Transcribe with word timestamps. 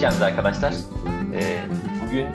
geldiniz 0.00 0.22
arkadaşlar. 0.22 0.74
Ee, 1.34 1.62
bugün 2.04 2.28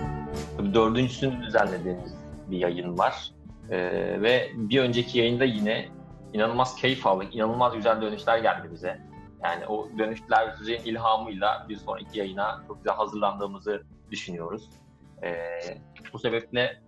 dördüncüsünü 0.73 1.43
düzenlediğimiz 1.43 2.13
bir 2.47 2.57
yayın 2.57 2.97
var. 2.97 3.31
Ee, 3.69 3.77
ve 4.21 4.51
bir 4.55 4.79
önceki 4.79 5.19
yayında 5.19 5.43
yine 5.43 5.89
inanılmaz 6.33 6.75
keyif 6.75 7.07
aldık, 7.07 7.35
inanılmaz 7.35 7.73
güzel 7.73 8.01
dönüşler 8.01 8.37
geldi 8.37 8.69
bize. 8.71 9.01
Yani 9.43 9.67
o 9.67 9.89
dönüşlerin 9.97 10.83
ilhamıyla 10.85 11.65
bir 11.69 11.77
sonraki 11.77 12.19
yayına 12.19 12.63
çok 12.67 12.77
güzel 12.77 12.95
hazırlandığımızı 12.95 13.83
düşünüyoruz. 14.11 14.69
Ee, 15.23 15.59
bu 16.13 16.19
sebeple 16.19 16.81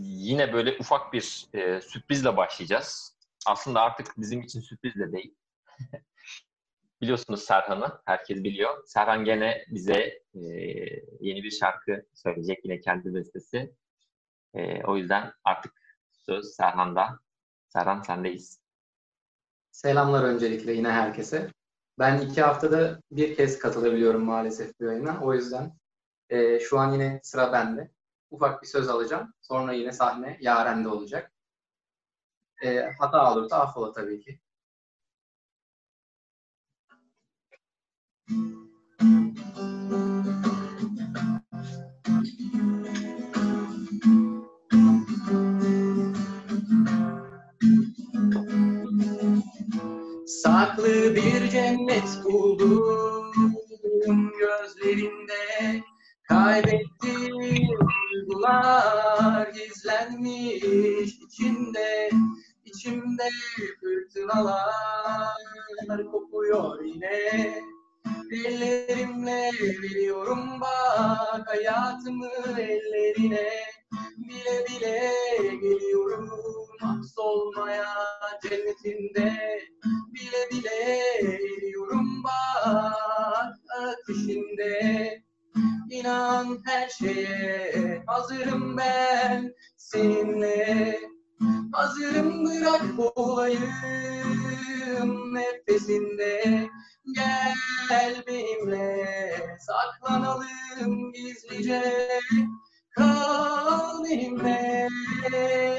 yine 0.00 0.52
böyle 0.52 0.76
ufak 0.80 1.12
bir 1.12 1.46
e, 1.54 1.80
sürprizle 1.80 2.36
başlayacağız. 2.36 3.16
Aslında 3.46 3.80
artık 3.80 4.06
bizim 4.16 4.40
için 4.40 4.60
sürpriz 4.60 4.94
de 4.94 5.12
değil. 5.12 5.34
Biliyorsunuz 7.06 7.42
Serhan'ı, 7.44 8.00
herkes 8.04 8.44
biliyor. 8.44 8.84
Serhan 8.86 9.24
gene 9.24 9.64
bize 9.68 10.22
e, 10.34 10.40
yeni 11.20 11.42
bir 11.42 11.50
şarkı 11.50 12.06
söyleyecek, 12.14 12.64
yine 12.64 12.80
kendi 12.80 13.14
bestesi. 13.14 13.74
E, 14.54 14.84
o 14.84 14.96
yüzden 14.96 15.32
artık 15.44 15.72
söz 16.12 16.54
Serhan'da. 16.54 17.18
Serhan 17.68 18.02
sendeyiz. 18.02 18.60
Selamlar 19.70 20.24
öncelikle 20.24 20.72
yine 20.72 20.90
herkese. 20.90 21.50
Ben 21.98 22.20
iki 22.20 22.42
haftada 22.42 23.00
bir 23.10 23.36
kez 23.36 23.58
katılabiliyorum 23.58 24.24
maalesef 24.24 24.80
bu 24.80 24.84
yayına. 24.84 25.20
O 25.22 25.34
yüzden 25.34 25.78
e, 26.30 26.60
şu 26.60 26.78
an 26.78 26.92
yine 26.92 27.20
sıra 27.22 27.52
bende. 27.52 27.90
Ufak 28.30 28.62
bir 28.62 28.66
söz 28.66 28.88
alacağım. 28.88 29.34
Sonra 29.40 29.72
yine 29.72 29.92
sahne 29.92 30.38
Yaren'de 30.40 30.88
olacak. 30.88 31.32
E, 32.62 32.90
hata 32.98 33.32
olursa 33.32 33.60
affola 33.60 33.92
tabii 33.92 34.20
ki. 34.20 34.40
Saklı 38.26 38.38
bir 51.14 51.50
cennet 51.50 52.24
buldum 52.24 53.32
gözlerinde. 54.38 55.82
Kaybettiğim 56.28 57.68
duygular 58.12 59.48
gizlenmiş 59.48 61.14
içinde. 61.14 62.10
İçimde 62.64 63.28
fırtınalar 63.80 65.36
kopuyor 66.12 66.84
yine 66.84 67.75
Ellerimle 68.32 69.50
veriyorum 69.82 70.60
bak 70.60 71.48
hayatımı 71.48 72.30
ellerine. 72.58 73.50
Bile 74.16 74.66
bile 74.68 75.12
geliyorum 75.52 76.30
solmaya 77.14 77.86
cennetinde. 78.42 79.60
Bile 80.14 80.50
bile 80.50 81.20
geliyorum 81.20 82.24
bak 82.24 83.54
ateşinde. 83.78 85.22
İnan 85.90 86.58
her 86.64 86.88
şeye 86.88 88.02
hazırım 88.06 88.76
ben 88.76 89.54
seninle 89.76 90.98
Hazırım 91.72 92.44
bırak 92.44 93.16
olayım 93.16 93.62
nefesinde. 95.34 96.68
Gel 97.14 98.22
benimle 98.26 99.06
saklanalım 99.60 101.12
gizlice. 101.12 101.82
Kal 102.90 104.04
benimle 104.04 104.88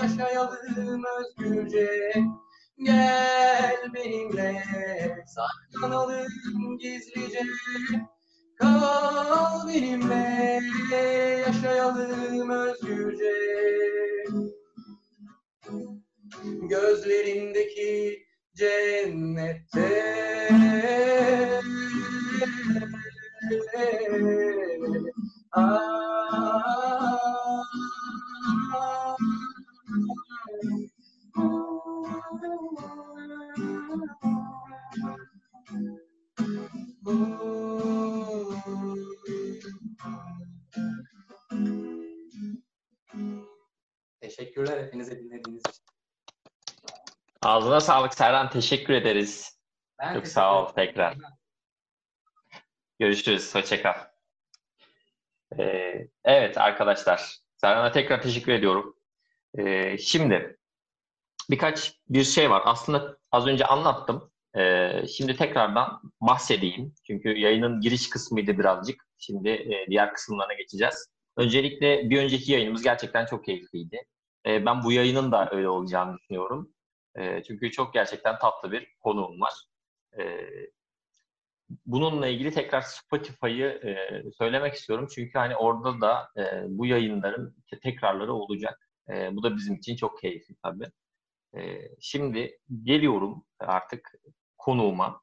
yaşayalım 0.01 1.03
özgürce. 1.19 2.13
Gel 2.83 3.77
benimle 3.93 4.63
saklanalım 5.25 6.77
gizlice. 6.77 7.41
Kal 8.59 9.67
benimle 9.67 10.61
yaşayalım 11.47 12.49
özgürce 12.49 13.47
Gözlerindeki 16.69 18.19
cennette 18.55 20.07
Teşekkürler 23.49 25.01
sağlık 47.87 48.13
Serhan. 48.13 48.49
Teşekkür 48.49 48.93
ederiz. 48.93 49.59
Ben 49.99 50.13
Çok 50.13 50.27
sağ 50.27 50.61
ol 50.61 50.67
tekrar. 50.67 51.17
Görüşürüz. 52.99 53.55
Hoşçakal. 53.55 53.93
Ee, 55.59 56.07
evet 56.23 56.57
arkadaşlar. 56.57 57.37
Serhan'a 57.57 57.91
tekrar 57.91 58.21
teşekkür 58.21 58.51
ediyorum. 58.51 58.95
Ee, 59.57 59.97
şimdi 59.97 60.57
birkaç 61.49 61.93
bir 62.09 62.23
şey 62.23 62.49
var. 62.49 62.61
Aslında 62.65 63.17
az 63.31 63.47
önce 63.47 63.65
anlattım. 63.65 64.31
Ee, 64.57 65.07
şimdi 65.17 65.35
tekrardan 65.35 66.01
bahsedeyim. 66.21 66.93
Çünkü 67.07 67.29
yayının 67.37 67.81
giriş 67.81 68.09
kısmıydı 68.09 68.59
birazcık. 68.59 69.03
Şimdi 69.17 69.49
e, 69.49 69.87
diğer 69.89 70.13
kısımlarına 70.13 70.53
geçeceğiz. 70.53 71.07
Öncelikle 71.37 72.09
bir 72.09 72.23
önceki 72.23 72.51
yayınımız 72.51 72.83
gerçekten 72.83 73.25
çok 73.25 73.45
keyifliydi. 73.45 73.97
Ee, 74.45 74.65
ben 74.65 74.83
bu 74.83 74.91
yayının 74.91 75.31
da 75.31 75.49
öyle 75.51 75.69
olacağını 75.69 76.17
düşünüyorum. 76.17 76.76
Ee, 77.17 77.43
çünkü 77.47 77.71
çok 77.71 77.93
gerçekten 77.93 78.39
tatlı 78.39 78.71
bir 78.71 78.87
konuğum 78.99 79.41
var. 79.41 79.53
Ee, 80.19 80.47
bununla 81.85 82.27
ilgili 82.27 82.51
tekrar 82.51 82.81
Spotify'ı 82.81 83.67
e, 83.67 84.23
söylemek 84.37 84.73
istiyorum. 84.73 85.07
Çünkü 85.15 85.39
hani 85.39 85.55
orada 85.55 86.01
da 86.01 86.29
e, 86.37 86.63
bu 86.67 86.85
yayınların 86.85 87.55
te- 87.71 87.79
tekrarları 87.79 88.33
olacak. 88.33 88.89
E, 89.09 89.35
bu 89.35 89.43
da 89.43 89.55
bizim 89.55 89.75
için 89.75 89.95
çok 89.95 90.21
keyifli 90.21 90.55
tabii. 90.63 90.85
Şimdi 91.99 92.59
geliyorum 92.83 93.45
artık 93.59 94.11
konuğuma. 94.57 95.21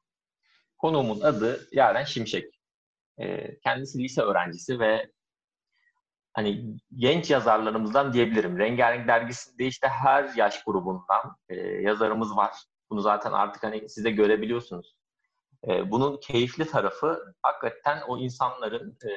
Konuğumun 0.77 1.21
adı 1.21 1.67
Yaren 1.71 2.03
Şimşek. 2.03 2.59
Kendisi 3.63 4.03
lise 4.03 4.21
öğrencisi 4.21 4.79
ve 4.79 5.11
hani 6.35 6.77
genç 6.95 7.29
yazarlarımızdan 7.31 8.13
diyebilirim. 8.13 8.59
Rengarenk 8.59 9.07
dergisinde 9.07 9.65
işte 9.65 9.87
her 9.87 10.33
yaş 10.35 10.63
grubundan 10.63 11.35
e, 11.49 11.55
yazarımız 11.59 12.35
var. 12.35 12.51
Bunu 12.89 13.01
zaten 13.01 13.31
artık 13.31 13.63
hani 13.63 13.89
siz 13.89 14.05
de 14.05 14.11
görebiliyorsunuz. 14.11 14.95
E, 15.67 15.91
bunun 15.91 16.19
keyifli 16.19 16.65
tarafı 16.65 17.33
hakikaten 17.41 18.01
o 18.07 18.17
insanların 18.17 18.97
e, 19.03 19.09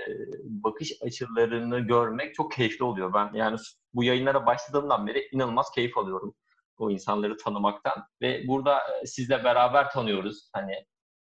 bakış 0.45 0.93
açılarını 1.03 1.81
görmek 1.81 2.35
çok 2.35 2.53
keyifli 2.53 2.85
oluyor. 2.85 3.15
Ben 3.15 3.31
yani 3.35 3.59
bu 3.95 4.05
yayınlara 4.05 4.47
başladığımdan 4.47 5.07
beri 5.07 5.29
inanılmaz 5.33 5.71
keyif 5.71 5.99
alıyorum 5.99 6.35
o 6.79 6.91
insanları 6.91 7.37
tanımaktan 7.37 8.05
ve 8.23 8.49
burada 8.49 8.79
e, 9.03 9.07
sizle 9.07 9.45
beraber 9.45 9.91
tanıyoruz. 9.91 10.51
Hani 10.53 10.75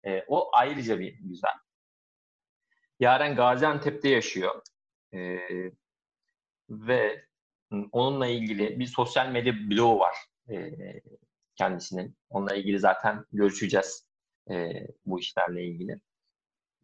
e, 0.06 0.24
o 0.28 0.50
ayrıca 0.54 1.00
bir 1.00 1.14
güzel. 1.20 1.54
Yaren 3.00 3.36
Gaziantep'te 3.36 4.10
yaşıyor. 4.10 4.62
E, 5.14 5.40
ve 6.88 7.26
onunla 7.92 8.28
ilgili 8.28 8.80
bir 8.80 8.86
sosyal 8.86 9.30
medya 9.30 9.54
bloğu 9.54 10.00
var 10.00 10.16
e, 10.50 10.72
kendisinin. 11.56 12.18
Onunla 12.30 12.56
ilgili 12.56 12.80
zaten 12.80 13.26
görüşeceğiz 13.32 14.08
e, 14.52 14.74
bu 15.06 15.20
işlerle 15.20 15.64
ilgili. 15.64 16.00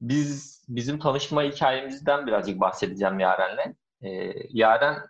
Biz 0.02 0.64
bizim 0.70 1.00
tanışma 1.00 1.44
hikayemizden 1.44 2.28
birazcık 2.28 2.60
bahsedeceğim 2.60 3.20
Yaren'le. 3.20 3.76
E, 4.02 4.34
Yaren 4.50 5.10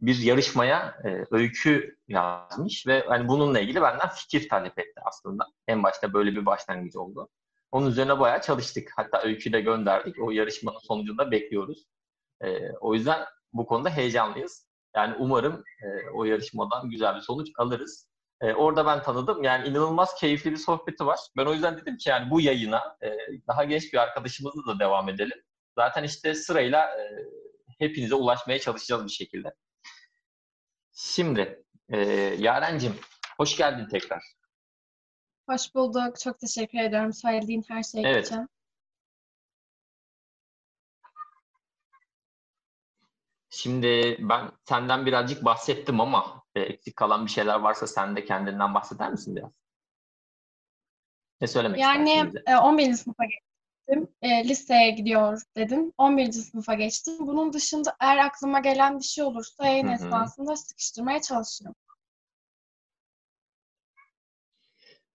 bir 0.00 0.18
yarışmaya 0.18 0.98
e, 1.04 1.24
öykü 1.30 1.96
yazmış 2.08 2.86
ve 2.86 3.04
hani 3.08 3.28
bununla 3.28 3.60
ilgili 3.60 3.82
benden 3.82 4.08
fikir 4.08 4.48
talep 4.48 4.78
etti 4.78 5.00
aslında. 5.04 5.46
En 5.68 5.82
başta 5.82 6.12
böyle 6.12 6.30
bir 6.30 6.46
başlangıç 6.46 6.96
oldu. 6.96 7.28
Onun 7.72 7.90
üzerine 7.90 8.20
bayağı 8.20 8.40
çalıştık. 8.42 8.92
Hatta 8.96 9.22
öyküyü 9.22 9.52
de 9.52 9.60
gönderdik. 9.60 10.22
O 10.22 10.30
yarışmanın 10.30 10.78
sonucunda 10.78 11.30
bekliyoruz. 11.30 11.86
E, 12.40 12.70
o 12.72 12.94
yüzden 12.94 13.24
bu 13.52 13.66
konuda 13.66 13.90
heyecanlıyız. 13.90 14.66
Yani 14.96 15.14
umarım 15.18 15.64
e, 15.82 16.10
o 16.14 16.24
yarışmadan 16.24 16.90
güzel 16.90 17.16
bir 17.16 17.20
sonuç 17.20 17.48
alırız. 17.58 18.08
E, 18.40 18.52
orada 18.52 18.86
ben 18.86 19.02
tanıdım. 19.02 19.42
Yani 19.42 19.68
inanılmaz 19.68 20.14
keyifli 20.14 20.50
bir 20.52 20.56
sohbeti 20.56 21.06
var. 21.06 21.18
Ben 21.36 21.46
o 21.46 21.52
yüzden 21.52 21.76
dedim 21.76 21.96
ki 21.96 22.08
yani 22.08 22.30
bu 22.30 22.40
yayına 22.40 22.96
e, 23.02 23.10
daha 23.48 23.64
genç 23.64 23.92
bir 23.92 23.98
arkadaşımızla 23.98 24.66
da 24.74 24.78
devam 24.78 25.08
edelim. 25.08 25.42
Zaten 25.78 26.04
işte 26.04 26.34
sırayla 26.34 27.00
e, 27.00 27.16
hepinize 27.78 28.14
ulaşmaya 28.14 28.58
çalışacağız 28.58 29.04
bir 29.04 29.10
şekilde. 29.10 29.54
Şimdi 30.92 31.64
e, 31.88 31.98
Yaren'cim 32.38 32.94
hoş 33.38 33.56
geldin 33.56 33.88
tekrar. 33.90 34.22
Hoş 35.50 35.74
bulduk. 35.74 36.20
Çok 36.20 36.38
teşekkür 36.40 36.78
ediyorum 36.78 37.12
söylediğin 37.12 37.64
her 37.68 37.82
şey 37.82 38.02
Evet. 38.04 38.26
için. 38.26 38.48
Şimdi 43.50 44.16
ben 44.20 44.52
senden 44.64 45.06
birazcık 45.06 45.44
bahsettim 45.44 46.00
ama 46.00 46.42
e, 46.54 46.60
eksik 46.60 46.96
kalan 46.96 47.26
bir 47.26 47.30
şeyler 47.30 47.60
varsa 47.60 47.86
sen 47.86 48.16
de 48.16 48.24
kendinden 48.24 48.74
bahseder 48.74 49.10
misin 49.10 49.36
biraz? 49.36 49.50
Ne 51.40 51.46
söylemek 51.46 51.80
Yani 51.80 52.10
istersin 52.10 52.42
e, 52.46 52.56
11. 52.56 52.94
sınıfa 52.94 53.24
geçtim. 53.24 54.08
E, 54.22 54.48
liseye 54.48 54.90
gidiyor 54.90 55.42
dedim. 55.56 55.92
11. 55.98 56.32
sınıfa 56.32 56.74
geçtim. 56.74 57.14
Bunun 57.20 57.52
dışında 57.52 57.96
eğer 58.00 58.16
aklıma 58.16 58.60
gelen 58.60 58.98
bir 58.98 59.04
şey 59.04 59.24
olursa 59.24 59.66
yayın 59.66 59.88
esnasında 59.88 60.56
sıkıştırmaya 60.56 61.20
çalışırım. 61.20 61.74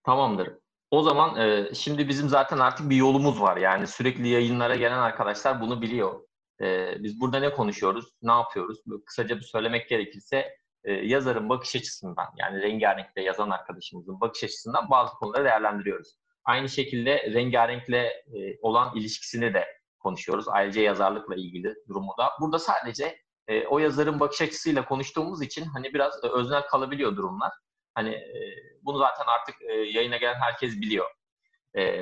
Tamamdır. 0.04 0.58
O 0.90 1.02
zaman 1.02 1.36
e, 1.36 1.74
şimdi 1.74 2.08
bizim 2.08 2.28
zaten 2.28 2.58
artık 2.58 2.90
bir 2.90 2.96
yolumuz 2.96 3.40
var. 3.40 3.56
Yani 3.56 3.86
sürekli 3.86 4.28
yayınlara 4.28 4.76
gelen 4.76 4.98
arkadaşlar 4.98 5.60
bunu 5.60 5.82
biliyor. 5.82 6.20
E, 6.62 6.96
biz 7.02 7.20
burada 7.20 7.38
ne 7.40 7.52
konuşuyoruz, 7.52 8.04
ne 8.22 8.32
yapıyoruz? 8.32 8.78
Kısaca 9.06 9.36
bir 9.36 9.42
söylemek 9.42 9.88
gerekirse 9.88 10.56
e, 10.84 10.92
yazarın 10.92 11.48
bakış 11.48 11.76
açısından 11.76 12.26
yani 12.36 12.62
rengarenkle 12.62 13.22
yazan 13.22 13.50
arkadaşımızın 13.50 14.20
bakış 14.20 14.44
açısından 14.44 14.90
bazı 14.90 15.12
konuları 15.14 15.44
değerlendiriyoruz. 15.44 16.16
Aynı 16.44 16.68
şekilde 16.68 17.32
rengarenkle 17.34 18.06
e, 18.06 18.58
olan 18.62 18.96
ilişkisini 18.96 19.54
de 19.54 19.66
konuşuyoruz. 19.98 20.48
Ayrıca 20.48 20.82
yazarlıkla 20.82 21.34
ilgili 21.34 21.74
durumu 21.88 22.14
da. 22.18 22.30
Burada 22.40 22.58
sadece 22.58 23.18
e, 23.48 23.66
o 23.66 23.78
yazarın 23.78 24.20
bakış 24.20 24.42
açısıyla 24.42 24.84
konuştuğumuz 24.84 25.42
için 25.42 25.64
hani 25.64 25.94
biraz 25.94 26.24
öznel 26.24 26.62
kalabiliyor 26.66 27.16
durumlar. 27.16 27.52
Hani 27.94 28.10
e, 28.10 28.56
bunu 28.82 28.98
zaten 28.98 29.24
artık 29.26 29.54
yayına 29.94 30.16
gelen 30.16 30.40
herkes 30.40 30.80
biliyor. 30.80 31.06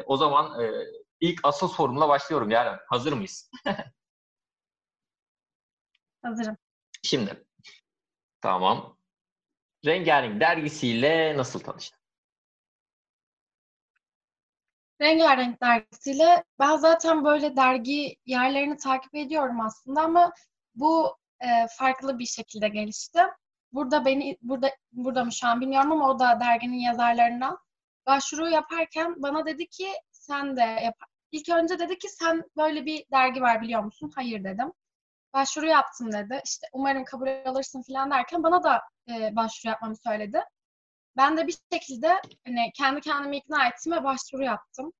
O 0.06 0.16
zaman 0.16 0.60
ilk 1.20 1.40
asıl 1.42 1.68
sorumla 1.68 2.08
başlıyorum 2.08 2.50
Yaren. 2.50 2.78
Hazır 2.88 3.12
mıyız? 3.12 3.50
Hazırım. 6.22 6.56
Şimdi. 7.02 7.44
Tamam. 8.40 8.96
Rengarenk 9.87 10.40
dergisiyle 10.40 11.37
nasıl 11.37 11.61
tanıştın? 11.61 12.00
Rengarenk 15.00 15.61
dergisiyle 15.62 16.44
ben 16.58 16.76
zaten 16.76 17.25
böyle 17.25 17.56
dergi 17.56 18.17
yerlerini 18.26 18.76
takip 18.76 19.14
ediyorum 19.14 19.61
aslında 19.61 20.00
ama 20.00 20.32
bu 20.75 21.17
e, 21.40 21.67
farklı 21.78 22.19
bir 22.19 22.26
şekilde 22.26 22.69
gelişti. 22.69 23.20
Burada 23.72 24.05
beni 24.05 24.38
burada 24.43 24.70
burada 24.93 25.25
mı 25.25 25.32
şu 25.32 25.46
an 25.46 25.61
bilmiyorum 25.61 25.93
ama 25.93 26.11
o 26.11 26.19
da 26.19 26.40
derginin 26.40 26.78
yazarlarından 26.78 27.58
başvuru 28.06 28.50
yaparken 28.50 29.22
bana 29.22 29.46
dedi 29.46 29.69
ki 29.69 29.88
sen 30.11 30.56
de 30.56 30.61
yap. 30.61 30.96
İlk 31.32 31.49
önce 31.49 31.78
dedi 31.78 31.99
ki 31.99 32.08
sen 32.08 32.44
böyle 32.56 32.87
bir 32.87 33.05
dergi 33.12 33.40
var 33.43 33.62
biliyor 33.62 33.82
musun? 33.82 34.12
Hayır 34.14 34.44
dedim. 34.44 34.72
Başvuru 35.35 35.67
yaptım 35.67 36.12
dedi. 36.12 36.43
İşte 36.44 36.67
umarım 36.73 37.05
kabul 37.05 37.29
alırsın 37.44 37.82
falan 37.82 38.11
derken 38.11 38.43
bana 38.43 38.62
da 38.62 38.82
e, 39.09 39.37
başvuru 39.37 39.71
yapmamı 39.71 39.97
söyledi. 39.97 40.41
Ben 41.17 41.37
de 41.37 41.47
bir 41.47 41.56
şekilde 41.73 42.09
hani 42.47 42.73
kendi 42.75 43.00
kendimi 43.00 43.37
ikna 43.37 43.69
ettim 43.69 43.93
ve 43.93 44.05
başvuru 44.05 44.44
yaptım. 44.44 44.93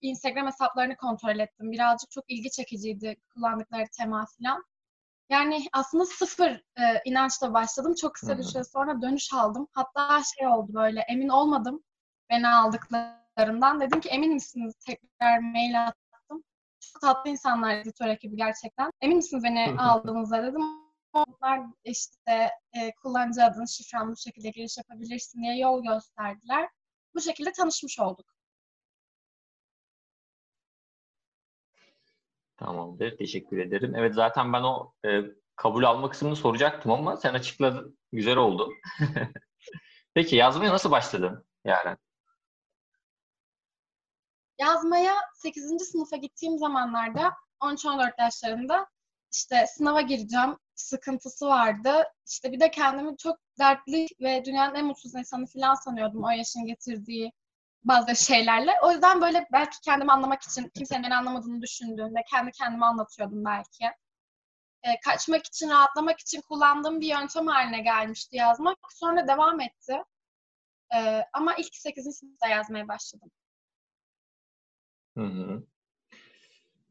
Instagram 0.00 0.46
hesaplarını 0.46 0.96
kontrol 0.96 1.38
ettim. 1.38 1.72
Birazcık 1.72 2.10
çok 2.10 2.24
ilgi 2.28 2.50
çekiciydi 2.50 3.16
kullandıkları 3.34 3.84
tema 3.98 4.26
falan. 4.38 4.64
Yani 5.30 5.64
aslında 5.72 6.06
sıfır 6.06 6.50
e, 6.50 6.82
inançla 7.04 7.54
başladım. 7.54 7.94
Çok 8.00 8.14
kısa 8.14 8.38
bir 8.38 8.42
süre 8.42 8.64
sonra 8.64 9.02
dönüş 9.02 9.32
aldım. 9.34 9.68
Hatta 9.72 10.22
şey 10.38 10.46
oldu 10.48 10.74
böyle 10.74 11.00
emin 11.00 11.28
olmadım 11.28 11.84
beni 12.30 12.48
aldıklarından. 12.48 13.80
Dedim 13.80 14.00
ki 14.00 14.08
emin 14.08 14.34
misiniz? 14.34 14.74
Tekrar 14.86 15.38
mail 15.38 15.84
attım. 15.86 16.03
Tatlı 17.00 17.30
insanlar 17.30 17.76
editör 17.76 18.06
ekibi 18.06 18.36
gerçekten. 18.36 18.90
Emin 19.00 19.16
misiniz 19.16 19.44
beni 19.44 19.80
aldığınızda 19.80 20.42
dedim. 20.42 20.62
Onlar 21.12 21.60
işte 21.84 22.50
e, 22.72 22.94
kullanıcı 23.02 23.44
adını 23.44 23.68
şifren 23.68 24.12
bu 24.12 24.16
şekilde 24.16 24.50
giriş 24.50 24.78
yapabilirsin 24.78 25.42
diye 25.42 25.58
yol 25.58 25.82
gösterdiler. 25.82 26.68
Bu 27.14 27.20
şekilde 27.20 27.52
tanışmış 27.52 28.00
olduk. 28.00 28.26
Tamamdır. 32.56 33.16
Teşekkür 33.16 33.58
ederim. 33.58 33.94
Evet 33.96 34.14
zaten 34.14 34.52
ben 34.52 34.62
o 34.62 34.92
e, 35.06 35.20
kabul 35.56 35.84
alma 35.84 36.08
kısmını 36.10 36.36
soracaktım 36.36 36.92
ama 36.92 37.16
sen 37.16 37.34
açıkladın. 37.34 37.98
Güzel 38.12 38.36
oldu. 38.36 38.70
Peki 40.14 40.36
yazmaya 40.36 40.72
nasıl 40.72 40.90
başladın 40.90 41.46
Yaren? 41.64 41.98
Yazmaya 44.64 45.14
8. 45.34 45.90
sınıfa 45.90 46.16
gittiğim 46.16 46.58
zamanlarda 46.58 47.32
13-14 47.60 48.12
yaşlarında 48.18 48.86
işte 49.32 49.66
sınava 49.66 50.00
gireceğim 50.00 50.56
sıkıntısı 50.74 51.46
vardı. 51.46 52.04
İşte 52.26 52.52
bir 52.52 52.60
de 52.60 52.70
kendimi 52.70 53.16
çok 53.16 53.36
dertli 53.58 54.06
ve 54.20 54.44
dünyanın 54.44 54.74
en 54.74 54.86
mutsuz 54.86 55.14
insanı 55.14 55.46
falan 55.46 55.74
sanıyordum 55.74 56.24
o 56.24 56.30
yaşın 56.30 56.66
getirdiği 56.66 57.32
bazı 57.84 58.16
şeylerle. 58.16 58.72
O 58.82 58.90
yüzden 58.90 59.20
böyle 59.20 59.46
belki 59.52 59.80
kendimi 59.80 60.12
anlamak 60.12 60.42
için 60.42 60.70
kimsenin 60.74 61.02
beni 61.02 61.16
anlamadığını 61.16 61.62
düşündüğümde 61.62 62.20
kendi 62.30 62.50
kendime 62.52 62.86
anlatıyordum 62.86 63.44
belki. 63.44 63.84
Ee, 64.82 65.00
kaçmak 65.04 65.46
için, 65.46 65.70
rahatlamak 65.70 66.20
için 66.20 66.40
kullandığım 66.40 67.00
bir 67.00 67.06
yöntem 67.06 67.46
haline 67.46 67.80
gelmişti 67.80 68.36
yazmak. 68.36 68.78
Sonra 68.90 69.28
devam 69.28 69.60
etti. 69.60 70.02
Ee, 70.96 71.24
ama 71.32 71.54
ilk 71.54 71.74
8. 71.74 72.16
sınıfta 72.16 72.48
yazmaya 72.48 72.88
başladım. 72.88 73.30
Hı 75.16 75.24
hı. 75.24 75.62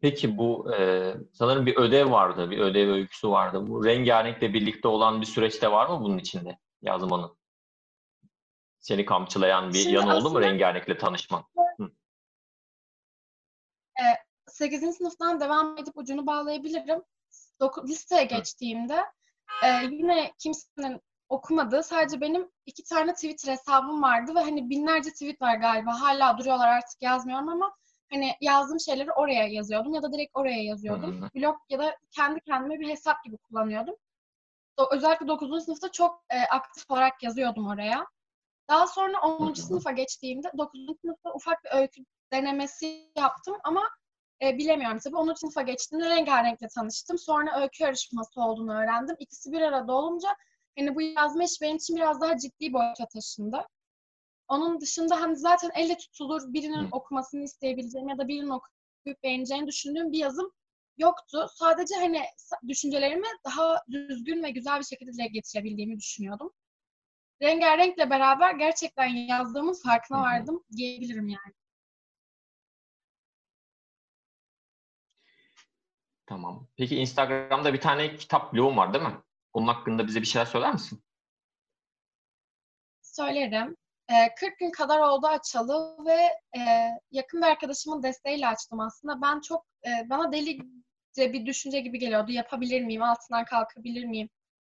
Peki 0.02 0.38
bu 0.38 0.76
e, 0.76 1.14
sanırım 1.34 1.66
bir 1.66 1.76
ödev 1.76 2.12
vardı, 2.12 2.52
bir 2.52 2.58
ödev 2.58 2.90
öyküsü 2.90 3.30
vardı. 3.30 3.68
Bu 3.68 3.86
rengarenkle 3.86 4.54
birlikte 4.54 4.88
olan 4.88 5.22
bir 5.22 5.26
süreçte 5.26 5.72
var 5.72 5.90
mı 5.90 6.02
bunun 6.02 6.18
içinde 6.18 6.58
yazmanın? 6.82 7.38
Seni 8.80 9.06
kamçılayan 9.06 9.74
bir 9.74 9.78
Şimdi 9.78 9.96
yanı 9.96 10.16
oldu 10.16 10.30
mu 10.30 10.42
rengarenkle 10.42 10.98
tanışman? 10.98 11.44
8. 14.48 14.96
sınıftan 14.96 15.40
devam 15.40 15.78
edip 15.78 15.98
ucunu 15.98 16.26
bağlayabilirim. 16.26 17.04
Doku- 17.62 17.88
listeye 17.88 18.24
geçtiğimde 18.24 19.06
e, 19.64 19.68
yine 19.92 20.34
kimsenin 20.40 21.02
okumadığı 21.30 21.84
sadece 21.84 22.22
benim 22.22 22.52
iki 22.66 22.84
tane 22.84 23.14
Twitter 23.14 23.52
hesabım 23.52 24.02
vardı 24.02 24.36
ve 24.36 24.40
hani 24.40 24.70
binlerce 24.70 25.10
tweet 25.10 25.42
var 25.42 25.56
galiba. 25.56 26.02
Hala 26.02 26.38
duruyorlar 26.38 26.68
artık 26.68 27.02
yazmıyorum 27.02 27.50
ama 27.50 27.76
hani 28.14 28.32
yazdığım 28.42 28.80
şeyleri 28.80 29.12
oraya 29.12 29.48
yazıyordum 29.48 29.94
ya 29.94 30.04
da 30.04 30.14
direkt 30.14 30.32
oraya 30.38 30.64
yazıyordum. 30.64 31.22
Hı. 31.22 31.30
Blog 31.36 31.56
ya 31.70 31.80
da 31.80 31.98
kendi 32.12 32.40
kendime 32.40 32.80
bir 32.80 32.90
hesap 32.90 33.24
gibi 33.24 33.38
kullanıyordum. 33.38 33.96
Do- 34.80 34.96
özellikle 34.96 35.28
9. 35.28 35.64
sınıfta 35.66 35.92
çok 35.92 36.24
e, 36.30 36.40
aktif 36.42 36.92
olarak 36.92 37.24
yazıyordum 37.24 37.68
oraya. 37.68 38.06
Daha 38.70 38.88
sonra 38.88 39.22
10. 39.22 39.46
Hı 39.46 39.50
hı. 39.50 39.56
sınıfa 39.56 39.92
geçtiğimde 39.92 40.52
9. 40.58 40.80
sınıfta 41.02 41.34
ufak 41.34 41.64
bir 41.64 41.80
öykü 41.80 42.02
denemesi 42.34 43.12
yaptım 43.18 43.56
ama 43.64 43.90
e, 44.42 44.58
bilemiyorum 44.58 45.00
tabii. 45.04 45.16
10. 45.18 45.34
sınıfa 45.34 45.62
geçtiğimde 45.62 46.10
rengarenkle 46.10 46.68
tanıştım. 46.68 47.18
Sonra 47.18 47.62
öykü 47.62 47.84
yarışması 47.84 48.42
olduğunu 48.42 48.74
öğrendim. 48.74 49.16
İkisi 49.20 49.52
bir 49.52 49.62
arada 49.62 49.94
olunca 49.94 50.30
hani 50.80 50.96
bu 50.96 51.02
yazma 51.02 51.44
işi 51.44 51.62
benim 51.62 51.76
için 51.78 51.96
biraz 51.96 52.22
daha 52.22 52.38
ciddi 52.38 52.74
boyuta 52.74 53.08
taşındı. 53.08 53.68
Onun 54.48 54.82
dışında 54.82 55.22
hani 55.22 55.36
zaten 55.36 55.72
elle 55.76 55.98
tutulur 55.98 56.54
birinin 56.54 56.88
okumasını 56.92 57.44
isteyebileceğim 57.44 58.10
ya 58.10 58.18
da 58.18 58.28
birinin 58.28 58.50
okuyup 58.50 59.24
beğeneceğini 59.24 59.68
düşündüğüm 59.68 60.12
bir 60.12 60.18
yazım 60.18 60.52
yoktu. 60.98 61.48
Sadece 61.54 61.96
hani 61.96 62.22
düşüncelerimi 62.68 63.28
daha 63.46 63.78
düzgün 63.92 64.44
ve 64.44 64.52
güzel 64.52 64.80
bir 64.80 64.86
şekilde 64.86 65.12
dile 65.14 65.28
getirebildiğimi 65.28 65.98
düşünüyordum. 65.98 66.54
Rengarenkle 67.42 68.10
beraber 68.10 68.56
gerçekten 68.56 69.08
yazdığımın 69.08 69.74
farkına 69.84 70.18
Hı 70.18 70.22
hı. 70.22 70.26
vardım 70.26 70.64
diyebilirim 70.78 71.28
yani. 71.28 71.54
Tamam. 76.26 76.68
Peki 76.78 76.96
Instagram'da 76.96 77.74
bir 77.74 77.82
tane 77.82 78.16
kitap 78.16 78.54
bloğun 78.54 78.78
var 78.78 78.94
değil 78.94 79.06
mi? 79.06 79.18
Onun 79.54 79.68
hakkında 79.68 80.08
bize 80.08 80.22
bir 80.22 80.26
şeyler 80.26 80.46
söyler 80.46 80.74
misin? 80.74 81.04
Söylerim. 83.02 83.78
Ee, 84.10 84.36
40 84.40 84.60
gün 84.60 84.72
kadar 84.72 85.00
oldu 85.00 85.28
açalı 85.28 86.06
ve 86.06 86.20
e, 86.60 86.62
yakın 87.12 87.42
bir 87.42 87.48
arkadaşımın 87.48 88.04
desteğiyle 88.04 88.48
açtım 88.48 88.80
aslında. 88.80 89.22
Ben 89.22 89.40
çok, 89.40 89.66
e, 89.86 90.10
bana 90.10 90.32
delice 90.32 90.64
bir 91.34 91.46
düşünce 91.46 91.80
gibi 91.80 92.00
geliyordu. 92.00 92.32
Yapabilir 92.32 92.82
miyim? 92.82 93.04
Altından 93.04 93.46
kalkabilir 93.46 94.06
miyim? 94.06 94.30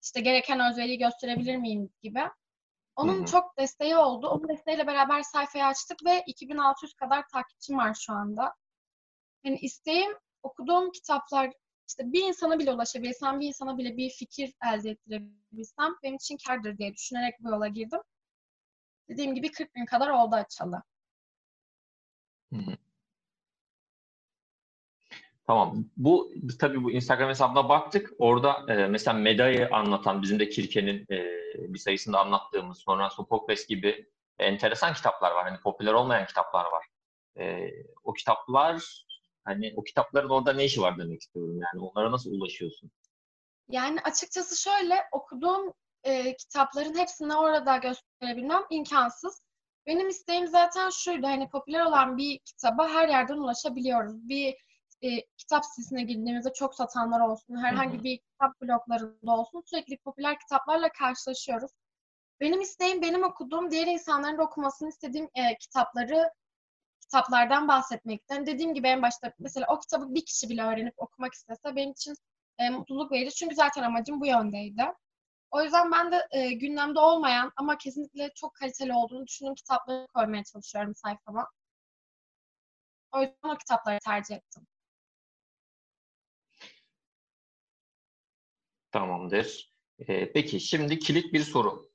İşte 0.02 0.20
gereken 0.20 0.70
özveriyi 0.70 0.98
gösterebilir 0.98 1.56
miyim 1.56 1.90
gibi. 2.02 2.20
Onun 2.96 3.18
Hı 3.18 3.22
hı. 3.22 3.26
çok 3.26 3.58
desteği 3.58 3.96
oldu. 3.96 4.28
Onun 4.28 4.48
desteğiyle 4.48 4.86
beraber 4.86 5.22
sayfayı 5.22 5.64
açtık 5.64 6.04
ve 6.04 6.22
2600 6.26 6.94
kadar 6.94 7.28
takipçim 7.32 7.78
var 7.78 7.96
şu 8.00 8.12
anda. 8.12 8.54
Yani 9.44 9.58
isteğim 9.58 10.12
okuduğum 10.42 10.90
kitaplar 10.90 11.52
işte 11.88 12.12
bir 12.12 12.22
insana 12.22 12.58
bile 12.58 12.72
ulaşabilsem, 12.72 13.40
bir 13.40 13.46
insana 13.46 13.78
bile 13.78 13.96
bir 13.96 14.10
fikir 14.10 14.54
elde 14.72 14.90
ettirebilsem 14.90 15.94
benim 16.02 16.16
için 16.16 16.36
kârdır 16.46 16.78
diye 16.78 16.94
düşünerek 16.94 17.34
bu 17.40 17.50
yola 17.50 17.68
girdim. 17.68 18.00
Dediğim 19.08 19.34
gibi 19.34 19.50
40 19.50 19.74
bin 19.74 19.84
kadar 19.86 20.08
oldu 20.10 20.34
açalı. 20.34 20.82
Hı 22.52 22.56
hı. 22.56 22.76
Tamam. 25.46 25.84
Bu 25.96 26.32
tabii 26.60 26.84
bu 26.84 26.92
Instagram 26.92 27.28
hesabına 27.28 27.68
baktık. 27.68 28.12
Orada 28.18 28.72
e, 28.72 28.86
mesela 28.86 29.18
Meda'yı 29.18 29.68
anlatan 29.72 30.22
bizim 30.22 30.38
de 30.38 30.48
Kirke'nin 30.48 31.06
e, 31.10 31.24
bir 31.74 31.78
sayısında 31.78 32.20
anlattığımız 32.20 32.78
sonra 32.78 33.10
Sophocles 33.10 33.66
gibi 33.66 34.06
enteresan 34.38 34.94
kitaplar 34.94 35.30
var. 35.32 35.44
Hani 35.44 35.60
popüler 35.60 35.92
olmayan 35.92 36.26
kitaplar 36.26 36.64
var. 36.64 36.86
E, 37.38 37.70
o 38.04 38.12
kitaplar 38.12 39.04
hani 39.44 39.72
o 39.76 39.84
kitapların 39.84 40.28
orada 40.28 40.52
ne 40.52 40.64
işi 40.64 40.80
var 40.80 40.98
demek 40.98 41.20
istiyorum. 41.20 41.60
Yani 41.60 41.84
onlara 41.84 42.12
nasıl 42.12 42.30
ulaşıyorsun? 42.30 42.90
Yani 43.68 44.00
açıkçası 44.00 44.62
şöyle 44.62 44.94
okuduğum 45.12 45.72
e, 46.06 46.36
kitapların 46.36 46.98
hepsini 46.98 47.34
orada 47.34 47.76
gösterebilmem 47.76 48.62
imkansız. 48.70 49.42
Benim 49.86 50.08
isteğim 50.08 50.46
zaten 50.46 50.90
şuydu 50.90 51.26
hani 51.26 51.48
popüler 51.48 51.80
olan 51.80 52.16
bir 52.16 52.38
kitaba 52.38 52.88
her 52.88 53.08
yerden 53.08 53.36
ulaşabiliyoruz. 53.36 54.28
Bir 54.28 54.56
e, 55.02 55.08
kitap 55.36 55.64
sitesine 55.64 56.02
girdiğimizde 56.02 56.52
çok 56.52 56.74
satanlar 56.74 57.20
olsun, 57.20 57.56
herhangi 57.56 58.04
bir 58.04 58.18
kitap 58.18 58.60
bloglarında 58.62 59.32
olsun 59.32 59.62
sürekli 59.66 59.98
popüler 59.98 60.38
kitaplarla 60.38 60.88
karşılaşıyoruz. 60.88 61.70
Benim 62.40 62.60
isteğim 62.60 63.02
benim 63.02 63.24
okuduğum, 63.24 63.70
diğer 63.70 63.86
insanların 63.86 64.38
da 64.38 64.42
okumasını 64.42 64.88
istediğim 64.88 65.28
e, 65.34 65.58
kitapları 65.58 66.30
kitaplardan 67.00 67.68
bahsetmekten. 67.68 68.46
Dediğim 68.46 68.74
gibi 68.74 68.88
en 68.88 69.02
başta 69.02 69.32
mesela 69.38 69.66
o 69.70 69.78
kitabı 69.80 70.14
bir 70.14 70.24
kişi 70.24 70.48
bile 70.48 70.62
öğrenip 70.62 70.94
okumak 70.96 71.34
istese 71.34 71.76
benim 71.76 71.90
için 71.90 72.14
e, 72.58 72.70
mutluluk 72.70 73.12
verici. 73.12 73.34
Çünkü 73.34 73.54
zaten 73.54 73.82
amacım 73.82 74.20
bu 74.20 74.26
yöndeydi. 74.26 74.82
O 75.50 75.62
yüzden 75.62 75.92
ben 75.92 76.12
de 76.12 76.28
e, 76.30 76.52
gündemde 76.52 76.98
olmayan 76.98 77.52
ama 77.56 77.78
kesinlikle 77.78 78.32
çok 78.34 78.54
kaliteli 78.54 78.92
olduğunu 78.92 79.26
düşündüğüm 79.26 79.54
kitapları 79.54 80.06
koymaya 80.14 80.44
çalışıyorum 80.44 80.94
sayfama. 80.94 81.50
O 83.12 83.20
yüzden 83.20 83.48
o 83.54 83.58
kitapları 83.58 83.98
tercih 84.04 84.36
ettim. 84.36 84.66
Tamamdır. 88.92 89.72
E, 89.98 90.32
peki 90.32 90.60
şimdi 90.60 90.98
kilit 90.98 91.32
bir 91.32 91.42
soru. 91.42 91.90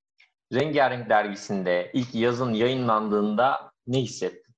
Rengarenk 0.53 1.10
dergisinde 1.10 1.91
ilk 1.93 2.15
yazın 2.15 2.53
yayınlandığında 2.53 3.74
ne 3.88 3.98
hissettin? 3.98 4.55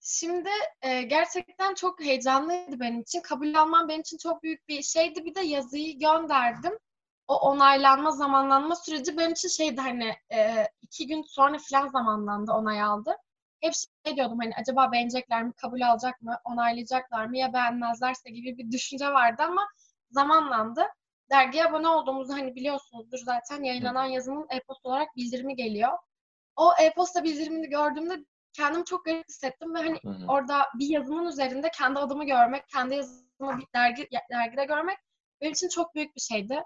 Şimdi 0.00 0.48
e, 0.82 1.02
gerçekten 1.02 1.74
çok 1.74 2.00
heyecanlıydı 2.00 2.80
benim 2.80 3.00
için. 3.00 3.20
Kabul 3.20 3.54
almam 3.54 3.88
benim 3.88 4.00
için 4.00 4.18
çok 4.18 4.42
büyük 4.42 4.68
bir 4.68 4.82
şeydi. 4.82 5.24
Bir 5.24 5.34
de 5.34 5.40
yazıyı 5.40 5.98
gönderdim. 5.98 6.72
O 7.30 7.34
onaylanma, 7.34 8.10
zamanlanma 8.10 8.76
süreci 8.76 9.18
benim 9.18 9.32
için 9.32 9.48
şeydi 9.48 9.80
hani 9.80 10.14
e, 10.32 10.66
iki 10.82 11.06
gün 11.06 11.22
sonra 11.22 11.56
falan 11.70 11.88
zamanlandı, 11.88 12.52
onay 12.52 12.82
aldı. 12.82 13.16
Hep 13.60 13.72
şey 14.06 14.16
diyordum 14.16 14.38
hani 14.38 14.52
acaba 14.60 14.92
beğenecekler 14.92 15.42
mi, 15.42 15.52
kabul 15.52 15.80
alacak 15.80 16.22
mı, 16.22 16.38
onaylayacaklar 16.44 17.26
mı 17.26 17.38
ya 17.38 17.52
beğenmezlerse 17.52 18.30
gibi 18.30 18.58
bir 18.58 18.70
düşünce 18.70 19.08
vardı 19.08 19.42
ama 19.42 19.68
zamanlandı. 20.10 20.86
Dergiye 21.30 21.64
abone 21.64 21.88
olduğumuzu 21.88 22.32
hani 22.32 22.54
biliyorsunuzdur 22.54 23.18
zaten 23.18 23.62
yayınlanan 23.62 24.04
yazının 24.04 24.46
e-posta 24.50 24.88
olarak 24.88 25.16
bildirimi 25.16 25.56
geliyor. 25.56 25.92
O 26.56 26.72
e-posta 26.80 27.24
bildirimini 27.24 27.68
gördüğümde 27.68 28.24
kendimi 28.52 28.84
çok 28.84 29.04
garip 29.04 29.28
hissettim 29.28 29.74
ve 29.74 29.78
hani 29.78 29.98
Hı 30.04 30.10
hı. 30.10 30.26
orada 30.28 30.66
bir 30.78 30.88
yazımın 30.88 31.26
üzerinde 31.26 31.70
kendi 31.78 31.98
adımı 31.98 32.24
görmek, 32.24 32.68
kendi 32.68 32.94
yazımı 32.94 33.58
bir 33.58 33.66
dergi, 33.74 34.08
dergide 34.30 34.64
görmek 34.64 34.98
benim 35.40 35.52
için 35.52 35.68
çok 35.68 35.94
büyük 35.94 36.16
bir 36.16 36.20
şeydi. 36.20 36.62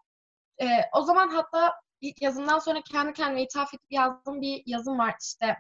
Ee, 0.61 0.67
o 0.93 1.03
zaman 1.03 1.29
hatta 1.29 1.75
ilk 2.01 2.23
yazımdan 2.23 2.59
sonra 2.59 2.83
kendi 2.83 3.13
kendime 3.13 3.43
ithaf 3.43 3.75
edip 3.75 3.87
yazdığım 3.91 4.41
bir 4.41 4.63
yazım 4.67 4.99
var 4.99 5.15
işte. 5.21 5.57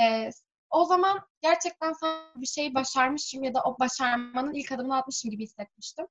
Ee, 0.00 0.30
o 0.70 0.84
zaman 0.84 1.20
gerçekten 1.42 1.92
sanki 1.92 2.40
bir 2.40 2.46
şey 2.46 2.74
başarmışım 2.74 3.44
ya 3.44 3.54
da 3.54 3.62
o 3.64 3.78
başarmanın 3.78 4.54
ilk 4.54 4.72
adımını 4.72 4.96
atmışım 4.96 5.30
gibi 5.30 5.42
hissetmiştim. 5.42 6.06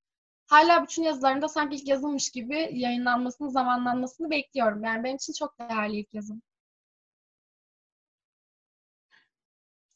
Hala 0.47 0.83
bütün 0.83 1.03
yazılarımda 1.03 1.47
sanki 1.47 1.75
ilk 1.75 1.87
yazılmış 1.87 2.31
gibi 2.31 2.69
yayınlanmasını, 2.71 3.51
zamanlanmasını 3.51 4.29
bekliyorum. 4.29 4.83
Yani 4.83 5.03
benim 5.03 5.15
için 5.15 5.33
çok 5.33 5.59
değerli 5.59 5.97
ilk 5.99 6.13
yazım. 6.13 6.41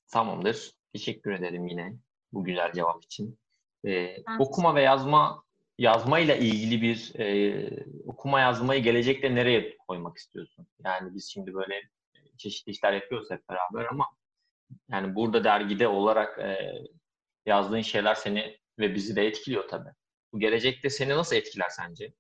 Tamamdır. 0.07 0.71
Teşekkür 0.93 1.31
ederim 1.31 1.67
yine 1.67 1.93
bu 2.33 2.43
güzel 2.43 2.73
cevap 2.73 3.03
için. 3.03 3.39
Ee, 3.85 4.15
Ben 4.27 4.39
okuma 4.39 4.75
ve 4.75 4.81
yazma 4.81 5.43
yazmayla 5.81 6.35
ilgili 6.35 6.81
bir 6.81 7.19
e, 7.19 7.69
okuma 8.05 8.39
yazmayı 8.39 8.83
gelecekte 8.83 9.35
nereye 9.35 9.77
koymak 9.77 10.17
istiyorsun? 10.17 10.67
Yani 10.85 11.15
biz 11.15 11.29
şimdi 11.33 11.53
böyle 11.53 11.75
e, 12.15 12.19
çeşitli 12.37 12.71
işler 12.71 12.93
yapıyoruz 12.93 13.31
hep 13.31 13.49
beraber 13.49 13.85
ama 13.91 14.05
yani 14.89 15.15
burada 15.15 15.43
dergide 15.43 15.87
olarak 15.87 16.39
e, 16.39 16.73
yazdığın 17.45 17.81
şeyler 17.81 18.15
seni 18.15 18.57
ve 18.79 18.95
bizi 18.95 19.15
de 19.15 19.27
etkiliyor 19.27 19.67
tabii. 19.67 19.89
Bu 20.33 20.39
gelecekte 20.39 20.89
seni 20.89 21.09
nasıl 21.09 21.35
etkiler 21.35 21.69
sence? 21.69 22.13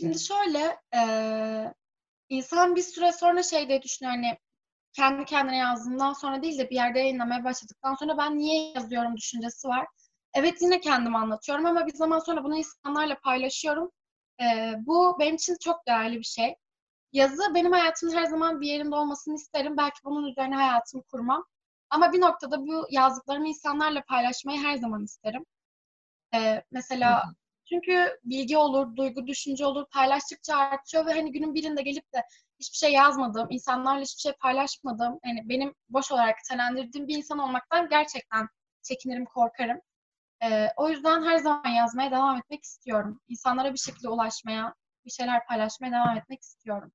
Şimdi 0.00 0.18
şöyle, 0.18 0.76
eee, 0.94 1.74
insan 2.28 2.76
bir 2.76 2.82
süre 2.82 3.12
sonra 3.12 3.42
şey 3.42 3.68
diye 3.68 3.82
düşünüyor 3.82 4.16
hani 4.16 4.38
kendi 4.92 5.24
kendine 5.24 5.56
yazdığımdan 5.56 6.12
sonra 6.12 6.42
değil 6.42 6.58
de 6.58 6.70
bir 6.70 6.74
yerde 6.74 6.98
yayınlamaya 6.98 7.44
başladıktan 7.44 7.94
sonra 7.94 8.18
ben 8.18 8.38
niye 8.38 8.72
yazıyorum 8.72 9.16
düşüncesi 9.16 9.68
var. 9.68 9.86
Evet 10.34 10.62
yine 10.62 10.80
kendimi 10.80 11.18
anlatıyorum 11.18 11.66
ama 11.66 11.86
bir 11.86 11.92
zaman 11.94 12.18
sonra 12.18 12.44
bunu 12.44 12.56
insanlarla 12.56 13.18
paylaşıyorum. 13.20 13.90
Eee, 14.40 14.74
bu 14.86 15.16
benim 15.20 15.34
için 15.34 15.56
çok 15.60 15.86
değerli 15.86 16.18
bir 16.18 16.24
şey. 16.24 16.54
Yazı 17.12 17.54
benim 17.54 17.72
hayatımın 17.72 18.14
her 18.16 18.26
zaman 18.26 18.60
bir 18.60 18.68
yerinde 18.68 18.96
olmasını 18.96 19.34
isterim. 19.34 19.76
Belki 19.76 19.98
bunun 20.04 20.28
üzerine 20.28 20.56
hayatımı 20.56 21.02
kurmam. 21.02 21.44
Ama 21.90 22.12
bir 22.12 22.20
noktada 22.20 22.60
bu 22.66 22.86
yazdıklarımı 22.90 23.48
insanlarla 23.48 24.02
paylaşmayı 24.08 24.60
her 24.62 24.76
zaman 24.76 25.04
isterim. 25.04 25.46
Eee, 26.34 26.64
mesela 26.72 27.24
çünkü 27.68 28.18
bilgi 28.24 28.56
olur, 28.58 28.96
duygu, 28.96 29.26
düşünce 29.26 29.66
olur, 29.66 29.86
paylaştıkça 29.92 30.56
artıyor 30.56 31.06
ve 31.06 31.12
hani 31.12 31.32
günün 31.32 31.54
birinde 31.54 31.82
gelip 31.82 32.12
de 32.14 32.22
hiçbir 32.60 32.76
şey 32.78 32.92
yazmadığım, 32.92 33.46
insanlarla 33.50 34.00
hiçbir 34.02 34.20
şey 34.20 34.32
paylaşmadığım, 34.32 35.18
hani 35.24 35.48
benim 35.48 35.74
boş 35.88 36.12
olarak 36.12 36.36
nitelendirdiğim 36.44 37.08
bir 37.08 37.16
insan 37.16 37.38
olmaktan 37.38 37.88
gerçekten 37.88 38.48
çekinirim, 38.82 39.24
korkarım. 39.24 39.80
Ee, 40.44 40.68
o 40.76 40.88
yüzden 40.88 41.22
her 41.22 41.38
zaman 41.38 41.70
yazmaya 41.70 42.10
devam 42.10 42.36
etmek 42.36 42.64
istiyorum. 42.64 43.20
İnsanlara 43.28 43.72
bir 43.72 43.78
şekilde 43.78 44.08
ulaşmaya, 44.08 44.74
bir 45.04 45.10
şeyler 45.10 45.46
paylaşmaya 45.46 45.92
devam 45.92 46.16
etmek 46.16 46.42
istiyorum. 46.42 46.92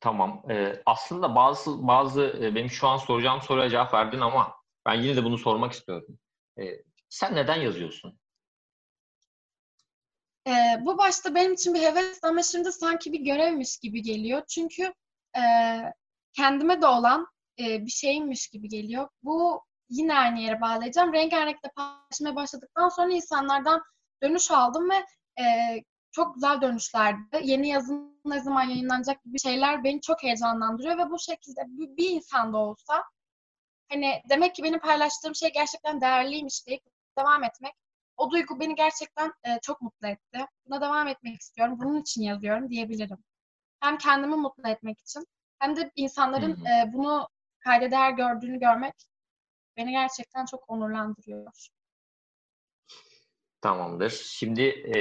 Tamam. 0.00 0.42
Ee, 0.50 0.82
aslında 0.86 1.34
bazı 1.34 1.86
bazı 1.86 2.22
e, 2.42 2.54
benim 2.54 2.70
şu 2.70 2.88
an 2.88 2.96
soracağım 2.96 3.42
soruya 3.42 3.70
cevap 3.70 3.94
verdin 3.94 4.20
ama 4.20 4.54
ben 4.86 4.94
yine 4.94 5.16
de 5.16 5.24
bunu 5.24 5.38
sormak 5.38 5.72
istiyorum. 5.72 6.18
Ee, 6.58 6.82
sen 7.08 7.34
neden 7.34 7.60
yazıyorsun? 7.60 8.18
Ee, 10.46 10.52
bu 10.80 10.98
başta 10.98 11.34
benim 11.34 11.52
için 11.52 11.74
bir 11.74 11.80
heves 11.80 12.24
ama 12.24 12.42
şimdi 12.42 12.72
sanki 12.72 13.12
bir 13.12 13.20
görevmiş 13.20 13.78
gibi 13.78 14.02
geliyor. 14.02 14.42
Çünkü 14.46 14.94
e, 15.36 15.42
kendime 16.32 16.82
de 16.82 16.86
olan 16.86 17.26
e, 17.60 17.86
bir 17.86 17.90
şeymiş 17.90 18.48
gibi 18.48 18.68
geliyor. 18.68 19.08
Bu 19.22 19.64
yine 19.92 20.14
aynı 20.14 20.40
yere 20.40 20.60
bağlayacağım. 20.60 21.12
Rengarenk'te 21.12 21.68
paylaşmaya 21.76 22.36
başladıktan 22.36 22.88
sonra 22.88 23.12
insanlardan 23.12 23.82
dönüş 24.22 24.50
aldım 24.50 24.90
ve 24.90 24.94
e, 25.42 25.44
çok 26.12 26.34
güzel 26.34 26.60
dönüşlerdi. 26.60 27.40
Yeni 27.42 27.68
yazın 27.68 28.20
ne 28.24 28.40
zaman 28.40 28.62
yayınlanacak 28.62 29.24
gibi 29.24 29.38
şeyler 29.38 29.84
beni 29.84 30.00
çok 30.00 30.22
heyecanlandırıyor 30.22 30.98
ve 30.98 31.10
bu 31.10 31.18
şekilde 31.18 31.60
bir, 31.68 32.10
insan 32.10 32.52
da 32.52 32.58
olsa 32.58 33.02
hani 33.90 34.22
demek 34.30 34.54
ki 34.54 34.62
benim 34.62 34.80
paylaştığım 34.80 35.34
şey 35.34 35.52
gerçekten 35.52 36.00
değerliymiş 36.00 36.66
deyip 36.66 36.82
devam 37.18 37.44
etmek 37.44 37.72
o 38.16 38.30
duygu 38.30 38.60
beni 38.60 38.74
gerçekten 38.74 39.32
e, 39.44 39.58
çok 39.62 39.80
mutlu 39.80 40.08
etti. 40.08 40.46
Buna 40.66 40.80
devam 40.80 41.08
etmek 41.08 41.40
istiyorum. 41.40 41.78
Bunun 41.82 42.00
için 42.00 42.22
yazıyorum 42.22 42.70
diyebilirim. 42.70 43.18
Hem 43.80 43.98
kendimi 43.98 44.36
mutlu 44.36 44.68
etmek 44.68 45.00
için 45.00 45.24
hem 45.58 45.76
de 45.76 45.90
insanların 45.96 46.56
Hı 46.56 46.60
hı. 46.60 46.88
e, 46.88 46.92
bunu 46.92 47.28
kayda 47.60 47.90
değer 47.90 48.10
gördüğünü 48.10 48.60
görmek 48.60 48.94
beni 49.76 49.90
gerçekten 49.92 50.44
çok 50.44 50.70
onurlandırıyor. 50.70 51.68
Tamamdır. 53.60 54.10
Şimdi 54.10 54.62
e, 54.62 55.00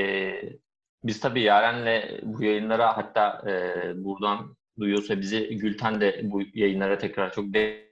biz 1.03 1.19
tabii 1.19 1.41
Yaren'le 1.41 2.19
bu 2.23 2.43
yayınlara 2.43 2.97
hatta 2.97 3.43
e, 3.49 4.03
buradan 4.03 4.57
duyuyorsa 4.79 5.19
bizi 5.19 5.57
Gülten 5.57 6.01
de 6.01 6.21
bu 6.23 6.41
yayınlara 6.53 6.97
tekrar 6.97 7.33
çok 7.33 7.45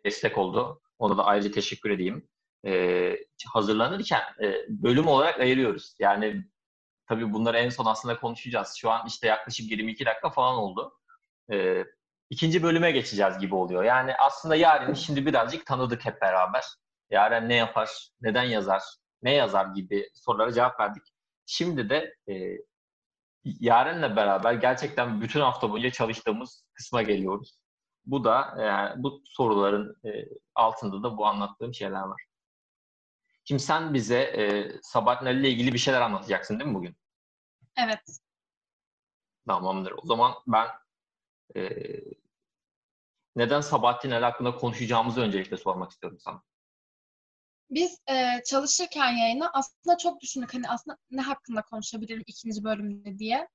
destek 0.06 0.38
oldu. 0.38 0.82
Ona 1.00 1.18
da 1.18 1.26
ayrıca 1.26 1.52
teşekkür 1.52 1.90
edeyim. 1.90 2.28
E, 2.66 3.16
hazırlanırken 3.54 4.22
e, 4.44 4.66
bölüm 4.70 5.08
olarak 5.08 5.40
ayırıyoruz. 5.40 5.96
Yani 6.00 6.46
tabii 7.08 7.34
bunları 7.34 7.58
en 7.58 7.70
son 7.70 7.86
aslında 7.86 8.20
konuşacağız. 8.20 8.76
Şu 8.78 8.90
an 8.90 9.08
işte 9.08 9.28
yaklaşık 9.28 9.72
22 9.72 10.06
dakika 10.06 10.30
falan 10.30 10.56
oldu. 10.56 10.94
E, 11.52 11.86
ikinci 12.30 12.64
bölüme 12.64 12.92
geçeceğiz 12.92 13.38
gibi 13.38 13.56
oluyor. 13.56 13.84
Yani 13.84 14.16
aslında 14.16 14.56
Yaren'i 14.56 14.96
şimdi 14.98 15.26
birazcık 15.26 15.66
tanıdık 15.66 16.06
hep 16.06 16.22
beraber. 16.22 16.66
Yaren 17.10 17.50
ne 17.50 17.56
yapar, 17.56 18.10
neden 18.22 18.44
yazar, 18.44 18.84
ne 19.24 19.34
yazar 19.34 19.66
gibi 19.66 20.10
sorulara 20.14 20.52
cevap 20.54 20.80
verdik. 20.80 21.04
Şimdi 21.46 21.90
de 21.90 22.16
e, 22.30 22.34
Yaren'le 23.44 24.16
beraber 24.16 24.54
gerçekten 24.54 25.22
bütün 25.22 25.42
hafta 25.42 25.72
boyunca 25.72 25.92
çalıştığımız 25.92 26.64
kısma 26.74 27.02
geliyoruz. 27.02 27.60
Bu 28.06 28.24
da 28.24 28.56
yani 28.60 29.04
bu 29.04 29.22
soruların 29.26 29.96
e, 30.06 30.10
altında 30.56 31.04
da 31.04 31.18
bu 31.18 31.26
anlattığım 31.26 31.74
şeyler 31.74 32.02
var. 32.02 32.22
Şimdi 33.44 33.62
sen 33.62 33.94
bize 33.94 34.20
e, 34.20 34.72
Sabahattin 34.82 35.26
Ali 35.26 35.40
ile 35.40 35.50
ilgili 35.50 35.74
bir 35.74 35.78
şeyler 35.78 36.02
anlatacaksın 36.02 36.60
değil 36.60 36.70
mi 36.70 36.76
bugün? 36.76 36.96
Evet. 37.78 38.20
Tamamdır. 39.48 39.92
O 39.92 40.02
zaman 40.06 40.34
ben 40.48 40.68
e, 41.56 41.70
neden 43.40 43.62
Sabahattin 43.62 44.12
Ali 44.12 44.26
hakkında 44.26 44.56
konuşacağımızı 44.56 45.22
öncelikle 45.22 45.58
sormak 45.58 45.92
istiyorum 45.92 46.20
sana. 46.22 46.42
Biz 47.70 48.00
e, 48.10 48.44
çalışırken 48.46 49.12
yayına 49.12 49.50
aslında 49.54 49.98
çok 49.98 50.22
düşündük 50.22 50.54
hani 50.54 50.70
aslında 50.70 50.98
ne 51.12 51.22
hakkında 51.22 51.62
konuşabilirim 51.62 52.24
ikinci 52.28 52.64
bölümde 52.64 53.20
diye. 53.20 53.48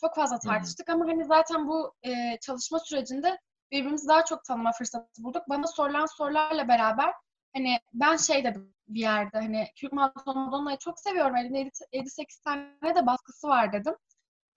Çok 0.00 0.14
fazla 0.14 0.38
tartıştık 0.38 0.88
ama 0.88 1.06
hani 1.06 1.24
zaten 1.24 1.68
bu 1.68 1.94
e, 2.02 2.38
çalışma 2.40 2.78
sürecinde 2.78 3.38
birbirimizi 3.70 4.08
daha 4.08 4.24
çok 4.24 4.44
tanıma 4.44 4.72
fırsatı 4.72 5.22
bulduk. 5.24 5.42
Bana 5.48 5.66
sorulan 5.66 6.06
sorularla 6.06 6.68
beraber 6.68 7.12
hani 7.54 7.78
ben 7.92 8.16
şey 8.16 8.44
dedim 8.44 8.74
bir 8.88 9.00
yerde 9.00 9.38
hani 9.38 9.66
Maraton 9.92 10.38
Madonna'yı 10.38 10.78
çok 10.78 11.00
seviyorum. 11.00 11.36
Elinde 11.36 11.70
7-8 11.92 12.42
tane 12.44 12.94
de 12.94 13.06
baskısı 13.06 13.48
var 13.48 13.72
dedim. 13.72 13.94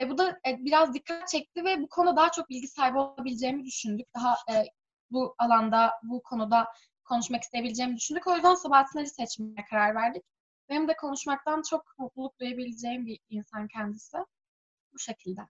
E, 0.01 0.09
bu 0.09 0.17
da 0.17 0.29
e, 0.47 0.65
biraz 0.65 0.93
dikkat 0.93 1.27
çekti 1.27 1.65
ve 1.65 1.81
bu 1.81 1.87
konuda 1.89 2.15
daha 2.15 2.31
çok 2.31 2.49
bilgi 2.49 2.67
sahibi 2.67 2.97
olabileceğimi 2.97 3.65
düşündük. 3.65 4.07
Daha 4.15 4.35
e, 4.51 4.65
bu 5.11 5.35
alanda, 5.37 5.91
bu 6.03 6.21
konuda 6.23 6.67
konuşmak 7.03 7.43
isteyebileceğimi 7.43 7.95
düşündük. 7.97 8.27
O 8.27 8.35
yüzden 8.35 8.55
Sabahattin 8.55 8.99
Ali 8.99 9.09
seçmeye 9.09 9.65
karar 9.69 9.95
verdik. 9.95 10.23
Benim 10.69 10.87
de 10.87 10.95
konuşmaktan 10.95 11.61
çok 11.69 11.95
mutluluk 11.97 12.39
duyabileceğim 12.39 13.05
bir 13.05 13.19
insan 13.29 13.67
kendisi. 13.67 14.17
Bu 14.93 14.99
şekilde. 14.99 15.41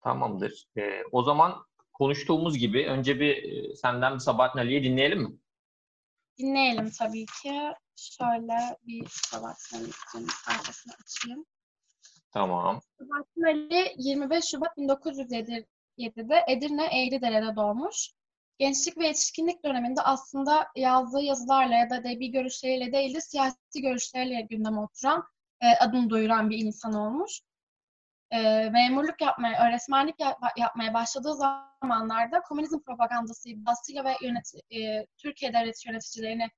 Tamamdır. 0.00 0.68
Ee, 0.76 1.02
o 1.12 1.22
zaman 1.22 1.66
konuştuğumuz 1.92 2.58
gibi 2.58 2.86
önce 2.86 3.20
bir 3.20 3.42
e, 3.42 3.76
senden 3.76 4.14
bir 4.14 4.18
Sabahattin 4.18 4.58
Ali'yi 4.58 4.84
dinleyelim 4.84 5.22
mi? 5.22 5.38
Dinleyelim 6.38 6.90
tabii 6.98 7.26
ki. 7.26 7.72
Şöyle 7.96 8.78
bir 8.86 9.06
Sabahattin 9.08 9.76
Ali'nin 9.76 10.28
sayfasını 10.44 10.92
açayım. 11.02 11.46
Tamam. 12.34 12.80
Sabahattin 12.98 13.42
Ali 13.42 13.94
25 13.98 14.44
Şubat 14.44 14.78
1907'de 14.78 16.44
Edirne 16.48 16.84
Eğridere'de 16.84 17.56
doğmuş. 17.56 18.10
Gençlik 18.58 18.98
ve 18.98 19.06
yetişkinlik 19.06 19.64
döneminde 19.64 20.00
aslında 20.02 20.66
yazdığı 20.76 21.22
yazılarla 21.22 21.74
ya 21.74 21.90
da 21.90 21.96
edebi 21.96 22.30
görüşleriyle 22.30 22.92
değil 22.92 23.14
de 23.14 23.20
siyasi 23.20 23.82
görüşleriyle 23.82 24.40
gündeme 24.40 24.80
oturan, 24.80 25.24
e, 25.60 25.66
adını 25.80 26.10
duyuran 26.10 26.50
bir 26.50 26.58
insan 26.58 26.92
olmuş. 26.92 27.40
E, 28.30 28.70
memurluk 28.70 29.20
yapmaya, 29.20 29.68
öğretmenlik 29.68 30.20
yap- 30.20 30.58
yapmaya 30.58 30.94
başladığı 30.94 31.34
zamanlarda 31.34 32.40
komünizm 32.40 32.80
propagandası 32.80 33.48
iddiasıyla 33.48 34.04
ve 34.04 34.16
yönet 34.22 34.52
e, 34.70 35.06
Türkiye 35.18 35.52
devlet 35.52 35.86
yöneticilerini 35.86 36.48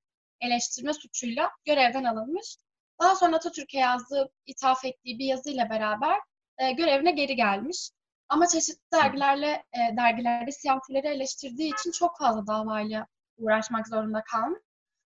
eleştirme 0.40 0.92
suçuyla 0.92 1.50
görevden 1.64 2.04
alınmış. 2.04 2.56
Daha 3.00 3.16
sonra 3.16 3.36
Atatürk'e 3.36 3.78
yazdığı, 3.78 4.28
ithaf 4.46 4.84
ettiği 4.84 5.18
bir 5.18 5.24
yazıyla 5.24 5.70
beraber 5.70 6.20
e, 6.58 6.72
görevine 6.72 7.10
geri 7.10 7.36
gelmiş. 7.36 7.90
Ama 8.28 8.46
çeşitli 8.46 8.82
dergilerle 8.92 9.64
e, 9.72 9.96
dergilerde 9.96 10.52
siyasileri 10.52 11.06
eleştirdiği 11.06 11.72
için 11.74 11.90
çok 11.90 12.18
fazla 12.18 12.46
davayla 12.46 13.06
uğraşmak 13.38 13.88
zorunda 13.88 14.22
kalmış. 14.24 14.60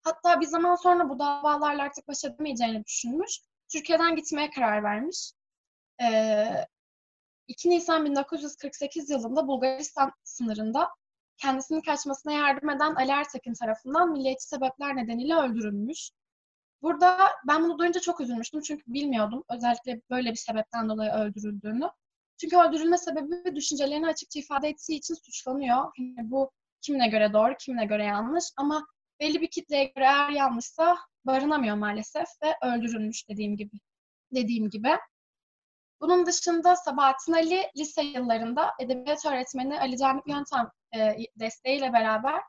Hatta 0.02 0.40
bir 0.40 0.46
zaman 0.46 0.74
sonra 0.74 1.08
bu 1.08 1.18
davalarla 1.18 1.82
artık 1.82 2.08
baş 2.08 2.24
edemeyeceğini 2.24 2.84
düşünmüş. 2.84 3.40
Türkiye'den 3.72 4.16
gitmeye 4.16 4.50
karar 4.50 4.82
vermiş. 4.82 5.32
E, 6.02 6.66
2 7.48 7.70
Nisan 7.70 8.04
1948 8.04 9.10
yılında 9.10 9.48
Bulgaristan 9.48 10.12
sınırında 10.24 10.88
kendisinin 11.36 11.80
kaçmasına 11.80 12.32
yardım 12.32 12.70
eden 12.70 12.94
Ali 12.94 13.10
Ertekin 13.10 13.54
tarafından 13.54 14.12
milliyetçi 14.12 14.48
sebepler 14.48 14.96
nedeniyle 14.96 15.34
öldürülmüş. 15.34 16.10
Burada 16.82 17.18
ben 17.48 17.64
bunu 17.64 17.78
duyunca 17.78 18.00
çok 18.00 18.20
üzülmüştüm 18.20 18.60
çünkü 18.60 18.82
bilmiyordum 18.86 19.44
özellikle 19.50 20.00
böyle 20.10 20.30
bir 20.30 20.36
sebepten 20.36 20.88
dolayı 20.88 21.10
öldürüldüğünü. 21.10 21.90
Çünkü 22.40 22.56
öldürülme 22.56 22.98
sebebi 22.98 23.56
düşüncelerini 23.56 24.06
açıkça 24.06 24.40
ifade 24.40 24.68
ettiği 24.68 24.96
için 24.98 25.14
suçlanıyor. 25.14 25.92
Yani 25.98 26.30
bu 26.30 26.50
kimine 26.80 27.08
göre 27.08 27.32
doğru, 27.32 27.54
kimine 27.60 27.84
göre 27.84 28.04
yanlış 28.04 28.44
ama 28.56 28.86
belli 29.20 29.40
bir 29.40 29.50
kitleye 29.50 29.84
göre 29.84 30.04
eğer 30.04 30.30
yanlışsa 30.30 30.96
barınamıyor 31.24 31.76
maalesef 31.76 32.26
ve 32.42 32.56
öldürülmüş 32.68 33.28
dediğim 33.28 33.56
gibi. 33.56 33.76
Dediğim 34.34 34.70
gibi. 34.70 34.88
Bunun 36.00 36.26
dışında 36.26 36.76
Sabahattin 36.76 37.32
Ali 37.32 37.62
lise 37.76 38.02
yıllarında 38.02 38.70
edebiyat 38.80 39.26
öğretmeni 39.26 39.80
Ali 39.80 39.98
Canip 39.98 40.28
Yöntem 40.28 40.70
e, 40.96 41.16
desteğiyle 41.36 41.92
beraber 41.92 42.42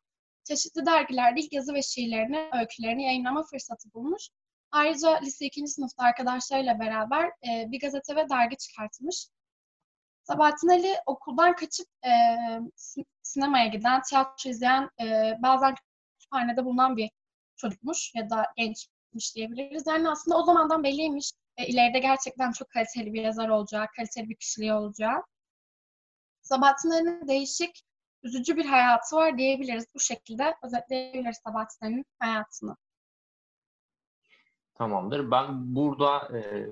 çeşitli 0.49 0.85
dergilerde 0.85 1.41
ilk 1.41 1.53
yazı 1.53 1.73
ve 1.73 1.81
şiirlerini, 1.81 2.49
öykülerini 2.59 3.03
yayınlama 3.03 3.43
fırsatı 3.43 3.93
bulmuş. 3.93 4.29
Ayrıca 4.71 5.19
lise 5.19 5.45
2. 5.45 5.67
sınıfta 5.67 6.03
arkadaşlarıyla 6.03 6.79
beraber 6.79 7.25
e, 7.27 7.71
bir 7.71 7.79
gazete 7.79 8.15
ve 8.15 8.29
dergi 8.29 8.57
çıkartmış. 8.57 9.27
Sabahattin 10.23 10.69
Ali 10.69 10.95
okuldan 11.05 11.55
kaçıp 11.55 11.88
e, 12.05 12.12
sinemaya 13.23 13.67
giden, 13.67 14.01
tiyatro 14.01 14.49
izleyen, 14.49 14.89
e, 15.01 15.35
bazen 15.41 15.75
kütüphanede 16.19 16.65
bulunan 16.65 16.97
bir 16.97 17.09
çocukmuş 17.55 18.12
ya 18.15 18.29
da 18.29 18.45
gençmiş 18.57 19.35
diyebiliriz. 19.35 19.88
Yani 19.88 20.09
aslında 20.09 20.38
o 20.38 20.43
zamandan 20.43 20.83
belliymiş. 20.83 21.31
E, 21.57 21.67
ileride 21.67 21.99
gerçekten 21.99 22.51
çok 22.51 22.69
kaliteli 22.69 23.13
bir 23.13 23.21
yazar 23.21 23.49
olacağı, 23.49 23.88
kaliteli 23.95 24.29
bir 24.29 24.35
kişiliği 24.35 24.73
olacağı. 24.73 25.23
Sabahattin 26.41 26.89
Ali'nin 26.89 27.27
değişik, 27.27 27.81
üzücü 28.23 28.58
bir 28.58 28.65
hayatı 28.65 29.15
var 29.15 29.38
diyebiliriz. 29.38 29.86
Bu 29.95 29.99
şekilde 29.99 30.55
özetleyebiliriz 30.63 31.38
Sabahattin 31.45 31.86
Ali'nin 31.86 32.05
hayatını. 32.19 32.75
Tamamdır. 34.73 35.32
Ben 35.32 35.75
burada 35.75 36.38
e, 36.38 36.67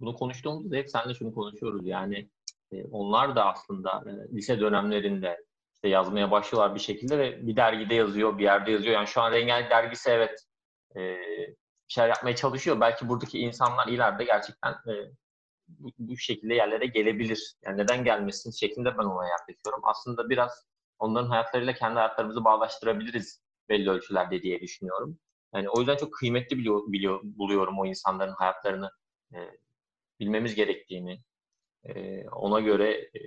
bunu 0.00 0.14
konuştuğumuzda 0.14 0.76
hep 0.76 0.90
seninle 0.90 1.14
şunu 1.14 1.34
konuşuyoruz. 1.34 1.86
Yani 1.86 2.30
e, 2.72 2.84
onlar 2.84 3.36
da 3.36 3.46
aslında 3.46 4.04
e, 4.06 4.36
lise 4.36 4.60
dönemlerinde 4.60 5.44
işte 5.74 5.88
yazmaya 5.88 6.30
başlıyorlar 6.30 6.74
bir 6.74 6.80
şekilde 6.80 7.18
ve 7.18 7.46
bir 7.46 7.56
dergide 7.56 7.94
yazıyor, 7.94 8.38
bir 8.38 8.42
yerde 8.42 8.70
yazıyor. 8.70 8.94
Yani 8.94 9.06
şu 9.06 9.20
an 9.20 9.32
Rengarenk 9.32 9.70
dergisi 9.70 10.10
evet 10.10 10.44
e, 10.96 11.00
bir 11.88 11.92
şeyler 11.92 12.08
yapmaya 12.08 12.36
çalışıyor. 12.36 12.80
Belki 12.80 13.08
buradaki 13.08 13.38
insanlar 13.38 13.88
ileride 13.88 14.24
gerçekten 14.24 14.72
e, 14.72 14.92
bu, 15.68 15.90
bu 15.98 16.16
şekilde 16.16 16.54
yerlere 16.54 16.86
gelebilir. 16.86 17.54
Yani 17.64 17.78
neden 17.78 18.04
gelmesin 18.04 18.50
şeklinde 18.50 18.98
ben 18.98 19.04
ona 19.04 19.28
yaklaşıyorum. 19.28 19.80
Aslında 19.82 20.30
biraz 20.30 20.66
onların 20.98 21.28
hayatlarıyla 21.28 21.72
kendi 21.72 21.94
hayatlarımızı 21.94 22.44
bağlaştırabiliriz 22.44 23.42
belli 23.68 23.90
ölçülerde 23.90 24.42
diye 24.42 24.60
düşünüyorum. 24.60 25.18
Yani 25.54 25.68
o 25.68 25.78
yüzden 25.78 25.96
çok 25.96 26.12
kıymetli 26.12 26.58
biliyor, 26.58 26.82
biliyor, 26.92 27.20
buluyorum 27.22 27.78
o 27.78 27.86
insanların 27.86 28.32
hayatlarını 28.32 28.90
e, 29.34 29.38
bilmemiz 30.20 30.54
gerektiğini, 30.54 31.22
e, 31.84 32.24
ona 32.28 32.60
göre 32.60 32.92
e, 32.92 33.20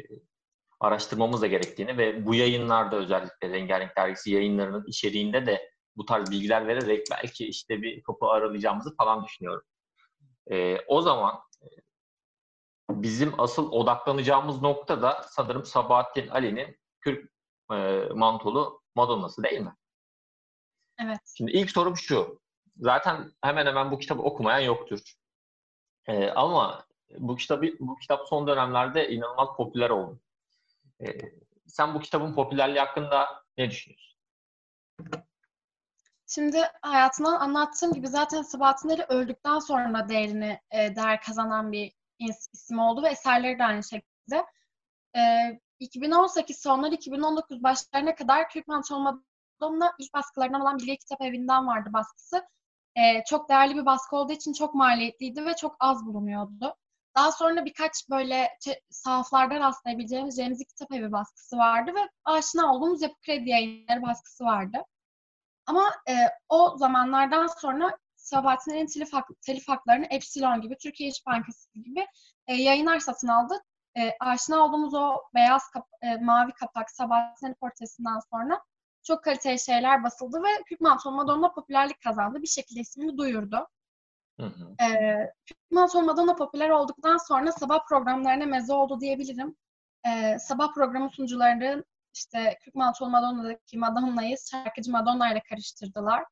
araştırmamız 0.79 1.41
da 1.41 1.47
gerektiğini 1.47 1.97
ve 1.97 2.25
bu 2.25 2.35
yayınlarda 2.35 2.95
özellikle 2.95 3.49
Rengarenk 3.49 3.97
Dergisi 3.97 4.31
yayınlarının 4.31 4.85
içeriğinde 4.87 5.45
de 5.45 5.71
bu 5.95 6.05
tarz 6.05 6.31
bilgiler 6.31 6.67
vererek 6.67 7.07
belki 7.11 7.47
işte 7.47 7.81
bir 7.81 8.03
kapı 8.03 8.25
aralayacağımızı 8.25 8.95
falan 8.95 9.25
düşünüyorum. 9.25 9.63
E, 10.51 10.77
o 10.87 11.01
zaman 11.01 11.35
e, 11.61 11.67
bizim 12.95 13.39
asıl 13.39 13.71
odaklanacağımız 13.71 14.61
nokta 14.61 15.01
da 15.01 15.25
sanırım 15.29 15.65
Sabahattin 15.65 16.27
Ali'nin 16.27 16.77
Kürk 17.01 17.31
e, 17.71 17.75
mantolu 18.15 18.81
Madonna'sı 18.95 19.43
değil 19.43 19.61
mi? 19.61 19.75
Evet. 20.99 21.19
Şimdi 21.37 21.51
ilk 21.51 21.71
sorum 21.71 21.97
şu. 21.97 22.41
Zaten 22.77 23.31
hemen 23.41 23.65
hemen 23.65 23.91
bu 23.91 23.99
kitabı 23.99 24.21
okumayan 24.21 24.59
yoktur. 24.59 24.99
E, 26.07 26.29
ama 26.29 26.85
bu 27.17 27.35
kitabı 27.35 27.67
bu 27.79 27.97
kitap 27.97 28.27
son 28.27 28.47
dönemlerde 28.47 29.09
inanılmaz 29.09 29.49
popüler 29.57 29.89
oldu. 29.89 30.19
E, 31.01 31.07
sen 31.67 31.93
bu 31.93 31.99
kitabın 31.99 32.35
popülerliği 32.35 32.79
hakkında 32.79 33.43
ne 33.57 33.71
düşünüyorsun? 33.71 34.17
Şimdi 36.27 36.61
hayatından 36.81 37.39
anlattığım 37.39 37.93
gibi 37.93 38.07
zaten 38.07 38.41
Sabahattin 38.41 38.89
Ali 38.89 39.03
öldükten 39.03 39.59
sonra 39.59 40.09
değerini 40.09 40.61
e, 40.71 40.95
değer 40.95 41.21
kazanan 41.21 41.71
bir 41.71 41.93
isim 42.53 42.79
oldu 42.79 43.03
ve 43.03 43.09
eserleri 43.09 43.59
de 43.59 43.63
aynı 43.63 43.83
şekilde. 43.83 44.45
E, 45.15 45.21
2018 45.79 46.61
sonları 46.61 46.93
2019 46.95 47.63
başlarına 47.63 48.15
kadar 48.15 48.49
Türk 48.49 48.67
Pantolon 48.67 49.23
Madonna 49.59 49.93
ilk 49.99 50.13
baskılarından 50.13 50.61
olan 50.61 50.77
Bilge 50.77 50.97
Kitap 50.97 51.21
Evi'nden 51.21 51.67
vardı 51.67 51.89
baskısı. 51.93 52.43
e, 52.95 53.23
çok 53.23 53.49
değerli 53.49 53.75
bir 53.75 53.85
baskı 53.85 54.15
olduğu 54.15 54.33
için 54.33 54.53
çok 54.53 54.75
maliyetliydi 54.75 55.45
ve 55.45 55.55
çok 55.55 55.75
az 55.79 56.05
bulunuyordu. 56.05 56.75
Daha 57.15 57.31
sonra 57.31 57.65
birkaç 57.65 58.09
böyle 58.09 58.49
sahaflarda 58.89 59.59
rastlayabileceğimiz 59.59 60.37
Remzi 60.39 60.65
Kitap 60.65 60.91
Evi 60.91 61.11
baskısı 61.11 61.57
vardı 61.57 61.91
ve 61.95 62.09
aşina 62.25 62.73
olduğumuz 62.73 63.01
Yapı 63.01 63.15
Kredi 63.21 63.49
Yayınları 63.49 64.01
baskısı 64.01 64.43
vardı. 64.43 64.77
Ama 65.65 65.91
e, 66.09 66.13
o 66.49 66.77
zamanlardan 66.77 67.47
sonra 67.47 67.97
Sabahattin 68.31 68.71
Ali'nin 68.71 68.87
telif, 68.87 69.13
hak, 69.13 69.29
telif 69.41 69.67
haklarını 69.67 70.05
Epsilon 70.05 70.61
gibi, 70.61 70.77
Türkiye 70.77 71.09
İş 71.09 71.25
Bankası 71.25 71.73
gibi 71.73 72.05
e, 72.47 72.53
yayınlar 72.53 72.99
satın 72.99 73.27
aldı. 73.27 73.53
E, 73.97 74.11
aşina 74.19 74.59
olduğumuz 74.59 74.93
o 74.93 75.15
beyaz, 75.35 75.69
kap, 75.69 75.87
e, 76.01 76.17
mavi 76.17 76.51
kapak 76.51 76.91
Sabahattin 76.91 77.47
Ali 77.47 77.55
portresinden 77.55 78.19
sonra 78.31 78.61
çok 79.03 79.23
kaliteli 79.23 79.59
şeyler 79.59 80.03
basıldı 80.03 80.43
ve 80.43 80.47
Hükman 80.71 80.99
Madonna 81.05 81.51
popülerlik 81.53 82.01
kazandı. 82.01 82.41
Bir 82.41 82.47
şekilde 82.47 82.79
ismini 82.79 83.17
duyurdu. 83.17 83.67
Hı 84.39 84.45
hı. 84.45 84.75
Hükman 85.49 86.05
Madonna 86.05 86.35
popüler 86.35 86.69
olduktan 86.69 87.17
sonra 87.17 87.51
sabah 87.51 87.87
programlarına 87.89 88.45
meze 88.45 88.73
oldu 88.73 88.99
diyebilirim. 88.99 89.55
Ee, 90.07 90.39
sabah 90.39 90.73
programı 90.73 91.09
sunucularının 91.09 91.85
işte 92.13 92.57
Hükman 92.67 92.93
Madonna'daki 93.01 93.77
Madonna'yı 93.77 94.37
şarkıcı 94.51 94.91
Madonna 94.91 95.31
ile 95.31 95.41
karıştırdılar. 95.49 96.23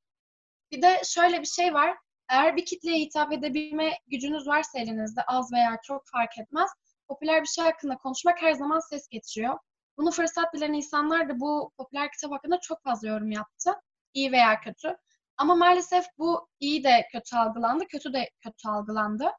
Bir 0.71 0.81
de 0.81 1.01
şöyle 1.05 1.41
bir 1.41 1.45
şey 1.45 1.73
var. 1.73 1.97
Eğer 2.29 2.55
bir 2.55 2.65
kitleye 2.65 2.99
hitap 2.99 3.33
edebilme 3.33 3.91
gücünüz 4.07 4.47
varsa 4.47 4.79
elinizde 4.79 5.21
az 5.27 5.53
veya 5.53 5.77
çok 5.83 6.07
fark 6.07 6.37
etmez. 6.37 6.69
Popüler 7.07 7.41
bir 7.41 7.47
şey 7.47 7.63
hakkında 7.63 7.97
konuşmak 7.97 8.41
her 8.41 8.51
zaman 8.53 8.79
ses 8.79 9.07
getiriyor. 9.07 9.57
Bunu 9.97 10.11
fırsat 10.11 10.53
bilen 10.53 10.73
insanlar 10.73 11.29
da 11.29 11.39
bu 11.39 11.71
popüler 11.77 12.11
kitap 12.11 12.31
hakkında 12.31 12.59
çok 12.59 12.83
fazla 12.83 13.07
yorum 13.07 13.31
yaptı. 13.31 13.73
İyi 14.13 14.31
veya 14.31 14.59
kötü. 14.61 14.97
Ama 15.37 15.55
maalesef 15.55 16.05
bu 16.17 16.47
iyi 16.59 16.83
de 16.83 17.07
kötü 17.11 17.35
algılandı, 17.35 17.87
kötü 17.87 18.13
de 18.13 18.29
kötü 18.43 18.69
algılandı. 18.69 19.31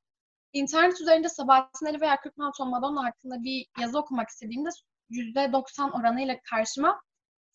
İnternet 0.52 1.00
üzerinde 1.00 1.28
Sabahattin 1.28 1.86
Ali 1.86 2.00
veya 2.00 2.20
Kürkman 2.20 2.52
Madonna 2.58 3.04
hakkında 3.04 3.42
bir 3.42 3.66
yazı 3.80 3.98
okumak 3.98 4.28
istediğimde 4.28 4.68
%90 5.10 6.00
oranıyla 6.00 6.36
karşıma 6.50 7.00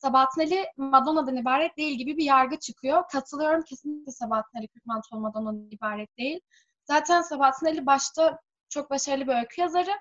Sabahattin 0.06 0.66
Madonna'dan 0.78 1.36
ibaret 1.36 1.78
değil 1.78 1.98
gibi 1.98 2.18
bir 2.18 2.24
yargı 2.24 2.60
çıkıyor. 2.60 3.04
Katılıyorum 3.12 3.64
kesinlikle 3.64 4.12
Sabahattin 4.12 4.58
Ali 4.58 4.68
Kürkman 4.68 5.02
Madonna'dan 5.12 5.68
ibaret 5.72 6.18
değil. 6.18 6.40
Zaten 6.84 7.22
Sabahattin 7.22 7.86
başta 7.86 8.40
çok 8.70 8.90
başarılı 8.90 9.28
bir 9.28 9.36
öykü 9.36 9.62
yazarı. 9.62 9.92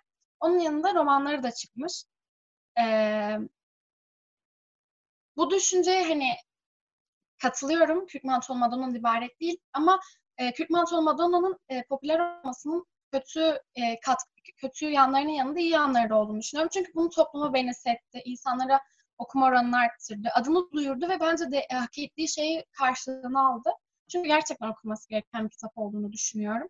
Onun 0.40 0.58
yanında 0.58 0.94
romanları 0.94 1.42
da 1.42 1.50
çıkmış. 1.50 2.04
Ee, 2.80 3.38
bu 5.36 5.50
düşünceye 5.50 6.08
hani 6.08 6.32
katılıyorum. 7.42 8.06
Kürk 8.06 8.24
Mantolu 8.24 8.58
Madonna'nın 8.58 8.94
ibaret 8.94 9.40
değil 9.40 9.56
ama 9.72 10.00
e, 10.38 10.52
Mantolu 10.70 11.02
Madonna'nın 11.02 11.58
e, 11.68 11.84
popüler 11.84 12.18
olmasının 12.18 12.86
kötü 13.12 13.60
e, 13.74 14.00
kat, 14.00 14.18
kötü 14.56 14.90
yanlarının 14.90 15.30
yanında 15.30 15.60
iyi 15.60 15.70
yanları 15.70 16.10
da 16.10 16.14
olduğunu 16.14 16.40
düşünüyorum. 16.40 16.70
Çünkü 16.74 16.94
bunu 16.94 17.10
topluma 17.10 17.54
benimsetti. 17.54 18.22
insanlara 18.24 18.80
okuma 19.18 19.46
oranını 19.46 19.77
arttırdı. 19.77 20.29
Adını 20.35 20.72
duyurdu 20.72 21.09
ve 21.09 21.20
bence 21.20 21.50
de 21.50 21.59
e, 21.59 21.74
hak 21.74 21.98
ettiği 21.98 22.29
şeyi 22.29 22.64
karşılığını 22.72 23.48
aldı. 23.48 23.70
Çünkü 24.12 24.29
gerçekten 24.29 24.68
okunması 24.68 25.09
gereken 25.09 25.44
bir 25.44 25.50
kitap 25.50 25.72
olduğunu 25.77 26.12
düşünüyorum. 26.12 26.68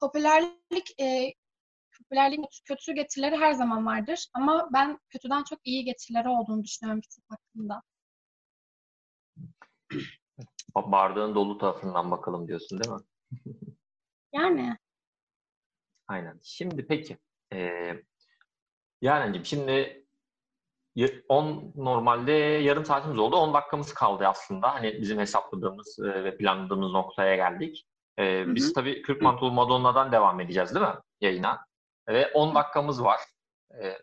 Popülerlik 0.00 1.00
e, 1.00 1.34
popülerliğin 1.98 2.46
kötü 2.64 2.92
getirileri 2.92 3.36
her 3.36 3.52
zaman 3.52 3.86
vardır. 3.86 4.26
Ama 4.34 4.68
ben 4.72 4.98
kötüden 5.08 5.44
çok 5.44 5.58
iyi 5.64 5.84
getirileri 5.84 6.28
olduğunu 6.28 6.64
düşünüyorum 6.64 7.00
kitap 7.00 7.24
hakkında. 7.28 7.82
Bardağın 10.74 11.34
dolu 11.34 11.58
tarafından 11.58 12.10
bakalım 12.10 12.48
diyorsun 12.48 12.80
değil 12.80 12.94
mi? 12.94 13.00
yani. 14.32 14.76
Aynen. 16.08 16.40
Şimdi 16.42 16.86
peki. 16.86 17.18
Ee, 17.52 18.02
Yaren'cim 19.02 19.44
şimdi 19.44 20.07
10 21.28 21.72
normalde 21.76 22.32
yarım 22.32 22.84
saatimiz 22.84 23.18
oldu. 23.18 23.36
10 23.36 23.54
dakikamız 23.54 23.94
kaldı 23.94 24.26
aslında. 24.26 24.74
Hani 24.74 25.00
bizim 25.00 25.18
hesapladığımız 25.18 25.98
e, 25.98 26.24
ve 26.24 26.36
planladığımız 26.36 26.92
noktaya 26.92 27.36
geldik. 27.36 27.86
Ee, 28.18 28.40
hı 28.40 28.50
hı. 28.50 28.54
Biz 28.54 28.72
tabii 28.72 29.02
40 29.02 29.22
Mantolu 29.22 29.52
Madonna'dan 29.52 30.12
devam 30.12 30.40
edeceğiz 30.40 30.74
değil 30.74 30.86
mi 30.86 30.94
yayına? 31.20 31.66
Ve 32.08 32.32
10 32.32 32.54
dakikamız 32.54 33.04
var. 33.04 33.20
Ee, 33.82 33.98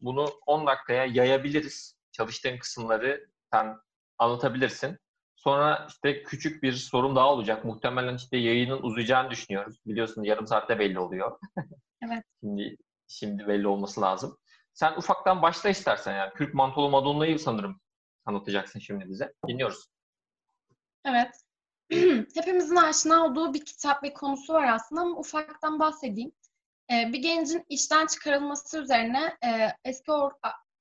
bunu 0.00 0.28
10 0.46 0.66
dakikaya 0.66 1.04
yayabiliriz. 1.04 1.96
Çalıştığın 2.12 2.58
kısımları 2.58 3.26
sen 3.52 3.76
anlatabilirsin. 4.18 4.98
Sonra 5.36 5.86
işte 5.88 6.22
küçük 6.22 6.62
bir 6.62 6.72
sorum 6.72 7.16
daha 7.16 7.32
olacak. 7.32 7.64
Muhtemelen 7.64 8.16
işte 8.16 8.36
yayının 8.36 8.82
uzayacağını 8.82 9.30
düşünüyoruz. 9.30 9.76
Biliyorsunuz 9.86 10.28
yarım 10.28 10.46
saatte 10.46 10.78
belli 10.78 10.98
oluyor. 10.98 11.38
Evet. 12.06 12.24
şimdi 12.40 12.76
şimdi 13.08 13.48
belli 13.48 13.68
olması 13.68 14.00
lazım. 14.00 14.38
Sen 14.74 14.92
ufaktan 14.96 15.42
başla 15.42 15.70
istersen 15.70 16.16
yani. 16.16 16.32
Kürk 16.32 16.54
Mantolu 16.54 16.90
Madonna'yı 16.90 17.38
sanırım 17.38 17.80
anlatacaksın 18.24 18.80
şimdi 18.80 19.08
bize. 19.08 19.34
Dinliyoruz. 19.48 19.86
Evet. 21.04 21.30
Hepimizin 22.34 22.76
aşina 22.76 23.24
olduğu 23.24 23.54
bir 23.54 23.64
kitap 23.64 24.02
ve 24.02 24.12
konusu 24.12 24.54
var 24.54 24.68
aslında 24.68 25.00
ama 25.00 25.18
ufaktan 25.18 25.78
bahsedeyim. 25.78 26.32
Ee, 26.90 27.12
bir 27.12 27.18
gencin 27.18 27.64
işten 27.68 28.06
çıkarılması 28.06 28.82
üzerine 28.82 29.38
e, 29.44 29.68
eski 29.84 30.12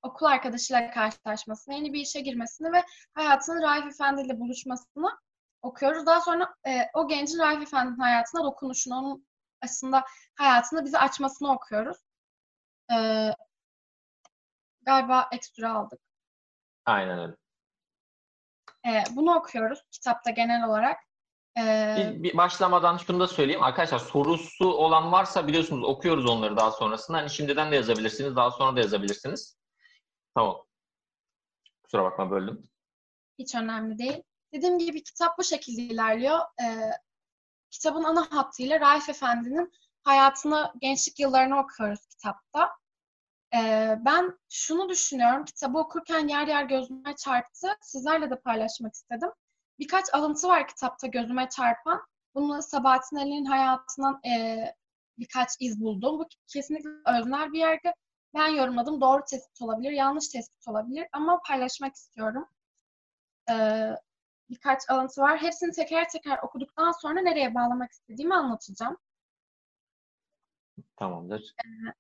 okul 0.02 0.26
arkadaşıyla 0.26 0.92
karşılaşmasını, 0.92 1.76
yeni 1.76 1.94
bir 1.94 2.00
işe 2.00 2.22
girmesini 2.22 2.72
ve 2.72 2.84
hayatının 3.14 3.62
Raif 3.62 3.86
Efendi 3.86 4.22
ile 4.22 4.40
buluşmasını 4.40 5.18
okuyoruz. 5.62 6.06
Daha 6.06 6.22
sonra 6.22 6.56
e, 6.68 6.72
o 6.94 7.08
gencin 7.08 7.40
Raif 7.40 7.62
Efendi'nin 7.62 8.00
hayatına 8.00 8.44
dokunuşunu, 8.44 8.96
onun 8.96 9.28
aslında 9.62 10.04
hayatını 10.36 10.86
bize 10.86 10.98
açmasını 10.98 11.52
okuyoruz. 11.52 11.98
E, 12.92 12.96
galiba 14.86 15.30
ekstra 15.32 15.74
aldık. 15.74 16.00
Aynen 16.86 17.20
öyle. 17.20 17.36
E, 18.88 19.04
bunu 19.16 19.36
okuyoruz 19.36 19.84
kitapta 19.92 20.30
genel 20.30 20.70
olarak. 20.70 20.98
Ee, 21.58 21.96
bir, 21.98 22.24
bir 22.24 22.38
başlamadan 22.38 22.98
şunu 22.98 23.20
da 23.20 23.28
söyleyeyim. 23.28 23.64
Arkadaşlar 23.64 24.00
sorusu 24.00 24.74
olan 24.74 25.12
varsa 25.12 25.48
biliyorsunuz 25.48 25.84
okuyoruz 25.84 26.26
onları 26.26 26.58
daha 26.58 26.72
sonrasında. 26.72 27.18
Hani 27.18 27.30
şimdiden 27.30 27.72
de 27.72 27.76
yazabilirsiniz, 27.76 28.36
daha 28.36 28.52
sonra 28.52 28.76
da 28.76 28.80
yazabilirsiniz. 28.80 29.58
Tamam. 30.36 30.66
Kusura 31.84 32.04
bakma 32.04 32.32
böldüm. 32.32 32.64
Hiç 33.40 33.56
önemli 33.56 33.98
değil. 33.98 34.24
Dediğim 34.54 34.80
gibi 34.80 35.04
kitap 35.04 35.38
bu 35.38 35.44
şekilde 35.44 35.82
ilerliyor. 35.82 36.40
Ee, 36.40 36.92
kitabın 37.72 38.04
ana 38.04 38.32
hattıyla 38.32 38.80
Raif 38.80 39.10
Efendi'nin 39.10 39.72
hayatını, 40.04 40.74
gençlik 40.82 41.20
yıllarını 41.20 41.60
okuyoruz 41.60 42.06
kitapta. 42.06 42.72
Ee, 43.56 43.98
ben 44.06 44.40
şunu 44.50 44.90
düşünüyorum, 44.90 45.46
kitabı 45.46 45.78
okurken 45.78 46.28
yer 46.28 46.48
yer 46.48 46.64
gözüme 46.64 47.16
çarptı. 47.16 47.68
Sizlerle 47.82 48.30
de 48.30 48.40
paylaşmak 48.40 48.94
istedim. 48.94 49.30
Birkaç 49.80 50.14
alıntı 50.14 50.48
var 50.48 50.68
kitapta 50.68 51.08
gözüme 51.08 51.50
çarpan. 51.50 52.02
Bunu 52.36 52.62
Sabahattin 52.62 53.18
Ali'nin 53.18 53.46
hayatından 53.46 54.22
e, 54.26 54.66
birkaç 55.18 55.50
iz 55.60 55.82
buldum. 55.82 56.20
Bu 56.20 56.28
kesinlikle 56.48 56.90
öznel 57.20 57.54
bir 57.54 57.60
yargı. 57.60 57.94
Ben 58.34 58.48
yorumladım. 58.48 59.02
Doğru 59.02 59.24
tespit 59.30 59.62
olabilir, 59.62 59.92
yanlış 59.92 60.28
tespit 60.28 60.68
olabilir 60.68 61.08
ama 61.12 61.42
paylaşmak 61.48 61.96
istiyorum. 61.96 62.46
Ee, 63.50 63.90
birkaç 64.50 64.90
alıntı 64.90 65.22
var. 65.22 65.42
Hepsini 65.42 65.72
teker 65.72 66.10
teker 66.10 66.40
okuduktan 66.44 66.92
sonra 66.92 67.22
nereye 67.22 67.56
bağlamak 67.56 67.92
istediğimi 67.92 68.36
anlatacağım. 68.36 68.98
Tamamdır. 70.96 71.56
Ee, 71.66 71.94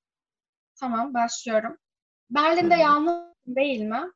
tamam, 0.79 1.13
başlıyorum. 1.13 1.77
Berlin'de 2.29 2.75
yalnız 2.75 3.33
değil 3.47 3.81
mi? 3.81 4.11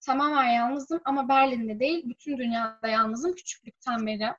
Tamamen 0.00 0.48
yalnızım 0.48 1.00
ama 1.04 1.28
Berlin'de 1.28 1.80
değil, 1.80 2.08
bütün 2.08 2.38
dünyada 2.38 2.88
yalnızım 2.88 3.34
küçüklükten 3.34 4.06
beri. 4.06 4.34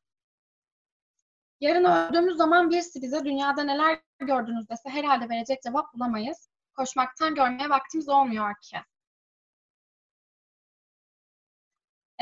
Yarın 1.59 1.83
öldüğümüz 1.83 2.37
zaman 2.37 2.71
birisi 2.71 3.01
bize 3.01 3.25
dünyada 3.25 3.63
neler 3.63 3.99
gördünüz 4.19 4.69
dese 4.69 4.89
herhalde 4.89 5.29
verecek 5.29 5.61
cevap 5.63 5.93
bulamayız 5.93 6.49
koşmaktan 6.75 7.35
görmeye 7.35 7.69
vaktimiz 7.69 8.09
olmuyor 8.09 8.55
ki. 8.61 8.77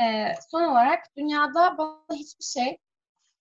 Ee, 0.02 0.34
son 0.50 0.62
olarak 0.62 1.16
dünyada 1.16 1.78
bana 1.78 2.16
hiçbir 2.18 2.44
şey 2.44 2.78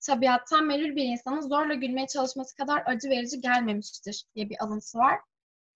tabiattan 0.02 0.66
melül 0.66 0.96
bir 0.96 1.04
insanın 1.04 1.42
zorla 1.42 1.74
gülmeye 1.74 2.08
çalışması 2.08 2.56
kadar 2.56 2.84
acı 2.86 3.10
verici 3.10 3.42
gelmemiştir 3.42 4.26
diye 4.36 4.50
bir 4.50 4.64
alıntısı 4.64 4.98
var. 4.98 5.20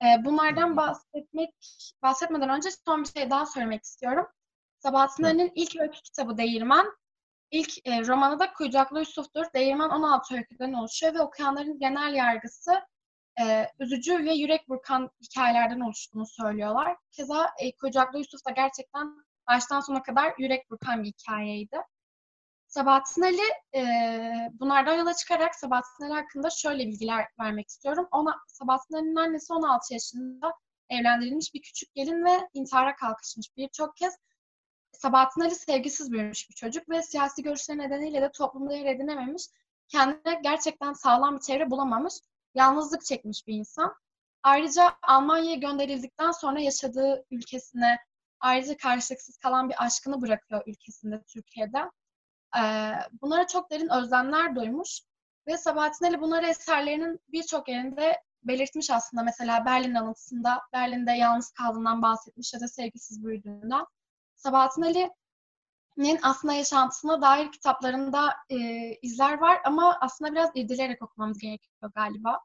Ee, 0.04 0.26
bunlardan 0.26 0.78
bahsetmek 0.78 1.54
bahsetmeden 2.02 2.50
önce 2.50 2.70
son 2.86 3.04
bir 3.04 3.08
şey 3.08 3.30
daha 3.30 3.46
söylemek 3.46 3.84
istiyorum. 3.84 4.28
Sabahattin 4.80 5.24
Ali'nin 5.24 5.52
ilk 5.56 5.76
öykü 5.76 6.02
kitabı 6.02 6.38
Değirmen. 6.38 6.86
İlk 7.52 7.88
e, 7.88 8.08
romanı 8.08 8.40
da 8.40 8.54
Kuyucaklı 8.54 9.00
Yusuf'tur. 9.00 9.46
Değirmen 9.56 9.90
16 9.90 10.36
öyküden 10.36 10.74
oluşuyor 10.74 11.14
ve 11.14 11.22
okuyanların 11.22 11.80
genel 11.80 12.14
yargısı 12.14 12.72
e, 13.42 13.68
üzücü 13.80 14.26
ve 14.26 14.34
yürek 14.34 14.70
burkan 14.70 15.10
hikayelerden 15.22 15.80
oluştuğunu 15.80 16.26
söylüyorlar. 16.26 16.98
Keza 17.12 17.50
e, 17.60 17.76
Kocaklı 17.76 18.18
Yusuf 18.18 18.46
da 18.48 18.52
gerçekten 18.52 19.16
baştan 19.50 19.80
sona 19.80 20.04
kadar 20.04 20.34
yürek 20.38 20.70
burkan 20.70 21.04
bir 21.04 21.08
hikayeydi. 21.08 21.78
Sabahattin 22.78 23.22
Ali 23.22 23.42
e, 23.76 23.82
bunlardan 24.54 24.94
yola 24.94 25.14
çıkarak 25.14 25.56
Sabahattin 25.56 26.04
Ali 26.04 26.14
hakkında 26.14 26.50
şöyle 26.50 26.88
bilgiler 26.88 27.28
vermek 27.40 27.70
istiyorum. 27.70 28.08
Ona, 28.12 28.38
Sabahattin 28.48 28.96
Ali'nin 28.96 29.16
annesi 29.16 29.54
16 29.54 29.94
yaşında 29.94 30.54
evlendirilmiş 30.90 31.54
bir 31.54 31.62
küçük 31.62 31.94
gelin 31.94 32.26
ve 32.26 32.50
intihara 32.54 32.96
kalkışmış 32.96 33.58
birçok 33.58 33.98
kez. 33.98 34.18
Sabahattin 34.92 35.42
Ali 35.42 35.56
sevgisiz 35.56 36.12
büyümüş 36.12 36.50
bir 36.50 36.56
çocuk 36.56 36.90
ve 36.90 37.04
siyasi 37.04 37.44
görüşleri 37.44 37.78
nedeniyle 37.78 38.22
de 38.22 38.32
toplumda 38.32 38.74
yer 38.74 38.96
edinememiş. 38.96 39.44
Kendine 39.88 40.40
gerçekten 40.44 40.94
sağlam 40.94 41.36
bir 41.36 41.42
çevre 41.42 41.72
bulamamış. 41.72 42.14
Yalnızlık 42.56 43.06
çekmiş 43.06 43.48
bir 43.48 43.54
insan. 43.54 43.94
Ayrıca 44.44 44.94
Almanya'ya 45.02 45.56
gönderildikten 45.56 46.32
sonra 46.32 46.60
yaşadığı 46.60 47.26
ülkesine 47.32 47.98
ayrıca 48.40 48.78
karşılıksız 48.78 49.38
kalan 49.38 49.70
bir 49.70 49.86
aşkını 49.86 50.22
bırakıyor 50.22 50.64
ülkesinde 50.68 51.24
Türkiye'de. 51.28 51.80
Bunlara 53.22 53.48
çok 53.48 53.72
derin 53.72 53.90
özlemler 53.90 54.56
duymuş 54.56 55.02
ve 55.48 55.58
Sabahattin 55.58 56.06
Ali 56.06 56.22
bunları 56.22 56.46
eserlerinin 56.46 57.20
birçok 57.28 57.70
yerinde 57.70 58.22
belirtmiş 58.44 58.92
aslında. 58.92 59.24
Mesela 59.24 59.66
Berlin 59.66 59.96
alıntısında 59.96 60.62
Berlin'de 60.74 61.12
yalnız 61.12 61.52
kaldığından 61.52 62.02
bahsetmiş 62.02 62.54
ya 62.54 62.60
da 62.60 62.68
sevgisiz 62.68 63.26
büyüdüğünden. 63.26 63.86
Sabahattin 64.36 64.82
Ali'nin 64.82 66.20
aslında 66.24 66.54
yaşantısına 66.54 67.22
dair 67.22 67.52
kitaplarında 67.52 68.34
e, 68.50 68.58
izler 69.02 69.38
var 69.38 69.62
ama 69.66 69.98
aslında 70.02 70.32
biraz 70.32 70.50
irdeleyerek 70.56 71.02
okumamız 71.02 71.40
gerekiyor 71.40 71.92
galiba. 71.96 72.40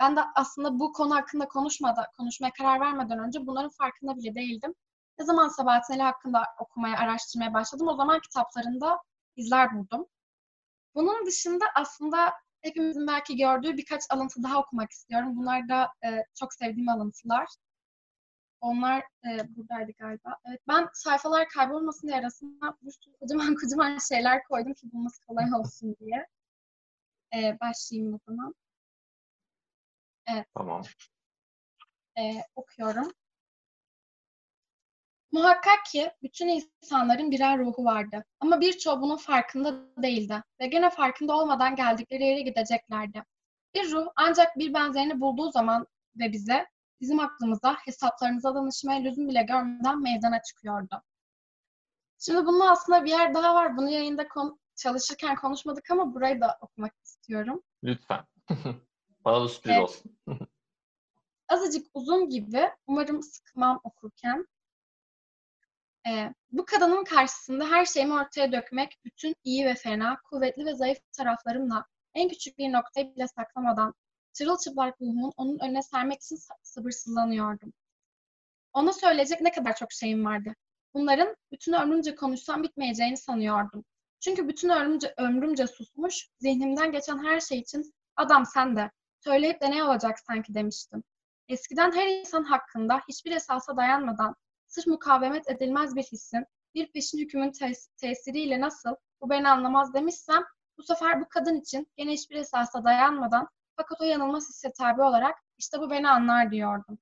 Ben 0.00 0.16
de 0.16 0.20
aslında 0.34 0.78
bu 0.78 0.92
konu 0.92 1.14
hakkında 1.14 1.48
konuşmada, 1.48 2.10
konuşmaya 2.16 2.52
karar 2.52 2.80
vermeden 2.80 3.18
önce 3.18 3.46
bunların 3.46 3.70
farkında 3.70 4.16
bile 4.16 4.34
değildim. 4.34 4.74
Ne 5.18 5.24
zaman 5.24 5.48
Sabahattin 5.48 5.94
Ali 5.94 6.02
hakkında 6.02 6.44
okumaya, 6.58 6.96
araştırmaya 6.98 7.54
başladım 7.54 7.88
o 7.88 7.96
zaman 7.96 8.20
kitaplarında 8.20 8.98
izler 9.36 9.74
buldum. 9.74 10.06
Bunun 10.94 11.26
dışında 11.26 11.64
aslında 11.74 12.32
hepimizin 12.60 13.06
belki 13.06 13.36
gördüğü 13.36 13.76
birkaç 13.76 14.02
alıntı 14.10 14.42
daha 14.42 14.58
okumak 14.60 14.90
istiyorum. 14.90 15.36
Bunlar 15.36 15.68
da 15.68 15.88
e, 16.04 16.24
çok 16.34 16.54
sevdiğim 16.54 16.88
alıntılar. 16.88 17.46
Onlar 18.60 19.00
e, 19.00 19.56
buradaydı 19.56 19.92
galiba. 19.92 20.36
Evet, 20.48 20.60
ben 20.68 20.88
sayfalar 20.92 21.48
kaybolmasın 21.48 22.08
diye 22.08 22.18
arasına 22.18 22.76
bir 22.82 22.90
sürü 22.90 23.14
kocaman 23.20 23.54
kocaman 23.60 23.98
şeyler 24.08 24.44
koydum 24.44 24.74
ki 24.74 24.92
bulması 24.92 25.26
kolay 25.26 25.44
olsun 25.60 25.96
diye. 26.00 26.26
E, 27.34 27.60
başlayayım 27.60 28.14
o 28.14 28.18
zaman. 28.28 28.54
Evet. 30.26 30.46
Tamam. 30.54 30.82
E, 32.18 32.22
okuyorum. 32.56 33.12
Muhakkak 35.32 35.84
ki 35.92 36.10
bütün 36.22 36.48
insanların 36.48 37.30
birer 37.30 37.58
ruhu 37.58 37.84
vardı. 37.84 38.24
Ama 38.40 38.60
birçoğu 38.60 39.00
bunun 39.00 39.16
farkında 39.16 40.02
değildi 40.02 40.42
ve 40.60 40.66
gene 40.66 40.90
farkında 40.90 41.36
olmadan 41.36 41.76
geldikleri 41.76 42.24
yere 42.24 42.40
gideceklerdi. 42.40 43.24
Bir 43.74 43.90
ruh 43.90 44.06
ancak 44.16 44.58
bir 44.58 44.74
benzerini 44.74 45.20
bulduğu 45.20 45.50
zaman 45.50 45.86
ve 46.16 46.32
bize, 46.32 46.66
bizim 47.00 47.20
aklımıza, 47.20 47.76
hesaplarımıza 47.84 48.54
danışmaya 48.54 49.00
lüzum 49.02 49.28
bile 49.28 49.42
görmeden 49.42 50.02
meydana 50.02 50.42
çıkıyordu. 50.42 51.02
Şimdi 52.18 52.46
bunun 52.46 52.60
aslında 52.60 53.04
bir 53.04 53.10
yer 53.10 53.34
daha 53.34 53.54
var. 53.54 53.76
Bunu 53.76 53.90
yayında 53.90 54.28
kon- 54.28 54.60
çalışırken 54.76 55.36
konuşmadık 55.36 55.90
ama 55.90 56.14
burayı 56.14 56.40
da 56.40 56.58
okumak 56.60 56.92
istiyorum. 57.04 57.62
Lütfen. 57.84 58.20
Bana 59.24 59.40
da 59.44 59.48
sürpriz 59.48 59.70
Evet. 59.76 59.82
olsun. 59.82 60.18
Azıcık 61.48 61.86
uzun 61.94 62.28
gibi, 62.28 62.70
umarım 62.86 63.22
sıkmam 63.22 63.80
okurken. 63.84 64.46
Ee, 66.08 66.34
bu 66.50 66.64
kadının 66.64 67.04
karşısında 67.04 67.70
her 67.70 67.86
şeyimi 67.86 68.14
ortaya 68.14 68.52
dökmek, 68.52 68.98
bütün 69.04 69.34
iyi 69.44 69.66
ve 69.66 69.74
fena, 69.74 70.16
kuvvetli 70.24 70.66
ve 70.66 70.74
zayıf 70.74 70.98
taraflarımla 71.12 71.86
en 72.14 72.28
küçük 72.28 72.58
bir 72.58 72.72
noktayı 72.72 73.14
bile 73.16 73.28
saklamadan 73.28 73.94
çırılçıplak 74.32 75.00
ruhumun 75.00 75.32
onun 75.36 75.58
önüne 75.58 75.82
sermek 75.82 76.22
için 76.22 76.36
sa- 76.36 76.58
sabırsızlanıyordum. 76.62 77.72
Ona 78.72 78.92
söyleyecek 78.92 79.40
ne 79.40 79.52
kadar 79.52 79.76
çok 79.76 79.92
şeyim 79.92 80.24
vardı. 80.24 80.54
Bunların 80.94 81.36
bütün 81.52 81.72
ömrümce 81.72 82.14
konuşsam 82.14 82.62
bitmeyeceğini 82.62 83.16
sanıyordum. 83.16 83.84
Çünkü 84.20 84.48
bütün 84.48 84.68
ömrümce, 84.68 85.14
ömrümce 85.16 85.66
susmuş, 85.66 86.28
zihnimden 86.38 86.92
geçen 86.92 87.24
her 87.24 87.40
şey 87.40 87.58
için 87.58 87.92
adam 88.16 88.46
sen 88.46 88.76
de, 88.76 88.90
söyleyip 89.20 89.60
de 89.60 89.70
ne 89.70 89.84
olacak 89.84 90.18
sanki 90.26 90.54
demiştim. 90.54 91.04
Eskiden 91.48 91.92
her 91.92 92.06
insan 92.06 92.44
hakkında 92.44 93.00
hiçbir 93.08 93.32
esasa 93.32 93.76
dayanmadan 93.76 94.34
sırf 94.72 94.86
mukavemet 94.86 95.50
edilmez 95.50 95.96
bir 95.96 96.02
hissin, 96.02 96.46
bir 96.74 96.92
peşin 96.92 97.18
hükmün 97.18 97.50
tes- 97.50 97.88
tesiriyle 97.96 98.60
nasıl 98.60 98.94
bu 99.20 99.30
beni 99.30 99.48
anlamaz 99.48 99.94
demişsem, 99.94 100.42
bu 100.78 100.82
sefer 100.82 101.20
bu 101.20 101.28
kadın 101.28 101.60
için 101.60 101.86
gene 101.96 102.12
hiçbir 102.12 102.36
esasa 102.36 102.84
dayanmadan 102.84 103.48
fakat 103.76 104.00
o 104.00 104.04
yanılmaz 104.04 104.48
hisse 104.48 104.72
tabi 104.72 105.02
olarak 105.02 105.36
işte 105.58 105.78
bu 105.80 105.90
beni 105.90 106.08
anlar 106.08 106.50
diyordum. 106.50 106.98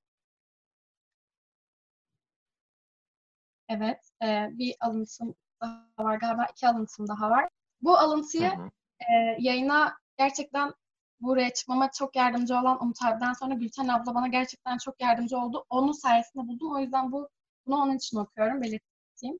Evet, 3.69 4.11
e, 4.23 4.49
bir 4.53 4.77
alıntım 4.81 5.35
daha 5.63 5.87
var 5.99 6.17
galiba, 6.17 6.47
iki 6.53 6.69
alıntım 6.69 7.09
daha 7.09 7.31
var. 7.31 7.49
Bu 7.83 7.99
alıntıyı 7.99 8.51
Hı 8.51 8.63
hı. 8.63 8.71
e, 9.01 9.37
yayına 9.39 9.97
gerçekten 10.19 10.75
buraya 11.21 11.53
çıkmama 11.55 11.91
çok 11.91 12.17
yardımcı 12.17 12.55
olan 12.55 12.83
Umut 12.83 13.03
abiden 13.05 13.33
sonra 13.33 13.55
Gülten 13.55 13.89
abla 13.89 14.15
bana 14.15 14.29
gerçekten 14.29 14.79
çok 14.79 15.01
yardımcı 15.03 15.39
oldu. 15.39 15.65
Onun 15.71 15.93
sayesinde 15.93 16.49
buldum. 16.49 16.73
O 16.73 16.79
yüzden 16.79 17.13
bu 17.13 17.29
bunu 17.71 17.83
onun 17.83 17.97
için 17.97 18.17
okuyorum, 18.17 18.63
belirteyim. 18.63 19.39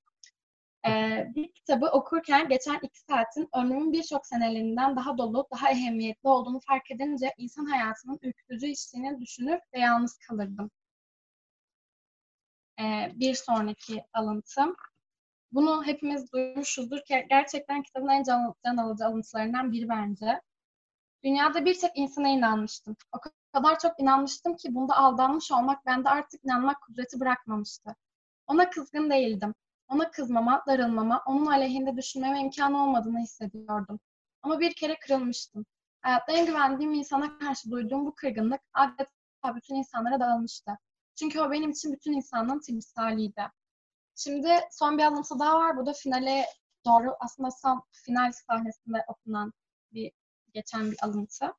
Ee, 0.87 1.33
bir 1.35 1.53
kitabı 1.53 1.87
okurken 1.87 2.49
geçen 2.49 2.79
iki 2.83 3.01
saatin 3.01 3.49
ömrümün 3.55 3.93
birçok 3.93 4.27
senelerinden 4.27 4.97
daha 4.97 5.19
dolu, 5.19 5.47
daha 5.53 5.71
ehemmiyetli 5.71 6.29
olduğunu 6.29 6.61
fark 6.61 6.91
edince 6.91 7.35
insan 7.39 7.65
hayatının 7.65 8.19
ürkütücü 8.23 8.67
işliğini 8.67 9.21
düşünür 9.21 9.59
ve 9.75 9.81
yalnız 9.81 10.19
kalırdım. 10.19 10.71
Ee, 12.81 13.13
bir 13.15 13.35
sonraki 13.35 14.05
alıntım. 14.15 14.77
Bunu 15.53 15.85
hepimiz 15.87 16.33
duymuşuzdur 16.33 17.01
ki 17.01 17.27
gerçekten 17.31 17.83
kitabın 17.83 18.09
en 18.09 18.23
can, 18.23 18.55
can 18.65 18.77
alıcı 18.77 19.07
alıntılarından 19.07 19.73
biri 19.73 19.89
bence. 19.89 20.41
Dünyada 21.25 21.65
bir 21.65 21.79
tek 21.81 21.91
insana 21.95 22.29
inanmıştım. 22.29 22.97
O 23.13 23.19
kadar 23.53 23.79
çok 23.79 24.01
inanmıştım 24.01 24.57
ki 24.57 24.75
bunda 24.75 24.97
aldanmış 24.97 25.53
olmak 25.53 25.87
bende 25.87 26.09
artık 26.09 26.45
inanmak 26.45 26.83
kudreti 26.83 27.21
bırakmamıştı. 27.21 27.97
Ona 28.51 28.71
kızgın 28.71 29.11
değildim. 29.11 29.55
Ona 29.89 30.11
kızmama, 30.11 30.65
darılmama, 30.67 31.23
onun 31.27 31.47
aleyhinde 31.47 31.97
düşünmeme 31.97 32.41
imkan 32.41 32.75
olmadığını 32.75 33.19
hissediyordum. 33.19 34.01
Ama 34.43 34.61
bir 34.61 34.75
kere 34.75 34.99
kırılmıştım. 34.99 35.67
Hayatta 36.01 36.33
en 36.33 36.47
güvendiğim 36.47 36.95
insana 36.95 37.39
karşı 37.39 37.71
duyduğum 37.71 38.07
bu 38.07 38.15
kırgınlık 38.15 38.61
adeta 38.75 39.57
bütün 39.57 39.75
insanlara 39.75 40.21
dağılmıştı. 40.21 40.79
Çünkü 41.15 41.41
o 41.41 41.51
benim 41.51 41.71
için 41.71 41.93
bütün 41.93 42.13
insanlığın 42.13 42.61
timsaliydi. 42.61 43.43
Şimdi 44.17 44.49
son 44.71 44.99
bir 44.99 45.03
alıntı 45.03 45.39
daha 45.39 45.59
var. 45.59 45.77
Bu 45.77 45.87
da 45.87 45.93
finale 45.93 46.47
doğru 46.87 47.17
aslında 47.21 47.51
son 47.51 47.83
final 47.93 48.33
sahnesinde 48.33 49.05
okunan 49.09 49.53
bir 49.93 50.13
geçen 50.53 50.93
bir 50.93 50.97
alıntı. 51.03 51.55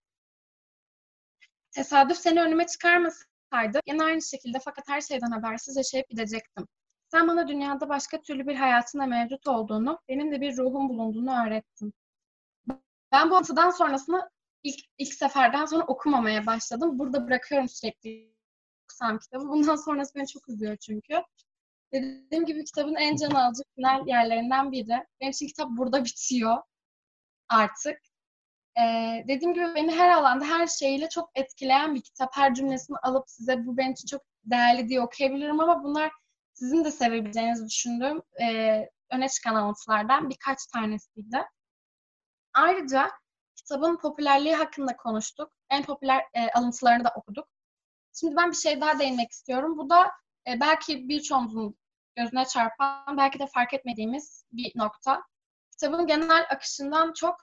Tesadüf 1.72 2.18
seni 2.18 2.42
önüme 2.42 2.68
çıkarmasaydı 2.68 3.80
yine 3.88 4.04
aynı 4.04 4.22
şekilde 4.22 4.60
fakat 4.60 4.90
her 4.90 5.02
şeyden 5.02 5.32
habersiz 5.32 5.78
yaşayıp 5.78 6.10
gidecektim. 6.10 6.68
Sen 7.12 7.28
bana 7.28 7.48
dünyada 7.48 7.90
başka 7.90 8.22
türlü 8.22 8.48
bir 8.48 8.56
hayatın 8.56 9.00
da 9.00 9.06
mevcut 9.06 9.48
olduğunu, 9.48 10.00
benim 10.10 10.32
de 10.32 10.42
bir 10.42 10.58
ruhum 10.58 10.90
bulunduğunu 10.90 11.46
öğrettin. 11.46 11.94
Ben 13.12 13.30
bu 13.30 13.36
alıntıdan 13.36 13.72
sonrasını 13.72 14.30
ilk, 14.64 14.80
ilk 14.98 15.14
seferden 15.14 15.66
sonra 15.66 15.84
okumamaya 15.84 16.46
başladım. 16.46 17.00
Burada 17.00 17.28
bırakıyorum 17.28 17.70
sürekli 17.70 18.34
okusam 18.84 19.20
kitabı. 19.20 19.44
Bundan 19.48 19.76
sonrası 19.76 20.16
beni 20.16 20.28
çok 20.28 20.50
üzüyor 20.50 20.78
çünkü. 20.78 21.24
Dediğim 21.94 22.46
gibi 22.46 22.64
kitabın 22.64 22.96
en 22.96 23.16
can 23.16 23.32
alıcı 23.32 23.64
final 23.76 24.08
yerlerinden 24.08 24.72
biri. 24.72 25.06
Benim 25.22 25.32
için 25.32 25.48
kitap 25.48 25.70
burada 25.70 26.06
bitiyor 26.06 26.58
artık. 27.50 27.98
Ee, 28.80 29.24
dediğim 29.28 29.54
gibi 29.54 29.66
beni 29.76 29.92
her 29.96 30.10
alanda 30.10 30.46
her 30.46 30.68
şeyle 30.68 31.10
çok 31.10 31.30
etkileyen 31.36 31.96
bir 31.96 32.02
kitap. 32.02 32.30
Her 32.38 32.54
cümlesini 32.54 32.98
alıp 32.98 33.30
size 33.30 33.66
bu 33.66 33.78
benim 33.78 33.92
için 33.92 34.08
çok 34.08 34.22
değerli 34.46 34.90
diye 34.90 35.02
okuyabilirim 35.02 35.60
ama 35.60 35.84
bunlar 35.84 36.12
sizin 36.62 36.84
de 36.84 36.92
sevebileceğinizi 36.92 37.66
düşündüğüm 37.66 38.22
e, 38.42 38.90
öne 39.12 39.30
çıkan 39.30 39.56
alıntılardan 39.56 40.30
birkaç 40.30 40.66
tanesiydi. 40.66 41.46
Ayrıca 42.54 43.12
kitabın 43.56 43.98
popülerliği 43.98 44.56
hakkında 44.56 44.98
konuştuk. 44.98 45.52
En 45.70 45.84
popüler 45.84 46.24
e, 46.34 46.52
alıntılarını 46.52 47.04
da 47.04 47.14
okuduk. 47.16 47.48
Şimdi 48.20 48.36
ben 48.36 48.52
bir 48.52 48.56
şey 48.56 48.82
daha 48.82 49.00
değinmek 49.00 49.32
istiyorum. 49.32 49.78
Bu 49.78 49.90
da 49.90 50.12
e, 50.48 50.60
belki 50.60 51.10
birçoğumuzun 51.10 51.76
gözüne 52.16 52.46
çarpan, 52.46 53.18
belki 53.18 53.40
de 53.40 53.48
fark 53.48 53.74
etmediğimiz 53.74 54.46
bir 54.52 54.72
nokta. 54.76 55.24
Kitabın 55.72 56.08
genel 56.08 56.46
akışından 56.50 57.14
çok 57.14 57.36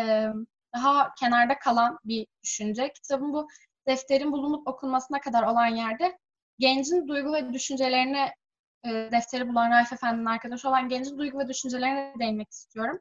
e, 0.00 0.28
daha 0.74 1.14
kenarda 1.14 1.58
kalan 1.58 1.98
bir 2.04 2.26
düşünce. 2.42 2.92
Kitabın 2.92 3.32
bu 3.32 3.48
defterin 3.86 4.32
bulunup 4.32 4.68
okunmasına 4.68 5.20
kadar 5.20 5.42
olan 5.42 5.66
yerde 5.66 6.18
gencin 6.58 7.08
duygu 7.08 7.32
ve 7.32 7.52
düşüncelerine 7.52 8.34
e, 8.84 8.88
defteri 9.12 9.48
bulan 9.48 9.70
Raif 9.70 9.92
Efendi'nin 9.92 10.26
arkadaşı 10.26 10.68
olan 10.68 10.88
gencin 10.88 11.18
duygu 11.18 11.38
ve 11.38 11.48
düşüncelerine 11.48 12.14
değinmek 12.20 12.50
istiyorum. 12.50 13.00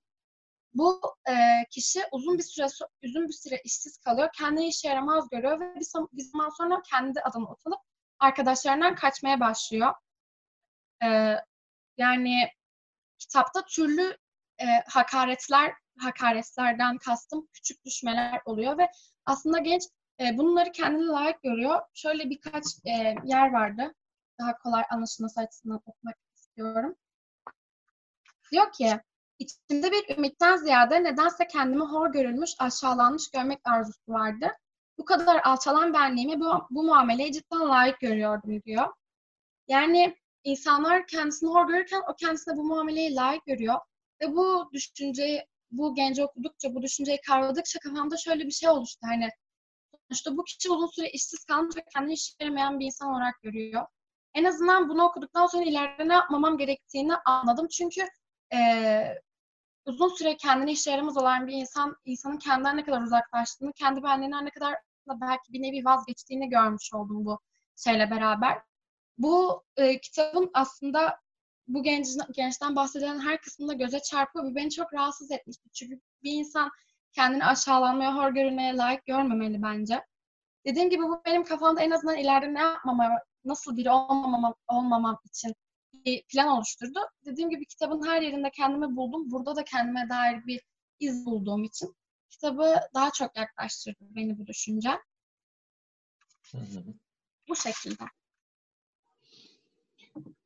Bu 0.73 1.01
e, 1.29 1.33
kişi 1.71 1.99
uzun 2.11 2.37
bir 2.37 2.43
süre 2.43 2.65
uzun 3.03 3.27
bir 3.27 3.33
süre 3.33 3.61
işsiz 3.63 3.97
kalıyor. 3.97 4.29
Kendini 4.37 4.67
işe 4.67 4.87
yaramaz 4.87 5.29
görüyor 5.29 5.59
ve 5.59 5.75
bir, 5.75 5.87
bir 6.11 6.23
zaman 6.23 6.49
sonra 6.49 6.81
kendi 6.89 7.21
adını 7.21 7.51
utanıp 7.51 7.79
arkadaşlarından 8.19 8.95
kaçmaya 8.95 9.39
başlıyor. 9.39 9.93
E, 11.03 11.35
yani 11.97 12.49
kitapta 13.19 13.65
türlü 13.65 14.17
e, 14.61 14.65
hakaretler 14.87 15.73
hakaretlerden 15.99 16.97
kastım 16.97 17.47
küçük 17.53 17.85
düşmeler 17.85 18.41
oluyor 18.45 18.77
ve 18.77 18.89
aslında 19.25 19.57
genç 19.57 19.83
e, 20.19 20.37
bunları 20.37 20.71
kendine 20.71 21.05
layık 21.05 21.43
görüyor. 21.43 21.81
Şöyle 21.93 22.29
birkaç 22.29 22.65
e, 22.85 23.15
yer 23.23 23.51
vardı. 23.51 23.93
Daha 24.39 24.57
kolay 24.57 24.83
anlaşılması 24.89 25.39
açısından 25.39 25.81
okumak 25.85 26.15
istiyorum. 26.35 26.95
Diyor 28.51 28.71
ki, 28.71 28.99
içimde 29.39 29.91
bir 29.91 30.17
ümitten 30.17 30.57
ziyade 30.57 31.03
nedense 31.03 31.47
kendimi 31.47 31.83
hor 31.83 32.11
görülmüş, 32.11 32.51
aşağılanmış 32.59 33.31
görmek 33.31 33.59
arzusu 33.63 34.01
vardı. 34.07 34.47
Bu 34.97 35.05
kadar 35.05 35.41
alçalan 35.43 35.93
benliğimi 35.93 36.39
bu, 36.39 36.67
bu 36.69 36.83
muameleye 36.83 37.31
cidden 37.31 37.69
layık 37.69 37.99
görüyordum 37.99 38.61
diyor. 38.63 38.87
Yani 39.67 40.15
insanlar 40.43 41.07
kendisini 41.07 41.49
hor 41.49 41.67
görürken 41.67 42.01
o 42.09 42.15
kendisine 42.15 42.57
bu 42.57 42.63
muameleyi 42.63 43.15
layık 43.15 43.45
görüyor. 43.45 43.79
Ve 44.21 44.35
bu 44.35 44.69
düşünceyi, 44.73 45.45
bu 45.71 45.95
genci 45.95 46.23
okudukça, 46.23 46.75
bu 46.75 46.81
düşünceyi 46.81 47.21
kavradıkça 47.27 47.79
kafamda 47.79 48.17
şöyle 48.17 48.45
bir 48.45 48.51
şey 48.51 48.69
oluştu. 48.69 48.99
Hani 49.03 49.29
sonuçta 50.09 50.37
bu 50.37 50.43
kişi 50.43 50.71
uzun 50.71 50.87
süre 50.87 51.09
işsiz 51.09 51.45
kalmış 51.45 51.77
ve 51.77 51.83
kendini 51.93 52.13
iş 52.13 52.35
vermeyen 52.41 52.79
bir 52.79 52.85
insan 52.85 53.09
olarak 53.09 53.41
görüyor. 53.41 53.85
En 54.37 54.43
azından 54.43 54.89
bunu 54.89 55.03
okuduktan 55.03 55.47
sonra 55.47 55.63
ileride 55.63 56.07
ne 56.07 56.13
yapmamam 56.13 56.57
gerektiğini 56.57 57.15
anladım. 57.15 57.67
Çünkü 57.67 58.01
e, 58.53 58.59
uzun 59.85 60.09
süre 60.09 60.37
kendini 60.37 60.71
işe 60.71 60.91
yaramaz 60.91 61.17
olan 61.17 61.47
bir 61.47 61.53
insan, 61.53 61.95
insanın 62.05 62.37
kendinden 62.37 62.77
ne 62.77 62.83
kadar 62.83 63.01
uzaklaştığını, 63.01 63.73
kendi 63.73 64.03
benliğinden 64.03 64.45
ne 64.45 64.49
kadar 64.49 64.75
belki 65.07 65.53
bir 65.53 65.61
nevi 65.61 65.85
vazgeçtiğini 65.85 66.49
görmüş 66.49 66.93
oldum 66.93 67.25
bu 67.25 67.39
şeyle 67.75 68.11
beraber. 68.11 68.61
Bu 69.17 69.63
e, 69.77 69.99
kitabın 70.01 70.51
aslında 70.53 71.19
bu 71.67 71.83
genç, 71.83 72.07
gençten 72.31 72.75
bahsedilen 72.75 73.19
her 73.19 73.41
kısmında 73.41 73.73
göze 73.73 73.99
çarpıyor 73.99 74.45
ve 74.45 74.55
beni 74.55 74.71
çok 74.71 74.93
rahatsız 74.93 75.31
etmişti. 75.31 75.69
Çünkü 75.73 76.01
bir 76.23 76.31
insan 76.31 76.71
kendini 77.11 77.45
aşağılanmaya, 77.45 78.15
hor 78.15 78.29
görülmeye 78.29 78.77
layık 78.77 79.05
görmemeli 79.05 79.61
bence. 79.61 80.05
Dediğim 80.65 80.89
gibi 80.89 81.03
bu 81.03 81.21
benim 81.25 81.43
kafamda 81.43 81.81
en 81.81 81.91
azından 81.91 82.17
ileride 82.17 82.53
ne 82.53 82.59
yapmama, 82.59 83.09
nasıl 83.47 83.77
biri 83.77 83.91
olmamam, 83.91 84.55
olmamam 84.67 85.19
için 85.25 85.55
bir 85.93 86.23
plan 86.23 86.47
oluşturdu. 86.47 86.99
Dediğim 87.25 87.49
gibi 87.49 87.65
kitabın 87.65 88.07
her 88.07 88.21
yerinde 88.21 88.51
kendimi 88.51 88.95
buldum. 88.95 89.31
Burada 89.31 89.55
da 89.55 89.63
kendime 89.63 90.09
dair 90.09 90.45
bir 90.45 90.61
iz 90.99 91.25
bulduğum 91.25 91.63
için 91.63 91.95
kitabı 92.29 92.75
daha 92.93 93.11
çok 93.11 93.37
yaklaştırdı 93.37 93.97
beni 94.01 94.39
bu 94.39 94.47
düşünce. 94.47 94.89
Bu 97.49 97.55
şekilde. 97.55 98.03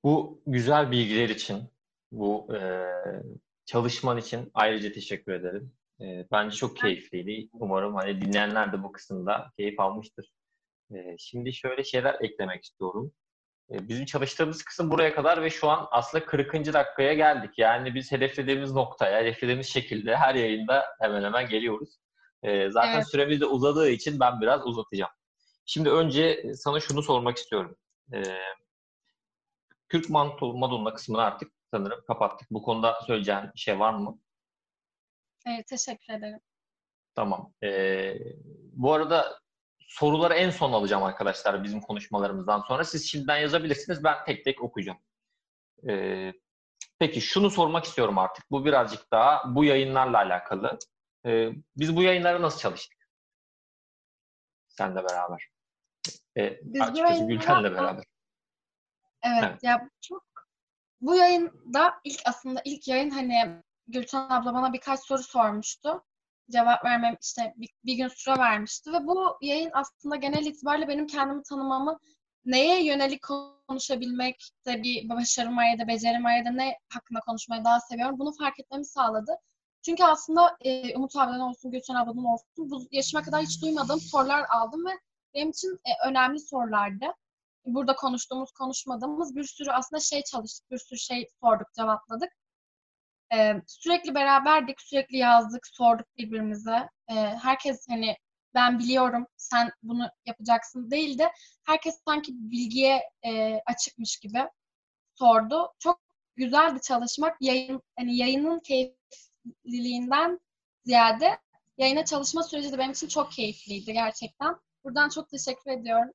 Bu 0.04 0.42
güzel 0.48 0.92
bilgiler 0.92 1.30
için, 1.30 1.64
bu 2.12 2.56
e, 2.56 2.86
çalışman 3.66 4.18
için 4.18 4.52
ayrıca 4.54 4.92
teşekkür 4.92 5.32
ederim. 5.32 5.74
E, 6.02 6.28
bence 6.32 6.56
çok 6.56 6.78
keyifliydi. 6.78 7.50
Umarım 7.54 7.96
hani 7.96 8.22
dinleyenler 8.22 8.74
de 8.74 8.84
bu 8.84 8.92
kısımda 8.92 9.52
keyif 9.58 9.80
almıştır. 9.80 10.34
E, 10.96 11.18
şimdi 11.18 11.54
şöyle 11.54 11.84
şeyler 11.84 12.18
eklemek 12.22 12.64
istiyorum. 12.64 13.14
E, 13.72 13.88
bizim 13.88 14.06
çalıştığımız 14.06 14.64
kısım 14.64 14.92
buraya 14.92 15.16
kadar 15.16 15.42
ve 15.42 15.50
şu 15.50 15.70
an 15.70 15.88
aslında 15.92 16.26
40. 16.26 16.54
dakikaya 16.54 17.14
geldik. 17.14 17.52
Yani 17.58 17.96
biz 17.96 18.12
hedeflediğimiz 18.12 18.72
noktaya, 18.72 19.20
hedeflediğimiz 19.20 19.68
şekilde 19.68 20.16
her 20.16 20.36
yayında 20.36 20.86
hemen 21.00 21.24
hemen 21.24 21.50
geliyoruz. 21.50 22.00
E, 22.44 22.70
zaten 22.70 22.96
evet. 22.96 23.08
süremiz 23.08 23.42
de 23.42 23.46
uzadığı 23.46 23.90
için 23.90 24.20
ben 24.20 24.42
biraz 24.42 24.68
uzatacağım. 24.68 25.12
Şimdi 25.66 25.90
önce 25.90 26.54
sana 26.56 26.80
şunu 26.80 27.04
sormak 27.04 27.38
istiyorum. 27.38 27.78
E, 28.14 28.24
Kürk 29.90 30.10
Madonna 30.10 30.94
kısmını 30.94 31.22
artık 31.22 31.52
sanırım 31.72 32.04
kapattık. 32.08 32.52
Bu 32.52 32.62
konuda 32.62 33.00
söyleyeceğin 33.08 33.44
bir 33.56 33.60
şey 33.60 33.80
var 33.80 33.94
mı? 33.94 34.20
Evet, 35.48 35.68
teşekkür 35.68 36.14
ederim. 36.14 36.40
Tamam. 37.16 37.54
Ee, 37.64 38.16
bu 38.74 38.94
arada 38.94 39.40
soruları 39.92 40.34
en 40.34 40.50
son 40.50 40.74
alacağım 40.74 41.04
arkadaşlar 41.04 41.64
bizim 41.64 41.82
konuşmalarımızdan 41.82 42.60
sonra. 42.60 42.84
Siz 42.84 43.10
şimdiden 43.10 43.38
yazabilirsiniz. 43.38 44.04
Ben 44.04 44.26
tek 44.26 44.46
tek 44.46 44.64
okuyacağım. 44.64 45.00
Ee, 45.90 46.34
peki 47.00 47.22
şunu 47.22 47.50
sormak 47.50 47.86
istiyorum 47.86 48.18
artık. 48.18 48.52
Bu 48.52 48.66
birazcık 48.66 49.12
daha 49.12 49.56
bu 49.56 49.66
yayınlarla 49.66 50.18
alakalı. 50.18 50.80
Ee, 51.26 51.50
biz 51.78 51.96
bu 51.96 52.04
yayınları 52.04 52.42
nasıl 52.42 52.60
çalıştık? 52.60 53.08
Senle 54.68 55.04
beraber. 55.04 55.48
Ee, 56.38 56.60
biz 56.64 56.82
açıkçası 56.82 57.28
Gülten'le 57.28 57.64
beraber. 57.64 58.04
Evet, 59.24 59.44
evet, 59.44 59.64
ya 59.64 59.90
çok 60.02 60.24
bu 61.02 61.16
yayında 61.16 61.94
ilk 62.04 62.22
aslında 62.26 62.62
ilk 62.66 62.88
yayın 62.88 63.10
hani 63.10 63.64
Gülten 63.88 64.30
abla 64.30 64.54
bana 64.54 64.74
birkaç 64.74 65.00
soru 65.00 65.24
sormuştu. 65.24 66.04
Cevap 66.52 66.86
vermem 66.86 67.18
işte 67.22 67.54
bir, 67.58 67.70
bir 67.86 67.94
gün 67.94 68.08
süre 68.08 68.38
vermişti 68.40 68.94
ve 68.94 69.08
bu 69.08 69.38
yayın 69.42 69.72
aslında 69.74 70.16
genel 70.16 70.46
itibariyle 70.46 70.88
benim 70.88 71.08
kendimi 71.08 71.44
tanımamı 71.44 72.00
neye 72.46 72.86
yönelik 72.86 73.22
konuşabilmek 73.68 74.52
de 74.66 74.84
bir 74.84 75.10
başarım 75.10 75.58
ya 75.60 75.80
da 75.80 75.88
becerim 75.88 76.24
ya 76.38 76.46
da 76.46 76.52
ne 76.52 76.78
hakkında 76.94 77.20
konuşmayı 77.20 77.66
daha 77.66 77.80
seviyorum. 77.80 78.20
Bunu 78.20 78.32
fark 78.40 78.60
etmemi 78.60 78.86
sağladı. 78.86 79.32
Çünkü 79.86 80.04
aslında 80.04 80.58
e, 80.62 80.96
Umut 80.96 81.16
abiden 81.16 81.40
olsun, 81.40 81.72
Gülten 81.72 81.96
abladan 81.96 82.26
olsun 82.26 82.48
bu 82.58 82.88
yaşıma 82.92 83.24
kadar 83.24 83.42
hiç 83.42 83.62
duymadığım 83.62 84.00
sorular 84.00 84.46
aldım 84.50 84.86
ve 84.86 84.92
benim 85.34 85.50
için 85.50 85.70
e, 85.70 86.10
önemli 86.10 86.40
sorulardı 86.40 87.06
burada 87.66 87.96
konuştuğumuz, 87.96 88.52
konuşmadığımız 88.52 89.36
bir 89.36 89.44
sürü 89.44 89.72
aslında 89.72 90.00
şey 90.00 90.24
çalıştık, 90.24 90.72
bir 90.72 90.78
sürü 90.78 91.00
şey 91.00 91.28
sorduk, 91.42 91.68
cevapladık. 91.76 92.30
Ee, 93.34 93.62
sürekli 93.67 94.15
beraberdik, 94.15 94.82
sürekli 94.82 95.17
yazdık, 95.17 95.67
sorduk 95.67 96.08
birbirimize. 96.17 96.89
Ee, 97.10 97.15
herkes 97.15 97.86
hani 97.89 98.17
ben 98.54 98.80
biliyorum, 98.80 99.28
sen 99.38 99.72
bunu 99.84 100.10
yapacaksın 100.26 100.91
değil 100.91 101.17
de 101.17 101.32
herkes 101.63 102.02
sanki 102.08 102.32
bilgiye 102.34 103.02
e, 103.26 103.62
açıkmış 103.65 104.20
gibi 104.20 104.39
sordu. 105.15 105.74
Çok 105.80 106.02
güzeldi 106.36 106.82
çalışmak. 106.82 107.38
Yayın, 107.41 107.82
hani 108.00 108.17
yayının 108.17 108.60
keyifliliğinden 108.60 110.39
ziyade 110.86 111.39
yayına 111.78 112.06
çalışma 112.06 112.44
süreci 112.44 112.72
de 112.72 112.78
benim 112.78 112.91
için 112.91 113.08
çok 113.08 113.32
keyifliydi 113.32 113.94
gerçekten. 113.94 114.56
Buradan 114.84 115.10
çok 115.10 115.30
teşekkür 115.30 115.72
ediyorum 115.72 116.12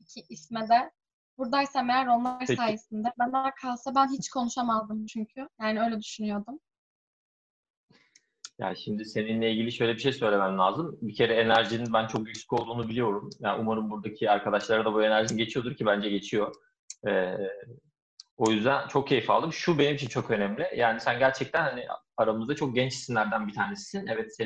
iki 0.00 0.20
isme 0.28 0.68
de. 0.68 0.90
Buradaysam 1.38 1.90
eğer 1.90 2.06
onlar 2.06 2.38
Peki. 2.38 2.56
sayesinde. 2.56 3.08
Bana 3.18 3.54
kalsa 3.54 3.94
ben 3.94 4.08
hiç 4.08 4.30
konuşamazdım 4.30 5.06
çünkü. 5.06 5.48
Yani 5.60 5.80
öyle 5.80 6.00
düşünüyordum. 6.00 6.60
Ya 8.58 8.74
şimdi 8.74 9.04
seninle 9.04 9.52
ilgili 9.52 9.72
şöyle 9.72 9.94
bir 9.94 10.00
şey 10.00 10.12
söylemem 10.12 10.58
lazım. 10.58 10.98
Bir 11.02 11.14
kere 11.14 11.34
enerjinin 11.34 11.92
ben 11.92 12.06
çok 12.06 12.26
yüksek 12.26 12.52
olduğunu 12.52 12.88
biliyorum. 12.88 13.30
Yani 13.40 13.60
umarım 13.60 13.90
buradaki 13.90 14.30
arkadaşlara 14.30 14.84
da 14.84 14.94
bu 14.94 15.02
enerji 15.02 15.36
geçiyordur 15.36 15.74
ki 15.74 15.86
bence 15.86 16.10
geçiyor. 16.10 16.54
Ee, 17.08 17.34
o 18.36 18.50
yüzden 18.50 18.88
çok 18.88 19.08
keyif 19.08 19.30
aldım. 19.30 19.52
Şu 19.52 19.78
benim 19.78 19.94
için 19.94 20.08
çok 20.08 20.30
önemli. 20.30 20.66
Yani 20.76 21.00
sen 21.00 21.18
gerçekten 21.18 21.62
hani 21.62 21.86
aramızda 22.16 22.56
çok 22.56 22.74
genç 22.74 22.92
isimlerden 22.92 23.48
bir 23.48 23.54
tanesisin. 23.54 24.06
Evet 24.06 24.36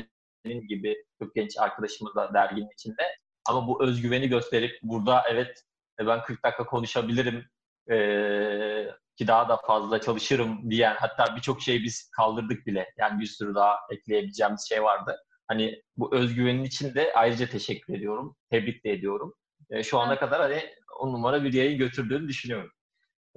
senin 0.43 0.67
gibi 0.67 0.95
çok 1.19 1.35
genç 1.35 1.57
arkadaşımız 1.57 2.15
da 2.15 2.33
derginin 2.33 2.73
içinde. 2.73 3.03
Ama 3.45 3.67
bu 3.67 3.83
özgüveni 3.83 4.29
gösterip 4.29 4.79
burada 4.83 5.23
evet 5.29 5.63
e, 5.99 6.07
ben 6.07 6.21
40 6.21 6.43
dakika 6.43 6.65
konuşabilirim 6.65 7.45
ee, 7.91 8.87
ki 9.17 9.27
daha 9.27 9.49
da 9.49 9.57
fazla 9.57 10.01
çalışırım 10.01 10.71
diyen 10.71 10.95
hatta 10.99 11.35
birçok 11.35 11.61
şey 11.61 11.83
biz 11.83 12.09
kaldırdık 12.09 12.65
bile. 12.67 12.93
Yani 12.97 13.19
bir 13.19 13.25
sürü 13.25 13.55
daha 13.55 13.79
ekleyebileceğimiz 13.91 14.69
şey 14.69 14.83
vardı. 14.83 15.17
Hani 15.47 15.81
bu 15.97 16.15
özgüvenin 16.15 16.63
için 16.63 16.95
de 16.95 17.13
ayrıca 17.15 17.47
teşekkür 17.47 17.93
ediyorum. 17.93 18.35
Tebrik 18.49 18.85
de 18.85 18.91
ediyorum. 18.91 19.33
E, 19.69 19.83
şu 19.83 19.99
ana 19.99 20.19
kadar 20.19 20.41
hani 20.41 20.73
on 20.99 21.13
numara 21.13 21.43
bir 21.43 21.53
yayın 21.53 21.77
götürdüğünü 21.77 22.27
düşünüyorum. 22.27 22.71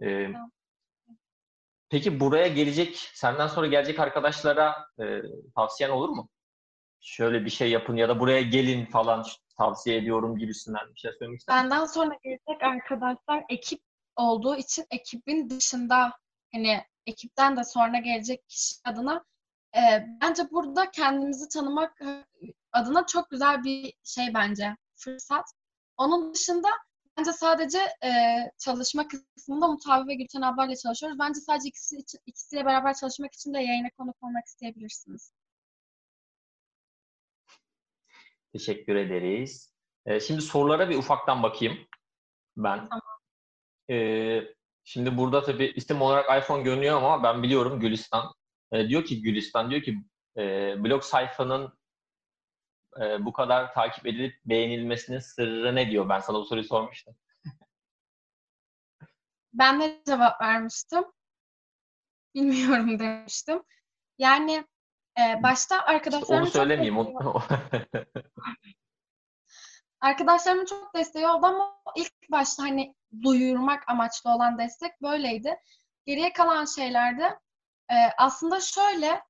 E, 0.02 0.28
peki 1.90 2.20
buraya 2.20 2.48
gelecek, 2.48 2.96
senden 2.96 3.46
sonra 3.46 3.66
gelecek 3.66 3.98
arkadaşlara 3.98 4.86
e, 5.00 5.22
tavsiyen 5.56 5.90
olur 5.90 6.08
mu? 6.08 6.30
Şöyle 7.00 7.44
bir 7.44 7.50
şey 7.50 7.70
yapın 7.70 7.96
ya 7.96 8.08
da 8.08 8.20
buraya 8.20 8.42
gelin 8.42 8.86
falan 8.86 9.24
tavsiye 9.58 9.96
ediyorum 9.96 10.38
gibisinden 10.38 10.94
bir 10.94 11.00
şey 11.00 11.12
söylemek 11.18 11.40
ister 11.40 11.56
Benden 11.56 11.84
sonra 11.84 12.18
gelecek 12.22 12.62
arkadaşlar 12.62 13.44
ekip 13.48 13.80
olduğu 14.16 14.56
için 14.56 14.84
ekibin 14.90 15.50
dışında 15.50 16.12
hani 16.52 16.84
ekipten 17.06 17.56
de 17.56 17.64
sonra 17.64 17.98
gelecek 17.98 18.48
kişi 18.48 18.74
adına 18.84 19.24
e, 19.76 19.80
bence 20.22 20.50
burada 20.50 20.90
kendimizi 20.90 21.48
tanımak 21.48 22.00
adına 22.72 23.06
çok 23.06 23.30
güzel 23.30 23.64
bir 23.64 23.94
şey 24.04 24.34
bence 24.34 24.76
fırsat. 24.96 25.44
Onun 25.96 26.34
dışında 26.34 26.68
bence 27.18 27.32
sadece 27.32 27.78
e, 28.04 28.10
çalışma 28.58 29.08
kısmında 29.08 29.68
Mutavi 29.68 30.08
ve 30.08 30.14
Gülten 30.14 30.42
ablayla 30.42 30.76
çalışıyoruz. 30.76 31.18
Bence 31.18 31.40
sadece 31.40 31.68
ikisi 31.68 31.96
ikisiyle 32.26 32.64
beraber 32.64 32.94
çalışmak 32.94 33.34
için 33.34 33.54
de 33.54 33.58
yayına 33.58 33.88
konuk 33.98 34.16
olmak 34.22 34.46
isteyebilirsiniz. 34.46 35.32
Teşekkür 38.56 38.96
ederiz. 38.96 39.74
Ee, 40.06 40.20
şimdi 40.20 40.42
sorulara 40.42 40.90
bir 40.90 40.98
ufaktan 40.98 41.42
bakayım 41.42 41.78
ben. 42.56 42.88
Tamam. 42.88 43.02
Ee, 43.90 44.42
şimdi 44.84 45.16
burada 45.16 45.42
tabii 45.42 45.66
isim 45.66 46.02
olarak 46.02 46.42
iPhone 46.42 46.62
görünüyor 46.62 46.96
ama 46.96 47.22
ben 47.22 47.42
biliyorum 47.42 47.80
Gülistan. 47.80 48.34
Ee, 48.72 48.88
diyor 48.88 49.04
ki 49.04 49.22
Gülistan 49.22 49.70
diyor 49.70 49.82
ki 49.82 49.98
e, 50.36 50.74
blog 50.84 51.02
sayfanın 51.02 51.78
e, 53.00 53.24
bu 53.24 53.32
kadar 53.32 53.74
takip 53.74 54.06
edilip 54.06 54.34
beğenilmesinin 54.44 55.18
sırrı 55.18 55.74
ne 55.74 55.90
diyor? 55.90 56.08
Ben 56.08 56.20
sana 56.20 56.38
bu 56.38 56.44
soruyu 56.44 56.64
sormuştum. 56.64 57.16
Ben 59.52 59.80
de 59.80 60.02
cevap 60.06 60.40
vermiştim. 60.40 61.04
Bilmiyorum 62.34 62.98
demiştim. 62.98 63.62
Yani 64.18 64.66
e, 65.18 65.42
başta 65.42 65.76
İşte 65.76 65.90
arkadaşlarımın 65.92 66.42
onu 66.42 66.50
söylemeyeyim. 66.50 66.98
Onu... 66.98 67.42
Arkadaşlarımın 70.00 70.64
çok 70.64 70.94
desteği 70.94 71.26
oldu 71.26 71.46
ama 71.46 71.76
ilk 71.96 72.12
başta 72.30 72.62
hani 72.62 72.94
duyurmak 73.22 73.88
amaçlı 73.88 74.30
olan 74.30 74.58
destek 74.58 75.02
böyleydi. 75.02 75.56
Geriye 76.06 76.32
kalan 76.32 76.64
şeylerde 76.64 77.38
e, 77.90 77.96
aslında 78.18 78.60
şöyle 78.60 79.22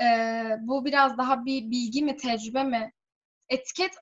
e, 0.00 0.06
bu 0.60 0.84
biraz 0.84 1.18
daha 1.18 1.44
bir 1.44 1.70
bilgi 1.70 2.02
mi 2.02 2.16
tecrübe 2.16 2.62
mi? 2.62 2.92
Etiket 3.48 3.94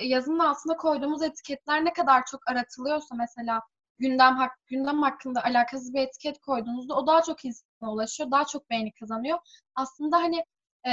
yazının 0.00 0.38
altına 0.38 0.76
koyduğumuz 0.76 1.22
etiketler 1.22 1.84
ne 1.84 1.92
kadar 1.92 2.24
çok 2.24 2.50
aratılıyorsa 2.50 3.14
mesela 3.14 3.62
gündem 3.98 4.36
hak 4.36 4.52
gündem 4.66 5.02
hakkında 5.02 5.44
alakasız 5.44 5.94
bir 5.94 6.00
etiket 6.00 6.38
koyduğunuzda 6.38 6.94
o 6.94 7.06
daha 7.06 7.22
çok 7.22 7.44
ulaşıyor, 7.90 8.30
daha 8.30 8.44
çok 8.44 8.70
beğeni 8.70 8.92
kazanıyor. 8.92 9.38
Aslında 9.74 10.16
hani 10.16 10.44
e, 10.86 10.92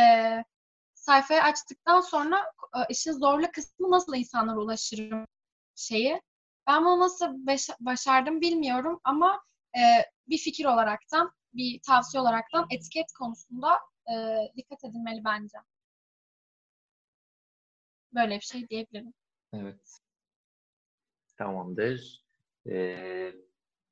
sayfayı 0.94 1.44
açtıktan 1.44 2.02
sonra 2.02 2.38
e, 2.76 2.80
işin 2.90 3.12
zorlu 3.12 3.52
kısmı 3.52 3.92
nasıl 3.92 4.16
insanlara 4.16 4.60
ulaşırım 4.60 5.26
şeyi. 5.76 6.22
Ben 6.68 6.86
bunu 6.86 7.00
nasıl 7.00 7.46
başardım 7.80 8.42
bilmiyorum 8.42 9.00
ama 9.04 9.42
e, 9.76 9.82
bir 10.28 10.38
fikir 10.38 10.66
olaraktan, 10.66 11.32
bir 11.54 11.80
tavsiye 11.82 12.22
olaraktan 12.22 12.68
etiket 12.70 13.12
konusunda 13.20 13.80
e, 14.12 14.14
dikkat 14.58 14.84
edilmeli 14.84 15.24
bence. 15.26 15.58
Böyle 18.14 18.36
bir 18.36 18.42
şey 18.42 18.70
diyebilirim. 18.70 19.14
Evet. 19.54 20.00
Tamamdır. 21.38 22.24
Ee, 22.70 23.34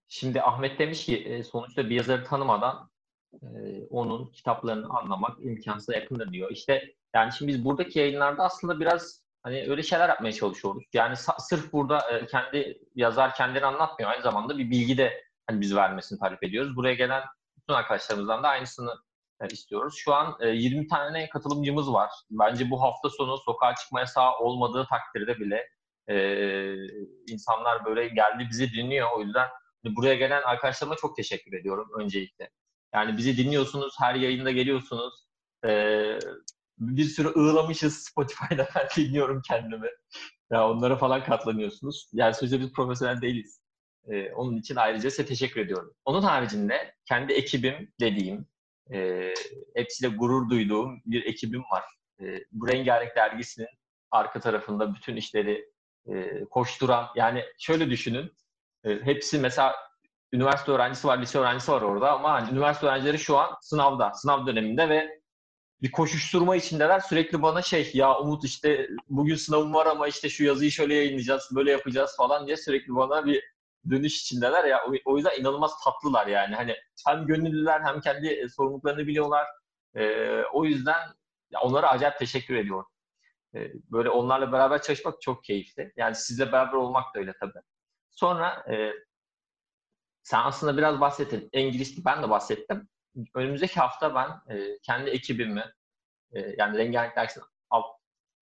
şimdi 0.08 0.42
Ahmet 0.42 0.80
demiş 0.80 1.06
ki 1.06 1.18
e, 1.18 1.44
sonuçta 1.44 1.90
bir 1.90 1.96
yazarı 1.96 2.24
tanımadan 2.24 2.90
e, 3.34 3.48
onun 3.90 4.32
kitaplarını 4.32 4.90
anlamak 4.90 5.38
imkansıza 5.46 5.94
yakındır 5.96 6.32
diyor. 6.32 6.52
İşte 6.52 6.96
yani 7.16 7.32
şimdi 7.34 7.52
biz 7.52 7.66
buradaki 7.66 8.00
yayınlarda 8.00 8.44
aslında 8.44 8.80
biraz 8.80 9.24
hani 9.44 9.70
öyle 9.70 9.84
şeyler 9.84 10.10
yapmaya 10.10 10.32
çalışıyoruz. 10.32 10.84
Yani 10.94 11.16
sırf 11.40 11.74
burada 11.74 12.12
e, 12.12 12.26
kendi 12.26 12.80
yazar 12.96 13.36
kendini 13.36 13.66
anlatmıyor. 13.66 14.12
Aynı 14.12 14.24
zamanda 14.24 14.58
bir 14.58 14.72
bilgi 14.72 14.98
de 14.98 15.24
hani 15.48 15.62
biz 15.62 15.76
vermesini 15.76 16.20
talep 16.20 16.44
ediyoruz. 16.44 16.76
Buraya 16.76 16.94
gelen 16.94 17.24
bütün 17.58 17.74
arkadaşlarımızdan 17.74 18.44
da 18.44 18.48
aynısını 18.48 18.94
istiyoruz. 19.52 19.96
Şu 19.98 20.14
an 20.14 20.38
e, 20.40 20.50
20 20.50 20.88
tane 20.88 21.30
katılımcımız 21.30 21.94
var. 21.94 22.10
Bence 22.32 22.70
bu 22.70 22.82
hafta 22.82 23.10
sonu 23.10 23.38
sokağa 23.38 23.76
çıkma 23.76 24.00
yasağı 24.00 24.38
olmadığı 24.38 24.86
takdirde 24.86 25.40
bile 25.40 25.68
insanlar 27.28 27.86
böyle 27.86 28.08
geldi 28.08 28.48
bizi 28.50 28.72
dinliyor. 28.72 29.08
O 29.18 29.22
yüzden 29.22 29.48
buraya 29.86 30.16
gelen 30.16 30.42
arkadaşlarıma 30.42 30.96
çok 30.96 31.16
teşekkür 31.16 31.54
ediyorum 31.54 31.90
öncelikle. 32.00 32.50
Yani 32.94 33.18
bizi 33.18 33.38
dinliyorsunuz, 33.38 33.96
her 34.00 34.16
yayında 34.16 34.52
geliyorsunuz. 34.52 35.14
E, 35.66 35.70
bir 36.78 37.04
sürü 37.04 37.28
ığlamışız 37.28 38.04
Spotify'da 38.04 38.68
ben 38.76 38.88
dinliyorum 38.98 39.42
kendimi. 39.48 39.88
Ya 40.52 40.70
onlara 40.70 40.96
falan 40.96 41.24
katlanıyorsunuz. 41.24 42.10
Yani 42.14 42.34
sözde 42.34 42.60
biz 42.60 42.72
profesyonel 42.72 43.22
değiliz. 43.22 43.62
E, 44.08 44.32
onun 44.32 44.58
için 44.58 44.76
ayrıca 44.76 45.12
size 45.12 45.26
teşekkür 45.26 45.62
ediyorum. 45.62 45.94
Onun 46.06 46.22
haricinde 46.22 46.96
kendi 47.06 47.34
ekibim 47.34 47.92
dediğim, 48.00 48.48
e, 48.94 49.34
hepsiyle 49.76 50.16
gurur 50.16 50.50
duyduğum 50.50 51.02
bir 51.06 51.26
ekibim 51.26 51.62
var. 51.62 51.84
E, 52.22 52.26
bu 52.52 52.68
Rengarenk 52.68 53.16
dergisinin 53.16 53.68
arka 54.12 54.40
tarafında 54.40 54.96
bütün 54.96 55.16
işleri 55.16 55.72
e, 56.10 56.46
koşturan, 56.46 57.08
yani 57.16 57.44
şöyle 57.60 57.90
düşünün, 57.90 58.32
hepsi 58.84 59.40
mesela 59.40 59.76
üniversite 60.34 60.72
öğrencisi 60.72 61.08
var, 61.08 61.22
lise 61.22 61.40
öğrencisi 61.40 61.72
var 61.72 61.82
orada 61.82 62.12
ama 62.12 62.32
hani 62.32 62.52
üniversite 62.52 62.88
öğrencileri 62.88 63.20
şu 63.20 63.38
an 63.38 63.58
sınavda, 63.62 64.14
sınav 64.14 64.48
döneminde 64.48 64.90
ve 64.90 65.22
bir 65.82 65.92
koşuşturma 65.92 66.56
içindeler. 66.56 67.00
Sürekli 67.00 67.42
bana 67.42 67.62
şey 67.62 67.92
ya 67.94 68.20
Umut 68.20 68.44
işte 68.44 68.90
bugün 69.10 69.36
sınavım 69.36 69.74
var 69.74 69.86
ama 69.86 70.08
işte 70.08 70.30
şu 70.30 70.44
yazıyı 70.44 70.72
şöyle 70.72 70.96
yayınlayacağız, 70.96 71.50
böyle 71.56 71.72
yapacağız 71.72 72.16
falan 72.18 72.48
diye 72.48 72.58
sürekli 72.58 72.96
bana 72.96 73.26
bir 73.26 73.44
dönüş 73.90 74.22
içindeler 74.22 74.64
ya. 74.64 74.80
O, 75.06 75.18
yüzden 75.18 75.40
inanılmaz 75.40 75.72
tatlılar 75.84 76.28
yani. 76.28 76.56
Hani 76.56 76.76
hem 77.08 77.26
gönüllüler 77.28 77.82
hem 77.82 78.02
kendi 78.02 78.28
e, 78.28 78.50
sorumluluklarını 78.50 79.08
biliyorlar. 79.08 79.48
Ee, 79.96 80.42
o 80.54 80.66
yüzden 80.66 81.00
ya 81.52 81.60
onlara 81.62 81.90
acayip 81.90 82.18
teşekkür 82.20 82.56
ediyorum. 82.56 82.86
Böyle 83.92 84.10
onlarla 84.10 84.52
beraber 84.52 84.82
çalışmak 84.82 85.22
çok 85.22 85.44
keyifli. 85.44 85.94
Yani 85.96 86.16
sizle 86.16 86.52
beraber 86.52 86.74
olmak 86.74 87.16
da 87.16 87.20
öyle 87.20 87.34
tabii. 87.40 87.60
Sonra 88.18 88.66
e, 88.72 88.92
sen 90.24 90.40
aslında 90.40 90.78
biraz 90.78 91.00
bahsettin. 91.00 91.50
İngilizce 91.54 92.02
ben 92.06 92.24
de 92.24 92.30
bahsettim. 92.30 92.90
Önümüzdeki 93.36 93.80
hafta 93.80 94.16
ben 94.16 94.56
e, 94.56 94.80
kendi 94.84 95.10
ekibimi 95.10 95.64
e, 96.32 96.40
yani 96.58 96.78
Rengarenk 96.78 97.16
Dergis'in 97.16 97.44
alt 97.70 97.86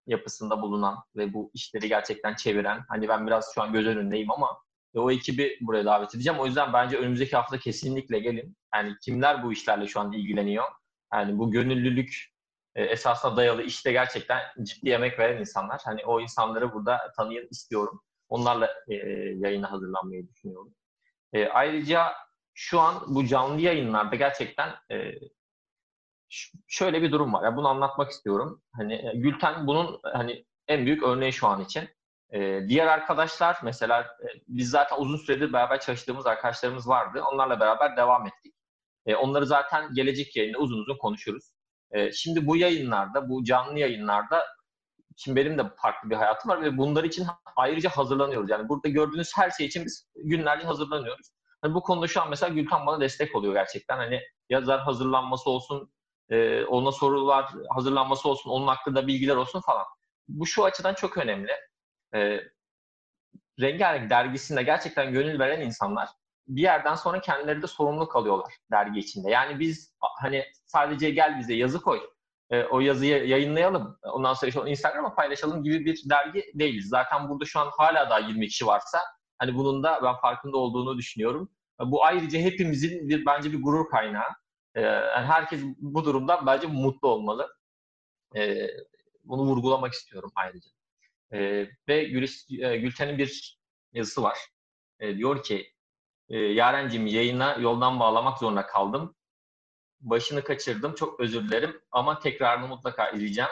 yapısında 0.08 0.62
bulunan 0.62 0.98
ve 1.16 1.34
bu 1.34 1.52
işleri 1.54 1.88
gerçekten 1.88 2.36
çeviren 2.36 2.86
hani 2.90 3.08
ben 3.08 3.28
biraz 3.28 3.52
şu 3.56 3.62
an 3.62 3.74
göz 3.74 3.88
önündeyim 3.88 4.32
ama 4.32 4.58
e, 4.96 5.00
o 5.00 5.12
ekibi 5.12 5.58
buraya 5.62 5.86
davet 5.86 6.16
edeceğim. 6.16 6.40
O 6.40 6.46
yüzden 6.46 6.74
bence 6.74 6.98
önümüzdeki 6.98 7.36
hafta 7.36 7.60
kesinlikle 7.60 8.20
gelin. 8.20 8.58
Yani 8.76 8.96
kimler 9.02 9.44
bu 9.44 9.54
işlerle 9.54 9.88
şu 9.88 10.00
an 10.00 10.12
ilgileniyor? 10.12 10.66
Yani 11.14 11.38
bu 11.38 11.52
gönüllülük 11.52 12.26
e, 12.76 12.84
esasına 12.84 13.38
dayalı 13.38 13.64
işte 13.64 13.92
gerçekten 13.92 14.42
ciddi 14.64 14.90
emek 14.90 15.20
veren 15.20 15.40
insanlar. 15.40 15.82
Hani 15.86 16.06
o 16.06 16.22
insanları 16.22 16.74
burada 16.74 17.12
tanıyın 17.18 17.48
istiyorum. 17.52 18.02
Onlarla 18.30 18.70
e, 18.88 18.96
yayına 19.36 19.72
hazırlanmayı 19.72 20.28
düşünüyorum. 20.28 20.76
E, 21.34 21.48
ayrıca 21.48 22.14
şu 22.54 22.80
an 22.80 23.04
bu 23.08 23.26
canlı 23.26 23.62
yayınlarda 23.62 24.16
gerçekten 24.16 24.70
e, 24.92 25.12
şöyle 26.68 27.02
bir 27.02 27.12
durum 27.12 27.34
var. 27.34 27.44
Yani 27.44 27.58
bunu 27.58 27.68
anlatmak 27.68 28.12
istiyorum. 28.12 28.62
Hani 28.74 28.94
e, 28.94 29.12
Gülten 29.16 29.68
bunun 29.68 30.00
hani 30.04 30.46
en 30.68 30.86
büyük 30.86 31.04
örneği 31.04 31.34
şu 31.34 31.48
an 31.48 31.62
için. 31.62 31.90
E, 32.34 32.68
diğer 32.68 32.88
arkadaşlar 32.88 33.58
mesela 33.64 34.02
e, 34.02 34.28
biz 34.48 34.70
zaten 34.70 34.98
uzun 34.98 35.18
süredir 35.18 35.54
beraber 35.54 35.80
çalıştığımız 35.80 36.26
arkadaşlarımız 36.28 36.88
vardı. 36.88 37.24
Onlarla 37.34 37.60
beraber 37.60 37.98
devam 37.98 38.28
ettik. 38.28 38.56
E, 39.06 39.16
onları 39.16 39.46
zaten 39.46 39.94
gelecek 39.94 40.36
yayında 40.36 40.58
uzun 40.58 40.78
uzun 40.78 40.98
konuşuruz. 40.98 41.52
E, 41.92 42.12
şimdi 42.12 42.48
bu 42.48 42.58
yayınlarda, 42.58 43.30
bu 43.30 43.44
canlı 43.44 43.80
yayınlarda 43.80 44.46
Şimdi 45.16 45.36
benim 45.36 45.58
de 45.58 45.64
farklı 45.78 46.10
bir 46.10 46.16
hayatım 46.16 46.52
var 46.52 46.62
ve 46.62 46.78
bunlar 46.78 47.04
için 47.04 47.28
ayrıca 47.56 47.90
hazırlanıyoruz. 47.90 48.50
Yani 48.50 48.70
burada 48.70 48.88
gördüğünüz 48.88 49.32
her 49.36 49.50
şey 49.50 49.66
için 49.66 49.86
biz 49.86 50.08
günlerce 50.16 50.68
hazırlanıyoruz. 50.68 51.32
Hani 51.62 51.74
bu 51.74 51.84
konuda 51.84 52.08
şu 52.08 52.22
an 52.22 52.30
mesela 52.30 52.54
Gülkan 52.54 52.86
bana 52.86 53.00
destek 53.02 53.36
oluyor 53.36 53.54
gerçekten. 53.54 53.98
Hani 53.98 54.22
yazar 54.50 54.80
hazırlanması 54.80 55.50
olsun, 55.50 55.92
e, 56.30 56.64
ona 56.66 56.92
sorular 56.92 57.46
hazırlanması 57.70 58.30
olsun, 58.30 58.50
onun 58.50 58.68
hakkında 58.68 59.08
bilgiler 59.08 59.36
olsun 59.36 59.62
falan. 59.62 59.86
Bu 60.28 60.46
şu 60.46 60.66
açıdan 60.66 60.94
çok 60.94 61.18
önemli. 61.18 61.52
E, 62.16 62.40
Rengarenk 63.62 64.10
dergisinde 64.10 64.64
gerçekten 64.64 65.14
gönül 65.14 65.40
veren 65.40 65.62
insanlar 65.62 66.10
bir 66.48 66.62
yerden 66.62 66.96
sonra 66.96 67.22
kendileri 67.22 67.62
de 67.62 67.68
sorumluluk 67.68 68.16
alıyorlar 68.16 68.54
dergi 68.72 69.00
içinde. 69.00 69.30
Yani 69.32 69.60
biz 69.60 69.96
hani 70.22 70.46
sadece 70.66 71.10
gel 71.10 71.40
bize 71.40 71.54
yazı 71.54 71.82
koy, 71.82 72.02
e, 72.50 72.64
o 72.64 72.80
yazıyı 72.80 73.28
yayınlayalım, 73.28 73.98
ondan 74.04 74.34
sonra 74.34 74.70
Instagram'a 74.70 75.16
paylaşalım 75.16 75.64
gibi 75.64 75.86
bir 75.86 76.10
dergi 76.10 76.44
değiliz. 76.54 76.90
Zaten 76.90 77.30
burada 77.30 77.46
şu 77.46 77.60
an 77.60 77.72
hala 77.78 78.10
daha 78.10 78.20
20 78.20 78.48
kişi 78.48 78.68
varsa 78.68 79.00
hani 79.40 79.56
bunun 79.56 79.84
da 79.84 80.00
ben 80.04 80.16
farkında 80.16 80.58
olduğunu 80.58 80.98
düşünüyorum. 80.98 81.50
Bu 81.80 82.06
ayrıca 82.06 82.40
hepimizin 82.40 83.10
bir 83.10 83.26
bence 83.26 83.52
bir 83.52 83.62
gurur 83.64 83.90
kaynağı. 83.90 84.30
E, 84.76 84.82
yani 84.82 85.26
herkes 85.26 85.62
bu 85.78 86.06
durumdan 86.06 86.46
bence 86.46 86.68
mutlu 86.68 87.08
olmalı. 87.08 87.48
E, 88.36 88.68
bunu 89.24 89.42
vurgulamak 89.42 89.94
istiyorum 89.94 90.32
ayrıca. 90.36 90.70
Ve 91.32 91.70
e, 91.90 92.78
Gülten'in 92.78 93.18
bir 93.18 93.60
yazısı 93.94 94.24
var. 94.24 94.38
Diyor 95.02 95.44
ki, 95.44 95.74
e, 96.30 96.38
Yarencim 96.38 97.08
yayına 97.08 97.56
yoldan 97.56 98.00
bağlamak 98.00 98.38
zorunda 98.40 98.66
kaldım 98.68 99.15
başını 100.10 100.44
kaçırdım. 100.44 100.96
Çok 100.96 101.20
özür 101.20 101.44
dilerim 101.48 101.82
ama 101.92 102.20
tekrarını 102.20 102.68
mutlaka 102.68 103.10
izleyeceğim. 103.10 103.52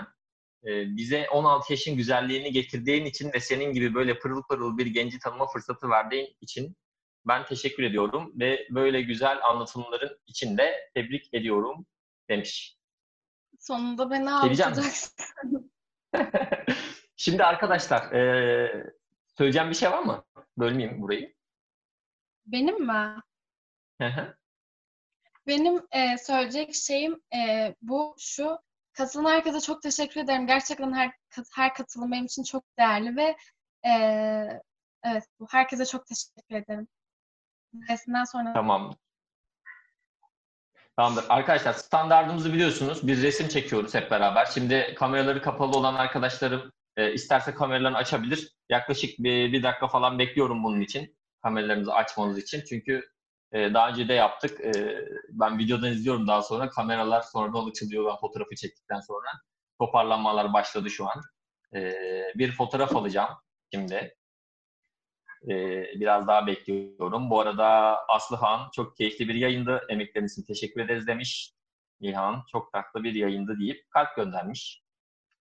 Ee, 0.66 0.96
bize 0.96 1.30
16 1.30 1.74
yaşın 1.74 1.98
güzelliğini 1.98 2.52
getirdiğin 2.52 3.06
için 3.06 3.34
ve 3.34 3.40
senin 3.40 3.74
gibi 3.74 3.96
böyle 3.96 4.20
pırıl 4.20 4.44
pırıl 4.44 4.78
bir 4.78 4.86
genci 4.86 5.20
tanıma 5.20 5.48
fırsatı 5.48 5.90
verdiğin 5.90 6.38
için 6.42 6.76
ben 7.28 7.46
teşekkür 7.46 7.84
ediyorum 7.84 8.32
ve 8.36 8.68
böyle 8.70 9.02
güzel 9.02 9.40
anlatımların 9.44 10.20
için 10.28 10.58
de 10.58 10.90
tebrik 10.94 11.34
ediyorum 11.34 11.86
demiş. 12.30 12.78
Sonunda 13.60 14.12
beni 14.12 14.32
ağlatacaksın. 14.32 15.14
Şimdi 17.16 17.44
arkadaşlar 17.44 18.12
e, 18.12 18.94
söyleyeceğim 19.38 19.70
bir 19.70 19.76
şey 19.76 19.92
var 19.92 20.04
mı? 20.04 20.26
Bölmeyeyim 20.58 21.02
burayı. 21.02 21.34
Benim 22.46 22.86
mi? 22.88 23.22
Benim 25.48 25.82
e, 25.92 26.18
söyleyecek 26.18 26.76
şeyim 26.76 27.22
e, 27.36 27.76
bu 27.82 28.16
şu. 28.20 28.60
Katılan 28.94 29.32
herkese 29.32 29.60
çok 29.60 29.82
teşekkür 29.82 30.22
ederim. 30.22 30.48
Gerçekten 30.48 30.94
her 30.94 31.12
her 31.56 31.74
katılım 31.74 32.12
benim 32.12 32.26
için 32.26 32.44
çok 32.44 32.64
değerli 32.80 33.16
ve 33.16 33.36
e, 33.86 33.92
evet 35.04 35.24
bu 35.40 35.48
herkese 35.52 35.86
çok 35.86 36.08
teşekkür 36.08 36.56
ederim. 36.56 36.88
Resimden 37.90 38.24
sonra 38.24 38.54
Tamam. 38.54 38.96
Tamamdır. 40.98 41.26
Arkadaşlar 41.30 41.74
standartımızı 41.74 42.54
biliyorsunuz. 42.54 43.08
Bir 43.08 43.22
resim 43.22 43.48
çekiyoruz 43.48 43.94
hep 43.94 44.12
beraber. 44.12 44.46
Şimdi 44.46 44.96
kameraları 44.98 45.42
kapalı 45.42 45.78
olan 45.78 45.96
arkadaşlarım 45.96 46.72
e, 46.98 47.14
isterse 47.14 47.54
kameralarını 47.54 47.98
açabilir. 47.98 48.52
Yaklaşık 48.70 49.20
bir, 49.20 49.54
bir 49.54 49.64
dakika 49.64 49.88
falan 49.88 50.20
bekliyorum 50.20 50.64
bunun 50.64 50.82
için. 50.82 51.18
Kameralarınızı 51.44 51.94
açmanız 51.94 52.38
için. 52.38 52.64
Çünkü 52.70 53.10
e, 53.54 53.74
daha 53.74 53.90
önce 53.90 54.08
de 54.08 54.14
yaptık. 54.14 54.62
E, 54.62 54.72
ben 55.30 55.60
videodan 55.60 55.92
izliyorum 55.92 56.28
daha 56.28 56.42
sonra. 56.42 56.70
Kameralar 56.70 57.22
sonradan 57.22 57.70
açılıyor 57.70 58.06
ben 58.06 58.18
fotoğrafı 58.18 58.56
çektikten 58.56 59.00
sonra. 59.00 59.28
Toparlanmalar 59.80 60.54
başladı 60.54 60.90
şu 60.90 61.06
an. 61.06 61.22
E, 61.76 61.94
bir 62.36 62.52
fotoğraf 62.52 62.96
alacağım 62.96 63.30
şimdi. 63.74 64.16
Ee, 65.50 66.00
biraz 66.00 66.28
daha 66.28 66.48
bekliyorum. 66.48 67.30
Bu 67.30 67.40
arada 67.40 67.98
Aslı 68.08 68.36
Han 68.36 68.70
çok 68.76 68.98
keyifli 68.98 69.28
bir 69.28 69.36
yayındı. 69.36 69.82
Emekleriniz 69.90 70.32
için 70.32 70.44
teşekkür 70.44 70.82
ederiz 70.82 71.08
demiş. 71.08 71.54
İlhan 72.00 72.44
çok 72.52 72.74
tatlı 72.74 73.04
bir 73.04 73.14
yayındı 73.14 73.60
deyip 73.60 73.90
kalp 73.90 74.16
göndermiş. 74.16 74.84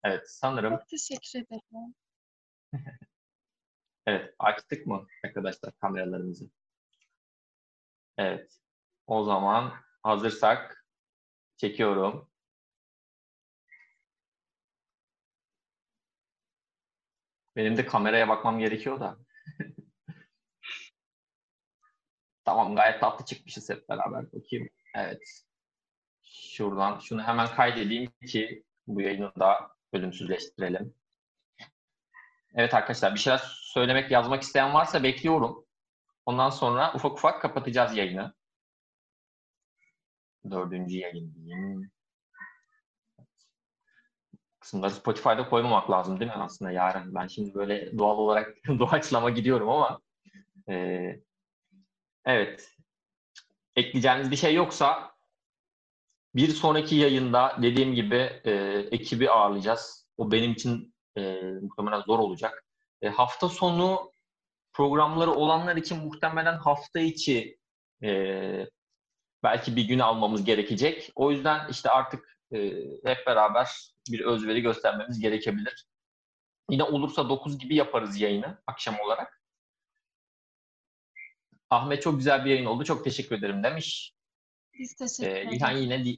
Evet 0.03 0.23
sanırım 0.29 0.77
çok 0.77 0.87
teşekkür 0.89 1.39
ederim. 1.39 1.95
evet 4.07 4.35
açtık 4.39 4.87
mı 4.87 5.07
arkadaşlar 5.25 5.73
kameralarımızı? 5.81 6.49
Evet. 8.17 8.59
O 9.07 9.23
zaman 9.23 9.73
hazırsak 10.03 10.85
çekiyorum. 11.57 12.29
Benim 17.55 17.77
de 17.77 17.85
kameraya 17.85 18.29
bakmam 18.29 18.59
gerekiyor 18.59 18.99
da. 18.99 19.17
Tamam 22.45 22.75
gayet 22.75 23.01
tatlı 23.01 23.25
çıkmışız 23.25 23.69
hep 23.69 23.89
beraber. 23.89 24.31
Bakayım. 24.33 24.69
Evet. 24.95 25.43
Şuradan 26.23 26.99
şunu 26.99 27.23
hemen 27.23 27.47
kaydedeyim 27.55 28.11
ki 28.27 28.63
bu 28.87 29.01
yayını 29.01 29.31
da 29.39 29.71
ölümsüzleştirelim. 29.93 30.93
Evet 32.55 32.73
arkadaşlar 32.73 33.13
bir 33.13 33.19
şeyler 33.19 33.41
söylemek, 33.53 34.11
yazmak 34.11 34.41
isteyen 34.41 34.73
varsa 34.73 35.03
bekliyorum. 35.03 35.64
Ondan 36.25 36.49
sonra 36.49 36.93
ufak 36.95 37.11
ufak 37.11 37.41
kapatacağız 37.41 37.97
yayını. 37.97 38.33
Dördüncü 40.51 40.97
yayın 40.97 41.35
diyeyim. 41.35 41.91
Kısımları 44.59 44.91
Spotify'da 44.91 45.49
koymamak 45.49 45.91
lazım 45.91 46.19
değil 46.19 46.31
mi 46.31 46.37
aslında 46.37 46.71
yarın? 46.71 47.15
Ben 47.15 47.27
şimdi 47.27 47.53
böyle 47.53 47.97
doğal 47.97 48.17
olarak 48.17 48.55
doğaçlama 48.79 49.29
gidiyorum 49.29 49.69
ama 49.69 50.01
eee 50.67 51.21
Evet. 52.25 52.71
Ekleyeceğiniz 53.75 54.31
bir 54.31 54.35
şey 54.35 54.55
yoksa 54.55 55.15
bir 56.35 56.47
sonraki 56.47 56.95
yayında 56.95 57.57
dediğim 57.61 57.95
gibi 57.95 58.15
e, 58.45 58.51
ekibi 58.91 59.29
ağırlayacağız. 59.31 60.07
O 60.17 60.31
benim 60.31 60.51
için 60.51 60.95
e, 61.17 61.41
muhtemelen 61.61 62.01
zor 62.01 62.19
olacak. 62.19 62.65
E, 63.01 63.09
hafta 63.09 63.49
sonu 63.49 64.11
programları 64.75 65.31
olanlar 65.31 65.75
için 65.75 65.97
muhtemelen 66.05 66.57
hafta 66.57 66.99
içi 66.99 67.57
e, 68.03 68.09
belki 69.43 69.75
bir 69.75 69.83
gün 69.83 69.99
almamız 69.99 70.43
gerekecek. 70.43 71.11
O 71.15 71.31
yüzden 71.31 71.69
işte 71.69 71.89
artık 71.89 72.37
e, 72.53 72.57
hep 73.05 73.27
beraber 73.27 73.69
bir 74.11 74.19
özveri 74.19 74.61
göstermemiz 74.61 75.19
gerekebilir. 75.19 75.85
Yine 76.69 76.83
olursa 76.83 77.29
9 77.29 77.57
gibi 77.57 77.75
yaparız 77.75 78.21
yayını 78.21 78.61
akşam 78.67 78.95
olarak. 78.99 79.41
Ahmet 81.69 82.01
çok 82.01 82.17
güzel 82.17 82.45
bir 82.45 82.49
yayın 82.49 82.65
oldu. 82.65 82.83
Çok 82.83 83.03
teşekkür 83.03 83.35
ederim 83.35 83.63
demiş. 83.63 84.13
Biz 84.73 84.95
teşekkür 84.95 85.35
Ee, 85.35 85.39
ederiz. 85.39 85.53
Nilhan 85.53 85.77
yine 85.77 86.17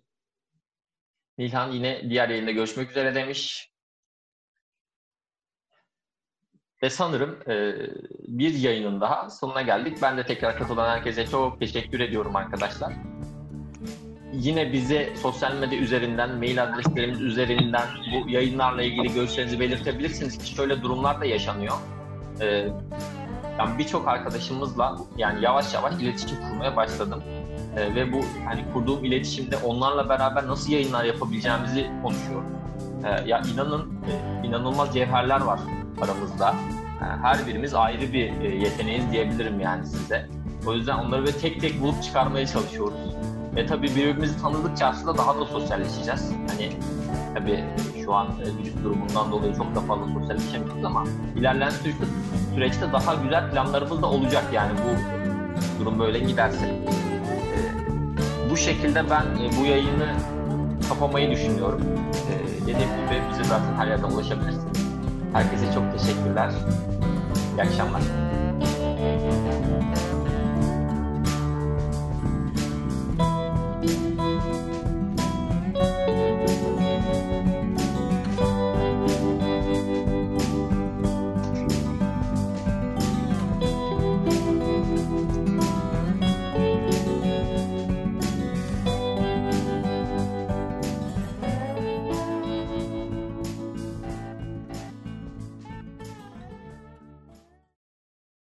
Nilhan 1.37 1.71
yine 1.71 2.09
diğer 2.09 2.29
yayında 2.29 2.51
görüşmek 2.51 2.89
üzere 2.89 3.15
demiş. 3.15 3.71
Ve 6.83 6.89
sanırım 6.89 7.37
e, 7.47 7.73
bir 8.27 8.53
yayının 8.53 9.01
daha 9.01 9.29
sonuna 9.29 9.61
geldik. 9.61 9.97
Ben 10.01 10.17
de 10.17 10.25
tekrar 10.25 10.57
katılan 10.57 10.89
herkese 10.89 11.27
çok 11.27 11.59
teşekkür 11.59 11.99
ediyorum 11.99 12.35
arkadaşlar. 12.35 12.93
Yine 14.33 14.73
bize 14.73 15.15
sosyal 15.15 15.55
medya 15.55 15.79
üzerinden, 15.79 16.35
mail 16.35 16.63
adreslerimiz 16.63 17.21
üzerinden 17.21 17.87
bu 18.13 18.29
yayınlarla 18.29 18.81
ilgili 18.81 19.13
görüşlerinizi 19.13 19.59
belirtebilirsiniz 19.59 20.37
ki 20.37 20.55
şöyle 20.55 20.81
durumlar 20.81 21.21
da 21.21 21.25
yaşanıyor. 21.25 21.73
Ee, 22.41 22.67
ben 23.59 23.77
birçok 23.77 24.07
arkadaşımızla 24.07 24.97
yani 25.17 25.43
yavaş 25.43 25.73
yavaş 25.73 25.95
iletişim 25.95 26.37
kurmaya 26.49 26.75
başladım. 26.75 27.23
Ee, 27.77 27.95
ve 27.95 28.13
bu 28.13 28.19
hani 28.45 28.73
kurduğum 28.73 29.05
iletişimde 29.05 29.57
onlarla 29.57 30.09
beraber 30.09 30.47
nasıl 30.47 30.71
yayınlar 30.71 31.03
yapabileceğimizi 31.03 31.91
konuşuyorum. 32.03 32.45
Ee, 33.05 33.29
ya 33.29 33.41
inanın 33.53 33.81
e, 33.81 34.47
inanılmaz 34.47 34.93
cevherler 34.93 35.41
var 35.41 35.59
aramızda. 36.01 36.55
Her 36.99 37.47
birimiz 37.47 37.73
ayrı 37.73 38.13
bir 38.13 38.41
e, 38.41 38.55
yeteneğiz 38.55 39.11
diyebilirim 39.11 39.59
yani 39.59 39.85
size. 39.85 40.27
O 40.67 40.73
yüzden 40.73 40.97
onları 40.97 41.25
böyle 41.25 41.37
tek 41.37 41.61
tek 41.61 41.81
bulup 41.81 42.03
çıkarmaya 42.03 42.47
çalışıyoruz. 42.47 43.15
Ve 43.55 43.65
tabii 43.65 43.87
birbirimizi 43.87 44.41
tanıdıkça 44.41 44.85
aslında 44.85 45.17
daha 45.17 45.39
da 45.39 45.45
sosyalleşeceğiz. 45.45 46.31
Hani 46.47 46.71
tabii 47.33 47.63
şu 48.03 48.13
an 48.13 48.27
e, 48.27 48.59
vücut 48.59 48.83
durumundan 48.83 49.31
dolayı 49.31 49.55
çok 49.55 49.75
da 49.75 49.79
fazla 49.79 50.05
sosyalleşemiyoruz 50.19 50.85
ama 50.85 51.03
ilerleyen 51.35 51.69
süreçte, 51.69 52.05
süreçte 52.55 52.93
daha 52.93 53.15
güzel 53.15 53.51
planlarımız 53.51 54.01
da 54.01 54.05
olacak 54.05 54.43
yani 54.53 54.71
bu 54.71 55.17
durum 55.79 55.99
böyle 55.99 56.19
giderse. 56.19 56.65
Ee, 56.65 58.49
bu 58.49 58.57
şekilde 58.57 59.09
ben 59.09 59.21
e, 59.21 59.61
bu 59.61 59.65
yayını 59.65 60.15
kapamayı 60.89 61.31
düşünüyorum. 61.31 61.81
Dediğim 62.61 62.79
gibi 62.79 63.21
bize 63.31 63.43
zaten 63.43 63.75
her 63.77 63.87
yerden 63.87 64.07
ulaşabilirsiniz. 64.11 64.76
Herkese 65.33 65.73
çok 65.73 65.99
teşekkürler. 65.99 66.51
İyi 67.57 67.61
akşamlar. 67.61 68.26